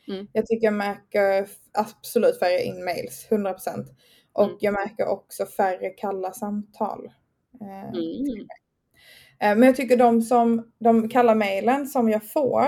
Mm. 0.07 0.27
Jag 0.33 0.45
tycker 0.45 0.67
jag 0.67 0.73
märker 0.73 1.47
absolut 1.73 2.39
färre 2.39 2.63
in-mails, 2.63 3.27
100%. 3.29 3.85
Och 4.33 4.43
Mm. 4.45 4.57
jag 4.59 4.73
märker 4.73 5.07
också 5.07 5.45
färre 5.45 5.89
kalla 5.89 6.31
samtal. 6.33 7.05
Eh, 7.61 7.89
mm, 7.89 8.47
Eh, 9.39 9.55
Men 9.55 9.63
jag 9.63 9.75
tycker 9.75 9.97
de 9.97 10.21
som, 10.21 10.71
de 10.79 11.09
kalla 11.09 11.35
mejlen 11.35 11.87
som 11.87 12.09
jag 12.09 12.31
får, 12.31 12.65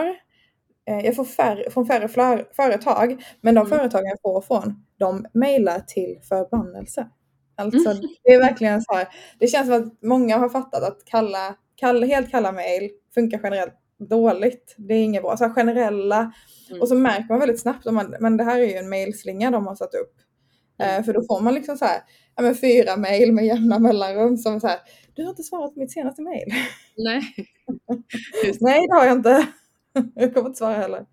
jag 0.86 1.16
får 1.16 1.26
färre, 1.26 1.72
från 1.72 1.86
färre 1.86 2.08
företag, 2.56 3.24
men 3.42 3.56
de 3.56 3.68
Mm. 3.68 3.80
företagen 3.80 4.06
jag 4.06 4.22
får 4.22 4.42
från, 4.42 4.86
de 4.98 5.26
mejlar 5.34 5.80
till 5.80 6.20
förbannelse. 6.30 7.10
Alltså 7.58 7.90
Mm. 7.92 8.04
det 8.24 8.34
är 8.34 8.40
verkligen 8.40 8.82
så 8.82 8.94
här, 8.94 9.08
det 9.40 9.48
känns 9.48 9.68
som 9.68 9.76
att 9.84 10.02
många 10.04 10.38
har 10.38 10.50
fattat 10.50 10.84
att 10.84 11.06
kalla, 11.06 11.56
kalla 11.76 12.06
helt 12.06 12.32
kalla 12.32 12.52
mejl 12.52 12.90
funkar 13.14 13.40
generellt 13.44 13.74
dåligt. 14.10 14.76
Det 14.78 14.94
är 14.94 15.04
inget 15.04 15.22
bra. 15.24 15.38
Så 15.38 15.50
generella, 15.50 16.32
Mm. 16.70 16.82
och 16.82 16.88
så 16.88 16.96
märker 16.96 17.28
man 17.30 17.40
väldigt 17.40 17.60
snabbt 17.62 17.86
om 17.88 18.16
men 18.20 18.38
det 18.38 18.44
här 18.44 18.60
är 18.60 18.66
ju 18.66 18.74
en 18.74 18.90
mejlslinga 18.90 19.52
de 19.52 19.68
har 19.68 19.76
satt 19.76 19.94
upp. 19.94 20.14
Mm. 20.80 21.00
Eh, 21.00 21.06
för 21.06 21.14
då 21.14 21.22
får 21.24 21.42
man 21.42 21.54
liksom 21.54 21.78
så 21.78 21.86
här, 21.86 22.02
ja, 22.36 22.42
men 22.44 22.56
fyra 22.56 22.96
mejl 22.98 23.32
med 23.34 23.46
jämna 23.46 23.80
mellanrum 23.80 24.38
som 24.38 24.60
så 24.60 24.68
här, 24.68 24.80
du 25.14 25.24
har 25.24 25.30
inte 25.30 25.44
svarat 25.44 25.74
på 25.74 25.80
mitt 25.80 25.92
senaste 25.92 26.22
mejl. 26.22 26.48
nej. 26.98 27.22
Nej, 28.62 28.88
det 28.88 28.94
har 28.96 29.06
jag 29.06 29.18
inte. 29.18 29.48
Jag 30.16 30.34
kommer 30.34 30.48
inte 30.48 30.58
svara 30.58 30.76
heller. 30.76 31.06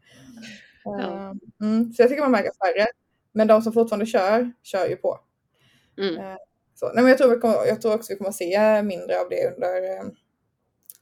Ja. 0.85 1.01
Eh, 1.01 1.33
Mm, 1.61 1.93
så 1.93 2.03
jag 2.03 2.09
tycker 2.11 2.23
man 2.23 2.31
märker 2.31 2.51
färre. 2.65 2.87
Men 3.33 3.47
de 3.47 3.63
som 3.63 3.73
fortfarande 3.73 4.07
kör, 4.07 4.53
kör 4.63 4.87
ju 4.89 4.97
på. 4.97 5.19
Mm. 5.99 6.37
Så, 6.75 6.87
nej, 6.87 6.95
men 6.97 7.07
jag, 7.07 7.19
tror 7.19 7.31
vi 7.31 7.41
kommer, 7.41 7.67
jag 7.67 7.83
tror 7.83 7.95
också 7.95 8.13
vi 8.13 8.17
kommer 8.17 8.31
att 8.31 8.37
se 8.37 8.83
mindre 8.83 9.21
av 9.21 9.29
det 9.31 9.55
under 9.55 9.97
eh, 9.97 10.05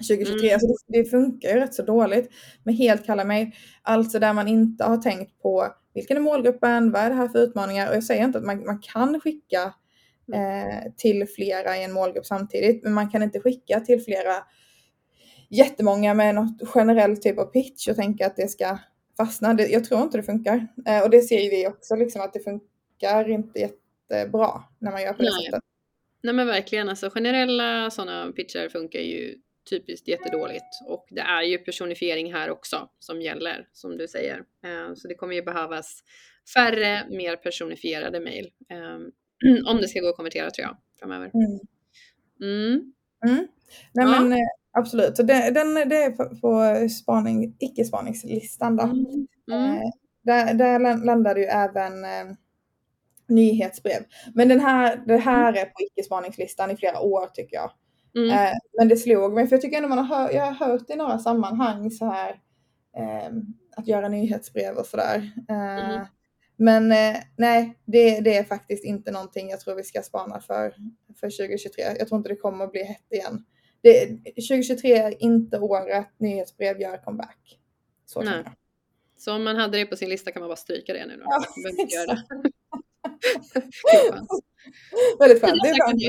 2023. 0.08 0.48
Mm. 0.48 0.54
Alltså 0.54 0.66
det, 0.66 0.98
det 0.98 1.04
funkar 1.04 1.48
ju 1.48 1.54
rätt 1.54 1.74
så 1.74 1.82
dåligt 1.82 2.30
med 2.64 2.74
helt 2.74 3.06
kalla 3.06 3.24
mejl. 3.24 3.50
Alltså 3.82 4.18
där 4.18 4.32
man 4.32 4.48
inte 4.48 4.84
har 4.84 4.96
tänkt 4.96 5.42
på 5.42 5.68
vilken 5.94 6.16
är 6.16 6.20
målgruppen, 6.20 6.92
vad 6.92 7.02
är 7.02 7.10
det 7.10 7.16
här 7.16 7.28
för 7.28 7.38
utmaningar? 7.38 7.88
Och 7.88 7.96
jag 7.96 8.04
säger 8.04 8.24
inte 8.24 8.38
att 8.38 8.44
man, 8.44 8.64
man 8.64 8.80
kan 8.80 9.20
skicka 9.20 9.62
eh, 10.34 10.92
till 10.96 11.26
flera 11.28 11.78
i 11.78 11.84
en 11.84 11.92
målgrupp 11.92 12.26
samtidigt, 12.26 12.82
men 12.82 12.92
man 12.92 13.10
kan 13.10 13.22
inte 13.22 13.40
skicka 13.40 13.80
till 13.80 14.00
flera 14.00 14.34
jättemånga 15.50 16.14
med 16.14 16.34
något 16.34 16.68
generell 16.68 17.16
typ 17.16 17.38
av 17.38 17.44
pitch 17.44 17.88
och 17.88 17.96
tänka 17.96 18.26
att 18.26 18.36
det 18.36 18.48
ska 18.48 18.78
fastna. 19.16 19.54
Det, 19.54 19.68
jag 19.68 19.84
tror 19.84 20.02
inte 20.02 20.16
det 20.16 20.22
funkar. 20.22 20.66
Eh, 20.86 21.02
och 21.02 21.10
det 21.10 21.22
ser 21.22 21.40
ju 21.40 21.50
vi 21.50 21.66
också, 21.66 21.96
liksom, 21.96 22.22
att 22.22 22.32
det 22.32 22.40
funkar 22.40 23.30
inte 23.30 23.70
jättebra 24.10 24.62
när 24.78 24.90
man 24.92 25.02
gör 25.02 25.12
på 25.12 25.22
det 25.22 25.30
Nej. 25.30 25.44
sättet. 25.46 25.60
Nej 26.22 26.34
men 26.34 26.46
verkligen, 26.46 26.88
alltså 26.88 27.10
generella 27.10 27.90
sådana 27.90 28.32
pitchar 28.32 28.68
funkar 28.68 28.98
ju 29.00 29.34
typiskt 29.70 30.08
jättedåligt 30.08 30.64
och 30.88 31.06
det 31.10 31.20
är 31.20 31.42
ju 31.42 31.58
personifiering 31.58 32.32
här 32.34 32.50
också 32.50 32.88
som 32.98 33.22
gäller 33.22 33.68
som 33.72 33.96
du 33.98 34.08
säger. 34.08 34.36
Eh, 34.64 34.94
Så 34.94 35.08
det 35.08 35.14
kommer 35.14 35.34
ju 35.34 35.42
behövas 35.42 36.00
färre, 36.54 37.06
mer 37.10 37.36
personifierade 37.36 38.20
mejl 38.20 38.50
eh, 38.70 39.66
om 39.70 39.76
det 39.76 39.88
ska 39.88 40.00
gå 40.00 40.08
att 40.08 40.16
konvertera 40.16 40.50
tror 40.50 40.66
jag 40.66 40.76
framöver. 41.00 41.30
Mm. 41.34 41.60
Mm. 42.42 42.92
Mm. 43.26 43.46
Nej 43.94 44.06
Ja. 44.06 44.20
men 44.20 44.32
eh, 44.32 44.38
absolut, 44.78 45.16
så 45.16 45.22
det, 45.22 45.50
den, 45.50 45.74
det 45.88 45.96
är 45.96 46.10
på, 46.10 46.24
på 46.40 46.88
spaning, 46.88 47.56
icke-spaningslistan 47.60 48.76
då. 48.76 48.82
Mm. 48.82 49.26
Mm. 49.52 49.80
Där, 50.22 50.54
där 50.54 50.78
lan- 50.78 51.04
landade 51.04 51.40
ju 51.40 51.46
även 51.46 51.92
nyhetsbrev. 53.34 54.02
Men 54.34 54.48
den 54.48 54.60
här, 54.60 55.02
det 55.06 55.16
här 55.16 55.52
är 55.52 55.64
på 55.64 55.82
icke-spaningslistan 55.82 56.70
i 56.70 56.76
flera 56.76 57.00
år 57.00 57.26
tycker 57.26 57.56
jag. 57.56 57.70
Mm. 58.16 58.30
Eh, 58.30 58.52
men 58.78 58.88
det 58.88 58.96
slog 58.96 59.32
mig, 59.32 59.46
för 59.46 59.56
jag 59.56 59.62
tycker 59.62 59.76
ändå 59.76 59.88
man 59.88 59.98
har, 59.98 60.16
hör, 60.16 60.32
jag 60.32 60.52
har 60.52 60.66
hört 60.66 60.90
i 60.90 60.96
några 60.96 61.18
sammanhang 61.18 61.90
så 61.90 62.04
här 62.04 62.30
eh, 62.96 63.30
att 63.76 63.86
göra 63.86 64.08
nyhetsbrev 64.08 64.76
och 64.76 64.86
sådär. 64.86 65.32
Eh, 65.48 65.96
Mhm. 65.96 66.06
Men 66.56 66.92
eh, 66.92 67.20
nej, 67.36 67.78
det, 67.84 68.20
det 68.20 68.36
är 68.36 68.44
faktiskt 68.44 68.84
inte 68.84 69.10
någonting 69.10 69.50
jag 69.50 69.60
tror 69.60 69.74
vi 69.74 69.84
ska 69.84 70.02
spana 70.02 70.40
för, 70.40 70.74
för 71.20 71.30
2023. 71.30 71.82
Jag 71.98 72.08
tror 72.08 72.18
inte 72.18 72.28
det 72.28 72.36
kommer 72.36 72.64
att 72.64 72.72
bli 72.72 72.84
hett 72.84 73.12
igen. 73.12 73.44
Det, 73.80 74.06
2023 74.34 74.92
är 74.92 75.22
inte 75.22 75.58
året 75.58 76.08
nyhetsbrev 76.18 76.80
gör 76.80 76.96
comeback. 76.96 77.58
Så 78.06 78.22
Nej. 78.22 78.44
Så 79.18 79.34
om 79.34 79.44
man 79.44 79.56
hade 79.56 79.78
det 79.78 79.86
på 79.86 79.96
sin 79.96 80.08
lista 80.08 80.30
kan 80.30 80.40
man 80.40 80.48
bara 80.48 80.56
stryka 80.56 80.92
det 80.92 81.06
nu 81.06 81.16
då. 81.16 81.24
Ja, 81.26 82.16
Väldigt 85.18 85.40
skönt. 85.40 85.62
Det 85.62 85.68
är 85.68 85.86
skönt. 85.86 86.00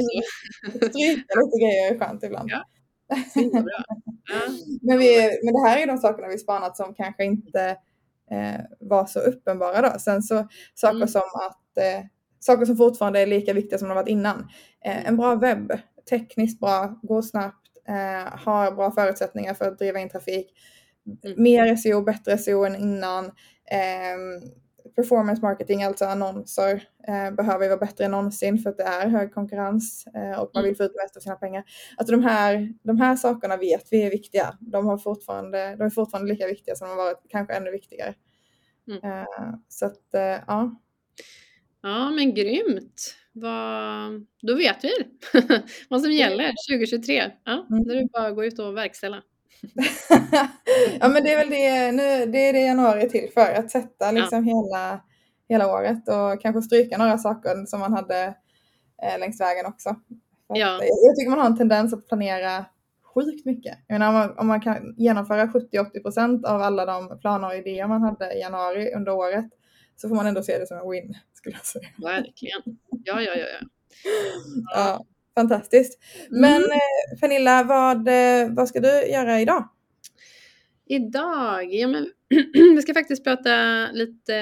Stryka 0.75 1.39
lite 1.39 1.57
grejer 1.59 1.93
är 1.93 1.99
skönt 1.99 2.23
ibland. 2.23 2.49
Ja. 2.51 2.63
Men, 4.81 4.97
vi, 4.99 5.39
men 5.43 5.53
det 5.53 5.69
här 5.69 5.77
är 5.77 5.87
de 5.87 5.97
sakerna 5.97 6.27
vi 6.27 6.37
spanat 6.37 6.77
som 6.77 6.93
kanske 6.93 7.23
inte 7.25 7.69
eh, 8.31 8.61
var 8.79 9.05
så 9.05 9.19
uppenbara 9.19 9.81
då. 9.93 9.99
Sen 9.99 10.21
så 10.21 10.47
saker 10.73 10.95
Mm. 10.95 11.07
som 11.07 11.21
att 11.21 11.77
eh, 11.77 12.05
saker 12.39 12.65
som 12.65 12.77
fortfarande 12.77 13.19
är 13.19 13.25
lika 13.27 13.53
viktiga 13.53 13.79
som 13.79 13.87
de 13.87 13.95
varit 13.95 14.07
innan. 14.07 14.47
Eh, 14.85 15.07
en 15.07 15.17
bra 15.17 15.35
webb, 15.35 15.71
tekniskt 16.09 16.59
bra, 16.59 16.99
går 17.03 17.21
snabbt, 17.21 17.67
eh, 17.87 18.37
har 18.39 18.71
bra 18.71 18.91
förutsättningar 18.91 19.53
för 19.53 19.65
att 19.65 19.77
driva 19.79 19.99
in 19.99 20.09
trafik. 20.09 20.47
Mm. 21.25 21.43
Mer 21.43 21.75
SEO, 21.75 22.01
bättre 22.01 22.37
SEO 22.37 22.63
än 22.65 22.75
innan. 22.75 23.25
Eh, 23.71 24.17
performance 24.95 25.41
marketing, 25.41 25.83
alltså 25.83 26.05
annonser, 26.05 26.83
eh, 27.07 27.31
behöver 27.35 27.63
ju 27.63 27.69
vara 27.69 27.79
bättre 27.79 28.05
än 28.05 28.11
någonsin 28.11 28.57
för 28.59 28.69
att 28.69 28.77
det 28.77 28.83
är 28.83 29.07
hög 29.07 29.33
konkurrens 29.33 30.07
eh, 30.15 30.39
och 30.39 30.51
man 30.53 30.63
vill 30.63 30.75
få 30.75 30.83
ut 30.83 30.95
mest 31.03 31.17
av 31.17 31.21
sina 31.21 31.35
pengar. 31.35 31.63
Alltså 31.97 32.11
de 32.15 32.23
här, 32.23 32.73
de 32.83 32.97
här 33.01 33.15
sakerna 33.15 33.57
vet 33.57 33.87
vi 33.91 34.03
är 34.03 34.09
viktiga. 34.11 34.57
De, 34.59 34.85
har 34.85 34.97
fortfarande, 34.97 35.75
de 35.75 35.83
är 35.83 35.89
fortfarande 35.89 36.31
lika 36.33 36.47
viktiga 36.47 36.75
som 36.75 36.87
de 36.87 36.97
har 36.97 37.03
varit, 37.05 37.21
kanske 37.29 37.53
ännu 37.53 37.71
viktigare. 37.71 38.13
Mm. 38.87 39.03
Eh, 39.03 39.25
så 39.67 39.85
att, 39.85 40.01
ja. 40.47 40.79
Ja, 41.81 42.11
men 42.11 42.33
grymt. 42.33 43.15
Vad... 43.33 44.25
Då 44.41 44.55
vet 44.55 44.83
vi 44.83 44.91
vad 45.89 46.01
som 46.01 46.11
gäller 46.11 46.51
2023. 46.69 47.31
Ja, 47.43 47.65
Mm. 47.69 47.83
då 47.83 47.91
är 47.91 47.95
det 47.95 48.09
bara 48.13 48.27
att 48.27 48.35
gå 48.35 48.45
ut 48.45 48.59
och 48.59 48.77
verkställa. 48.77 49.23
ja 50.99 51.07
men 51.07 51.23
det 51.23 51.33
är 51.33 51.37
väl 51.37 51.49
det, 51.49 51.91
nu, 51.91 52.25
det 52.31 52.37
är 52.49 52.53
det 52.53 52.59
januari 52.59 53.09
till 53.09 53.29
för, 53.33 53.53
att 53.53 53.71
sätta 53.71 54.11
liksom 54.11 54.43
hela, 54.43 55.01
hela 55.49 55.67
året 55.73 56.07
och 56.09 56.41
kanske 56.41 56.61
stryka 56.61 56.97
några 56.97 57.17
saker 57.17 57.65
som 57.65 57.79
man 57.79 57.93
hade 57.93 58.23
eh, 59.03 59.19
längs 59.19 59.41
vägen 59.41 59.65
också. 59.65 59.89
Att, 59.89 59.97
Ja. 60.47 60.67
eh, 60.81 60.87
Jag 61.05 61.15
tycker 61.15 61.29
man 61.29 61.39
har 61.39 61.45
en 61.45 61.57
tendens 61.57 61.93
att 61.93 62.07
planera 62.07 62.65
sjukt 63.13 63.45
mycket. 63.45 63.77
Jag 63.87 63.99
menar, 63.99 64.07
om, 64.07 64.13
man, 64.13 64.37
om 64.37 64.47
man 64.47 64.61
kan 64.61 64.95
genomföra 64.97 65.45
70-80% 65.45 66.45
av 66.45 66.61
alla 66.61 66.85
de 66.85 67.19
planer 67.19 67.47
och 67.47 67.55
idéer 67.55 67.87
man 67.87 68.01
hade 68.01 68.33
i 68.33 68.39
januari 68.39 68.93
under 68.95 69.11
året 69.11 69.45
så 69.95 70.09
får 70.09 70.15
man 70.15 70.27
ändå 70.27 70.43
se 70.43 70.59
det 70.59 70.67
som 70.67 70.77
en 70.77 70.89
win 70.89 71.13
skulle 71.33 71.55
jag 71.55 71.65
säga. 71.65 71.87
Verkligen. 71.97 72.61
Ja, 72.89 73.21
ja, 73.21 73.31
ja. 73.35 73.45
ja. 73.45 73.67
ja 74.75 75.05
fantastiskt. 75.35 75.99
Men 76.29 76.55
mm. 76.55 76.71
Eh, 76.71 77.19
Pernilla, 77.19 77.63
vad, 77.63 78.07
eh, 78.07 78.49
vad 78.49 78.69
ska 78.69 78.79
du 78.79 79.07
göra 79.07 79.41
idag? 79.41 79.69
Idag? 80.87 81.73
Ja, 81.73 81.87
men 81.87 82.07
vi 82.53 82.81
ska 82.81 82.93
faktiskt 82.93 83.23
prata 83.23 83.87
lite, 83.91 84.33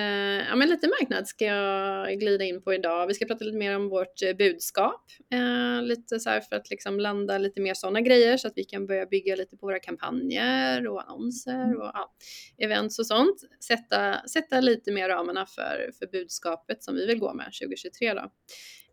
ja, 0.49 0.55
men 0.55 0.69
lite 0.69 0.87
marknad 0.87 1.27
ska 1.27 1.45
jag 1.45 2.19
glida 2.19 2.45
in 2.45 2.61
på 2.61 2.73
idag. 2.73 3.07
Vi 3.07 3.13
ska 3.13 3.25
prata 3.25 3.45
lite 3.45 3.57
mer 3.57 3.75
om 3.75 3.89
vårt 3.89 4.21
eh, 4.23 4.33
budskap. 4.33 5.05
Eh, 5.33 5.83
lite 5.83 6.19
så 6.19 6.29
här 6.29 6.41
för 6.41 6.55
att 6.55 6.69
liksom 6.69 6.99
landa 6.99 7.37
lite 7.37 7.61
mer 7.61 7.73
sådana 7.73 8.01
grejer 8.01 8.37
så 8.37 8.47
att 8.47 8.53
vi 8.55 8.63
kan 8.63 8.87
börja 8.87 9.05
bygga 9.05 9.35
lite 9.35 9.57
på 9.57 9.65
våra 9.65 9.79
kampanjer 9.79 10.87
och 10.87 11.09
annonser 11.09 11.77
och 11.77 11.91
ja, 11.93 12.13
events 12.57 12.99
och 12.99 13.07
sånt. 13.07 13.41
Sätta, 13.67 14.27
sätta 14.27 14.61
lite 14.61 14.91
mer 14.91 15.09
ramarna 15.09 15.45
för, 15.45 15.91
för 15.99 16.07
budskapet 16.11 16.83
som 16.83 16.95
vi 16.95 17.05
vill 17.05 17.19
gå 17.19 17.33
med 17.33 17.45
2023 17.45 18.13
då. 18.13 18.31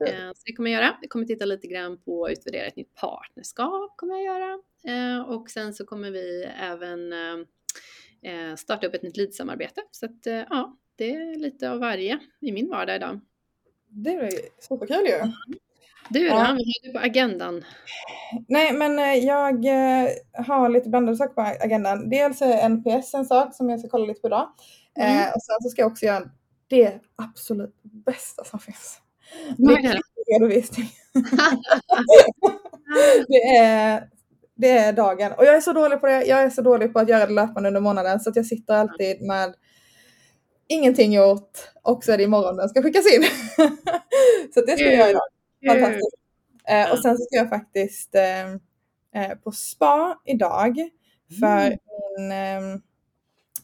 Eh, 0.06 0.28
så 0.34 0.42
det 0.46 0.52
kommer 0.52 0.70
jag 0.70 0.82
göra. 0.82 0.96
Jag 1.00 1.10
kommer 1.10 1.26
titta 1.26 1.44
lite 1.44 1.66
grann 1.66 1.98
på 2.02 2.24
att 2.24 2.32
utvärdera 2.32 2.66
ett 2.66 2.76
nytt 2.76 2.94
partnerskap 2.94 3.96
kommer 3.96 4.14
jag 4.14 4.24
göra. 4.24 4.58
Eh, 4.86 5.20
och 5.20 5.50
sen 5.50 5.74
så 5.74 5.84
kommer 5.84 6.10
vi 6.10 6.48
även 6.60 7.12
starta 8.56 8.86
upp 8.86 8.94
ett 8.94 9.02
nytt 9.02 9.16
lead-samarbete. 9.16 9.80
Så 9.90 10.06
att 10.06 10.46
ja, 10.50 10.76
det 10.96 11.14
är 11.14 11.38
lite 11.38 11.70
av 11.70 11.78
varje 11.78 12.18
i 12.40 12.52
min 12.52 12.70
vardag 12.70 12.96
idag. 12.96 13.20
Det 13.88 14.14
är 14.14 14.30
superkul 14.60 15.06
ju. 15.06 15.32
Du 16.10 16.20
då, 16.20 16.26
ja. 16.26 16.34
vad 16.34 16.46
har 16.46 16.86
du 16.86 16.92
på 16.92 16.98
agendan? 16.98 17.64
Nej, 18.48 18.72
men 18.72 19.22
jag 19.24 19.66
har 20.46 20.68
lite 20.68 20.88
blandade 20.88 21.16
saker 21.16 21.34
på 21.34 21.40
agendan. 21.40 22.10
Dels 22.10 22.42
är 22.42 22.68
NPS 22.68 23.14
en 23.14 23.24
sak 23.24 23.54
som 23.54 23.70
jag 23.70 23.80
ska 23.80 23.88
kolla 23.88 24.06
lite 24.06 24.20
på 24.20 24.26
idag. 24.26 24.48
Mm. 24.98 25.32
och 25.34 25.42
sen 25.42 25.56
så 25.62 25.68
ska 25.68 25.82
jag 25.82 25.92
också 25.92 26.06
göra 26.06 26.30
det 26.68 27.00
absolut 27.16 27.74
bästa 27.82 28.44
som 28.44 28.58
finns. 28.58 29.00
Det 29.56 29.72
är 29.72 30.00
redovisning. 30.32 30.90
det, 33.28 33.56
är, 33.56 34.08
det 34.58 34.70
är 34.70 34.92
dagen. 34.92 35.32
Och 35.32 35.44
jag 35.44 35.54
är 35.56 35.60
så 35.60 35.72
dålig 35.72 36.00
på 36.00 36.06
det. 36.06 36.24
Jag 36.24 36.42
är 36.42 36.50
så 36.50 36.62
dålig 36.62 36.92
på 36.92 36.98
att 36.98 37.08
göra 37.08 37.26
det 37.26 37.32
löpande 37.32 37.68
under 37.68 37.80
månaden 37.80 38.20
så 38.20 38.30
att 38.30 38.36
jag 38.36 38.46
sitter 38.46 38.74
alltid 38.74 39.22
med 39.22 39.54
ingenting 40.68 41.12
gjort 41.12 41.58
och 41.82 42.04
så 42.04 42.12
är 42.12 42.16
det 42.16 42.24
imorgon 42.24 42.56
den 42.56 42.68
ska 42.68 42.82
skickas 42.82 43.14
in. 43.14 43.22
så 44.54 44.60
det 44.60 44.72
ska 44.72 44.84
jag 44.84 44.94
göra 44.94 45.10
idag. 45.10 45.22
Fantastiskt. 45.66 46.16
Eh, 46.68 46.92
och 46.92 46.98
sen 46.98 47.18
ska 47.18 47.36
jag 47.36 47.48
faktiskt 47.48 48.14
eh, 48.14 48.52
eh 49.22 49.38
på 49.44 49.52
spa 49.52 50.20
idag 50.24 50.90
för 51.40 51.66
mm. 51.66 51.78
min 52.18 52.32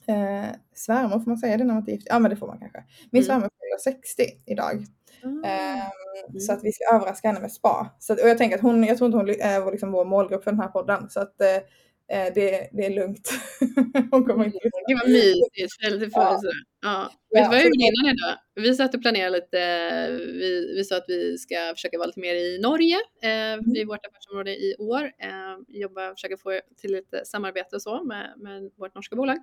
eh, 0.07 0.15
eh, 0.17 0.51
svärmor, 0.75 1.19
får 1.19 1.31
man 1.31 1.39
säga 1.39 1.57
det 1.57 1.65
när 1.65 1.75
man 1.75 1.81
inte 1.81 1.91
är 1.91 1.95
gift? 1.95 2.07
Ja 2.11 2.19
men 2.19 2.31
det 2.31 2.37
får 2.37 2.47
man 2.47 2.59
kanske. 2.59 2.85
Min 3.11 3.23
mm. 3.23 3.27
svärmor 3.27 3.51
fyller 3.61 3.97
60 3.97 4.23
idag. 4.47 4.87
Mm. 5.23 5.45
Så 6.41 6.53
att 6.53 6.65
vi 6.65 6.73
ska 6.73 6.95
överraska 6.95 7.29
henne 7.29 7.41
med 7.41 7.53
spa. 7.53 7.97
Så 7.99 8.13
att, 8.13 8.21
och 8.21 8.29
jag 8.29 8.39
tänker 8.39 8.57
att 8.57 8.63
hon, 8.63 8.85
jag 8.85 8.99
tror 8.99 9.07
inte 9.07 9.19
hon 9.19 9.29
är 9.29 9.71
liksom 9.71 9.93
vår 9.93 10.05
målgrupp 10.05 10.45
för 10.45 10.51
den 10.51 10.61
här 10.61 10.69
podden. 10.69 11.11
Så 11.11 11.21
att 11.21 11.41
eh, 11.41 11.57
eh 12.19 12.33
det, 12.35 12.69
det 12.73 12.87
är 12.87 12.91
lugnt. 12.91 13.31
hon 14.11 14.25
kommer 14.25 14.45
inte 14.45 14.59
lyssna. 14.65 14.81
Gud 14.89 14.99
vad 15.03 15.11
mysigt. 15.11 15.47
Ja. 16.15 16.41
Ja. 16.85 17.11
Vet 17.35 17.45
du 17.45 17.49
vad 17.49 17.57
jag 17.57 17.65
gjorde 17.65 17.77
innan 17.77 18.15
idag? 18.15 18.37
Vi 18.55 18.75
satt 18.75 18.95
och 18.95 19.03
planerade 19.03 19.37
lite. 19.37 19.59
Vi, 20.11 20.75
vi 20.77 20.85
sa 20.85 20.97
att 20.97 21.05
vi 21.09 21.39
ska 21.39 21.55
försöka 21.75 21.99
vara 21.99 22.07
lite 22.07 22.21
mer 22.21 22.35
i 22.35 22.59
Norge 22.59 22.97
eh, 23.23 23.53
mm. 23.53 23.77
i 23.77 23.85
vårt 23.85 24.07
affärsområde 24.07 24.51
i 24.51 24.75
år. 24.79 25.03
Eh, 25.03 25.57
jobba, 25.69 26.15
försöka 26.15 26.37
få 26.37 26.61
till 26.77 26.93
lite 26.93 27.25
samarbete 27.25 27.77
och 27.77 27.83
så 27.83 28.05
med, 28.05 28.35
med 28.37 28.71
vårt 28.77 28.95
norska 28.95 29.17
bolag. 29.17 29.37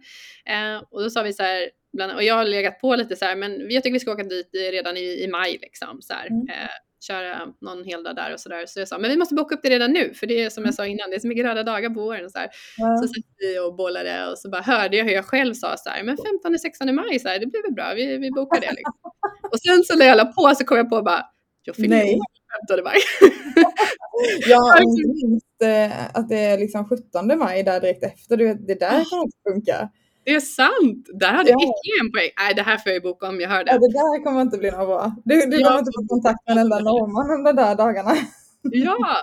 Eh, 0.45 0.83
och 0.91 1.01
då 1.01 1.09
sa 1.09 1.23
vi 1.23 1.33
så 1.33 1.43
här, 1.43 1.69
bland, 1.93 2.11
och 2.11 2.23
jag 2.23 2.35
har 2.35 2.45
legat 2.45 2.79
på 2.79 2.95
lite 2.95 3.15
så 3.15 3.25
här, 3.25 3.35
men 3.35 3.71
jag 3.71 3.83
tycker 3.83 3.93
vi 3.93 3.99
ska 3.99 4.11
åka 4.11 4.23
dit 4.23 4.49
redan 4.53 4.97
i, 4.97 5.23
i 5.23 5.27
maj 5.27 5.57
liksom. 5.61 6.01
Så 6.01 6.13
här, 6.13 6.27
mm. 6.27 6.49
eh, 6.49 6.69
köra 7.07 7.53
någon 7.61 7.83
hel 7.83 8.03
dag 8.03 8.15
där 8.15 8.33
och 8.33 8.39
sådär. 8.39 8.65
Så 8.65 8.79
jag 8.79 8.87
sa, 8.87 8.97
men 8.97 9.09
vi 9.09 9.17
måste 9.17 9.35
boka 9.35 9.55
upp 9.55 9.61
det 9.63 9.69
redan 9.69 9.91
nu, 9.91 10.13
för 10.13 10.27
det 10.27 10.43
är 10.43 10.49
som 10.49 10.65
jag 10.65 10.73
sa 10.73 10.85
innan, 10.85 11.09
det 11.09 11.15
är 11.15 11.19
så 11.19 11.27
mycket 11.27 11.45
röda 11.45 11.63
dagar 11.63 11.89
på 11.89 12.01
våren. 12.01 12.29
Så, 12.29 12.39
här. 12.39 12.49
Ja. 12.77 12.97
så 12.97 13.07
satt 13.07 13.25
vi 13.37 13.59
och 13.59 13.75
bollade 13.75 14.31
och 14.31 14.37
så 14.39 14.49
bara 14.49 14.61
hörde 14.61 14.97
jag 14.97 15.05
hur 15.05 15.11
jag 15.11 15.25
själv 15.25 15.53
sa 15.53 15.77
så 15.77 15.89
här, 15.89 16.03
men 16.03 16.17
15-16 16.17 16.91
maj, 16.91 17.19
så 17.19 17.27
här, 17.27 17.39
det 17.39 17.45
blir 17.45 17.63
väl 17.63 17.73
bra, 17.73 17.93
vi, 17.95 18.17
vi 18.17 18.31
bokar 18.31 18.61
det. 18.61 18.71
Liksom. 18.71 19.11
och 19.51 19.59
sen 19.59 19.83
så 19.83 19.97
när 19.97 20.05
jag 20.05 20.17
la 20.17 20.25
på 20.25 20.55
så 20.55 20.65
kom 20.65 20.77
jag 20.77 20.89
på 20.89 21.01
bara, 21.01 21.25
jag 21.63 21.75
fyller 21.75 22.03
år 22.03 22.25
15 22.67 22.83
maj. 22.83 22.97
ja, 24.47 24.77
minst 24.79 25.61
eh, 25.63 26.17
att 26.17 26.29
det 26.29 26.39
är 26.39 26.57
liksom 26.57 26.89
17 26.89 27.37
maj 27.37 27.63
där 27.63 27.79
direkt 27.79 28.03
efter, 28.03 28.37
det 28.37 28.79
där 28.79 29.09
kan 29.09 29.19
också 29.19 29.37
funka. 29.49 29.89
Det 30.23 30.31
är 30.35 30.39
sant! 30.39 31.09
Där 31.13 31.33
hade 31.37 31.49
ja. 31.49 31.57
ytterligare 31.65 31.99
en 32.05 32.11
poäng. 32.11 32.31
Nej, 32.39 32.53
det 32.55 32.61
här 32.61 32.77
får 32.77 32.91
jag 32.91 33.03
boka 33.03 33.27
om 33.29 33.39
jag 33.39 33.49
hör 33.49 33.63
det. 33.63 33.71
Ja, 33.71 33.77
det 33.77 33.93
där 33.99 34.23
kommer 34.23 34.41
inte 34.41 34.57
bli 34.57 34.71
något 34.71 34.87
bra. 34.87 35.15
Du, 35.25 35.35
du 35.51 35.57
ja. 35.59 35.67
kommer 35.67 35.79
inte 35.79 35.91
få 35.97 36.07
kontakt 36.07 36.47
med 36.47 36.57
den 36.57 36.69
där 36.69 36.81
norrman 36.81 37.43
de 37.43 37.55
där 37.55 37.75
dagarna. 37.75 38.15
Ja, 38.63 39.17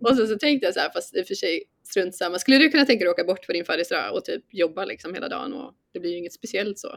och 0.00 0.16
så, 0.16 0.26
så 0.26 0.38
tänkte 0.38 0.66
jag 0.66 0.74
så 0.74 0.80
här, 0.80 0.90
fast 0.94 1.16
i 1.16 1.22
och 1.22 1.26
för 1.26 1.34
sig 1.34 1.62
strunt 1.84 2.14
samma. 2.14 2.38
Skulle 2.38 2.58
du 2.58 2.68
kunna 2.68 2.84
tänka 2.84 3.04
dig 3.04 3.10
att 3.10 3.18
åka 3.18 3.24
bort 3.24 3.46
på 3.46 3.52
din 3.52 3.64
födelsedag 3.64 4.14
och 4.14 4.24
typ 4.24 4.44
jobba 4.50 4.84
liksom 4.84 5.14
hela 5.14 5.28
dagen 5.28 5.52
och 5.52 5.72
det 5.92 6.00
blir 6.00 6.10
ju 6.10 6.18
inget 6.18 6.32
speciellt 6.32 6.78
så? 6.78 6.88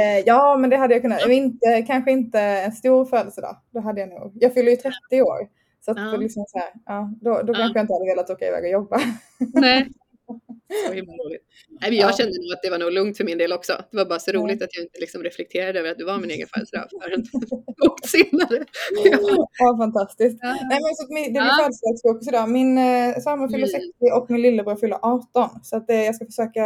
Eh, 0.00 0.18
ja, 0.26 0.56
men 0.56 0.70
det 0.70 0.76
hade 0.76 0.94
jag 0.94 1.02
kunnat. 1.02 1.20
Ja. 1.20 1.32
Inte, 1.32 1.84
kanske 1.86 2.10
inte 2.10 2.40
en 2.40 2.72
stor 2.72 3.04
födelsedag. 3.04 3.56
Det 3.70 3.80
hade 3.80 4.00
jag 4.00 4.08
nog. 4.08 4.32
Jag 4.34 4.54
fyller 4.54 4.70
ju 4.70 4.76
30 4.76 4.92
år. 5.22 5.48
Så, 5.84 5.90
att 5.90 5.96
ja. 5.96 6.16
liksom 6.16 6.44
så 6.48 6.58
här, 6.58 6.68
ja, 6.86 7.14
då, 7.20 7.42
då 7.42 7.54
kanske 7.54 7.78
jag 7.78 7.84
inte 7.84 7.94
hade 7.94 8.04
velat 8.04 8.30
åka 8.30 8.48
iväg 8.48 8.64
och 8.64 8.70
jobba. 8.70 9.00
Nej, 9.38 9.88
Så 10.86 10.92
himla 10.92 11.12
roligt. 11.12 11.42
Nej, 11.80 11.90
men 11.90 11.98
jag 11.98 12.16
kände 12.16 12.32
nog 12.32 12.52
att 12.52 12.62
det 12.62 12.70
var 12.70 12.78
nog 12.78 12.92
lugnt 12.92 13.16
för 13.16 13.24
min 13.24 13.38
del 13.38 13.52
också. 13.52 13.72
Det 13.90 13.96
var 13.96 14.04
bara 14.04 14.18
så 14.18 14.32
roligt 14.32 14.62
att 14.62 14.68
jag 14.72 14.84
inte 14.84 15.00
liksom 15.00 15.22
reflekterade 15.22 15.78
över 15.78 15.90
att 15.90 15.98
det 15.98 16.04
var 16.04 16.18
min 16.18 16.30
egen 16.30 16.48
födelsedag 16.48 16.88
förrän 17.02 17.24
långt 17.84 18.06
senare. 18.06 18.64
Ja, 19.04 19.46
ja 19.58 19.76
fantastiskt. 19.78 20.38
Ja. 20.42 20.48
Nej, 20.48 20.78
men 20.82 20.94
så 20.96 21.02
det 21.06 21.14
blir 21.14 21.34
ja. 21.34 21.58
födelsedagsfokus 21.60 22.28
idag. 22.28 22.50
Min 22.50 22.78
eh, 22.78 23.14
sambo 23.24 23.48
fyller 23.48 23.66
60 23.66 23.88
och 24.16 24.30
min 24.30 24.42
lillebror 24.42 24.76
fyller 24.76 24.98
18. 25.02 25.50
Så 25.62 25.76
att, 25.76 25.90
eh, 25.90 25.96
jag 25.96 26.14
ska 26.14 26.24
försöka 26.26 26.64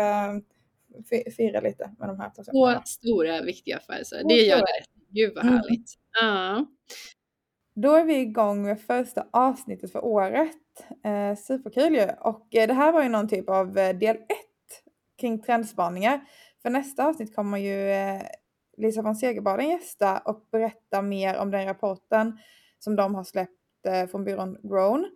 fira 1.36 1.60
lite 1.60 1.90
med 1.98 2.08
de 2.08 2.20
här 2.20 2.30
personerna. 2.30 2.74
Två 2.74 2.82
stora 2.86 3.42
viktiga 3.42 3.80
födelsedagar. 3.86 4.28
Det 4.28 4.42
gör 4.42 4.58
det. 4.58 4.84
Gud 5.10 5.34
vad 5.34 5.44
mm. 5.44 5.54
härligt. 5.54 5.94
Mm. 6.22 6.34
Ja. 6.34 6.66
Då 7.74 7.94
är 7.94 8.04
vi 8.04 8.16
igång 8.16 8.62
med 8.62 8.80
första 8.80 9.26
avsnittet 9.30 9.92
för 9.92 10.04
året. 10.04 10.56
Eh, 11.04 11.36
superkul 11.36 11.94
ju. 11.94 12.08
Och 12.20 12.54
eh, 12.54 12.66
det 12.66 12.74
här 12.74 12.92
var 12.92 13.02
ju 13.02 13.08
någon 13.08 13.28
typ 13.28 13.48
av 13.48 13.78
eh, 13.78 13.96
del 13.96 14.16
1 14.16 14.22
kring 15.20 15.42
trendspaningar. 15.42 16.20
För 16.62 16.70
nästa 16.70 17.06
avsnitt 17.06 17.34
kommer 17.34 17.58
ju 17.58 17.90
eh, 17.90 18.22
Lisa 18.76 19.02
von 19.02 19.16
Segerbaden 19.16 19.68
gästa 19.68 20.18
och 20.18 20.46
berätta 20.52 21.02
mer 21.02 21.36
om 21.36 21.50
den 21.50 21.66
rapporten 21.66 22.38
som 22.78 22.96
de 22.96 23.14
har 23.14 23.24
släppt 23.24 23.86
eh, 23.86 24.06
från 24.06 24.24
byrån 24.24 24.56
Grown. 24.62 25.06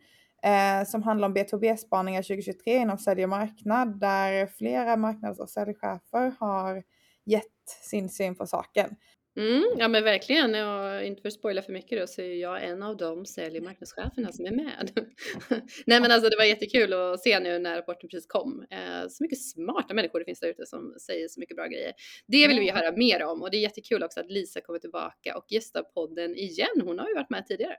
Eh, 0.42 0.86
som 0.86 1.02
handlar 1.02 1.28
om 1.28 1.34
B2B-spaningar 1.34 2.22
2023 2.22 2.76
inom 2.76 2.98
sälj 2.98 3.22
och 3.22 3.30
marknad 3.30 4.00
där 4.00 4.46
flera 4.46 4.96
marknads 4.96 5.40
och 5.40 5.50
säljchefer 5.50 6.32
har 6.38 6.82
gett 7.24 7.68
sin 7.82 8.08
syn 8.08 8.34
på 8.34 8.46
saken. 8.46 8.96
Mm, 9.36 9.64
ja 9.78 9.88
men 9.88 10.04
verkligen 10.04 10.54
och 10.54 11.04
inte 11.04 11.22
för 11.22 11.28
att 11.28 11.34
spoila 11.34 11.62
för 11.62 11.72
mycket 11.72 12.00
då 12.00 12.06
så 12.06 12.22
är 12.22 12.34
jag 12.34 12.64
en 12.64 12.82
av 12.82 12.96
de 12.96 13.26
sälj 13.26 13.58
och 13.58 13.64
marknadscheferna 13.64 14.32
som 14.32 14.46
är 14.46 14.50
med. 14.50 14.90
Nej 15.86 16.00
men 16.00 16.10
alltså 16.10 16.30
det 16.30 16.36
var 16.36 16.44
jättekul 16.44 16.92
att 16.92 17.20
se 17.20 17.40
nu 17.40 17.58
när 17.58 17.76
rapporten 17.76 18.08
precis 18.08 18.26
kom. 18.26 18.66
Eh, 18.70 19.08
så 19.08 19.22
mycket 19.22 19.42
smarta 19.42 19.94
människor 19.94 20.18
det 20.18 20.24
finns 20.24 20.40
där 20.40 20.48
ute 20.48 20.66
som 20.66 20.94
säger 21.00 21.28
så 21.28 21.40
mycket 21.40 21.56
bra 21.56 21.66
grejer. 21.66 21.92
Det 22.26 22.48
vill 22.48 22.60
vi 22.60 22.70
höra 22.70 22.96
mer 22.96 23.24
om 23.24 23.42
och 23.42 23.50
det 23.50 23.56
är 23.56 23.60
jättekul 23.60 24.02
också 24.02 24.20
att 24.20 24.30
Lisa 24.30 24.60
kommer 24.60 24.78
tillbaka 24.78 25.36
och 25.36 25.44
gästar 25.48 25.82
podden 25.82 26.36
igen. 26.36 26.80
Hon 26.84 26.98
har 26.98 27.08
ju 27.08 27.14
varit 27.14 27.30
med 27.30 27.46
tidigare. 27.46 27.76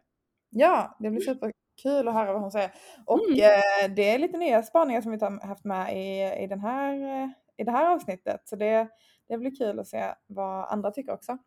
Ja, 0.50 0.98
det 1.00 1.10
blir 1.10 1.22
superkul 1.22 2.08
att 2.08 2.14
höra 2.14 2.34
vad 2.34 2.42
hon 2.42 2.52
säger. 2.52 2.72
Och 3.06 3.30
mm. 3.30 3.40
eh, 3.40 3.96
det 3.96 4.10
är 4.10 4.20
lite 4.20 4.38
nya 4.38 4.64
spaningar 4.64 5.02
som 5.02 5.12
vi 5.12 5.18
har 5.18 5.48
haft 5.48 5.66
med 5.66 5.98
i, 5.98 6.44
i, 6.44 6.48
den 6.48 6.60
här, 6.60 7.24
eh, 7.24 7.30
i 7.58 7.64
det 7.64 7.72
här 7.72 7.94
avsnittet. 7.94 8.42
Så 8.46 8.56
det 8.56 8.88
det 9.28 9.38
blir 9.38 9.56
kul 9.56 9.80
att 9.80 9.88
se 9.88 10.14
vad 10.28 10.70
andra 10.70 10.92
tycker 10.92 11.14
också. 11.14 11.38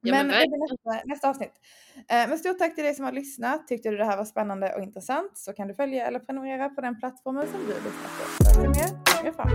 Ja, 0.00 0.14
men, 0.14 0.26
men 0.26 0.40
det 0.40 0.48
blir 0.48 0.58
nästa, 0.58 1.08
nästa 1.08 1.30
avsnitt. 1.30 1.52
Eh, 1.96 2.28
men 2.28 2.38
stort 2.38 2.58
tack 2.58 2.74
till 2.74 2.84
dig 2.84 2.94
som 2.94 3.04
har 3.04 3.12
lyssnat. 3.12 3.68
Tyckte 3.68 3.90
du 3.90 3.96
det 3.96 4.04
här 4.04 4.16
var 4.16 4.24
spännande 4.24 4.74
och 4.74 4.82
intressant 4.82 5.38
så 5.38 5.52
kan 5.52 5.68
du 5.68 5.74
följa 5.74 6.06
eller 6.06 6.18
prenumerera 6.18 6.68
på 6.68 6.80
den 6.80 6.98
plattformen 6.98 7.46
som 7.46 7.60
du 7.60 7.66
lyssnar 7.66 7.90
på. 7.90 8.44
Så 8.44 8.60
mer 8.60 9.22
längre 9.22 9.32
fram. 9.32 9.48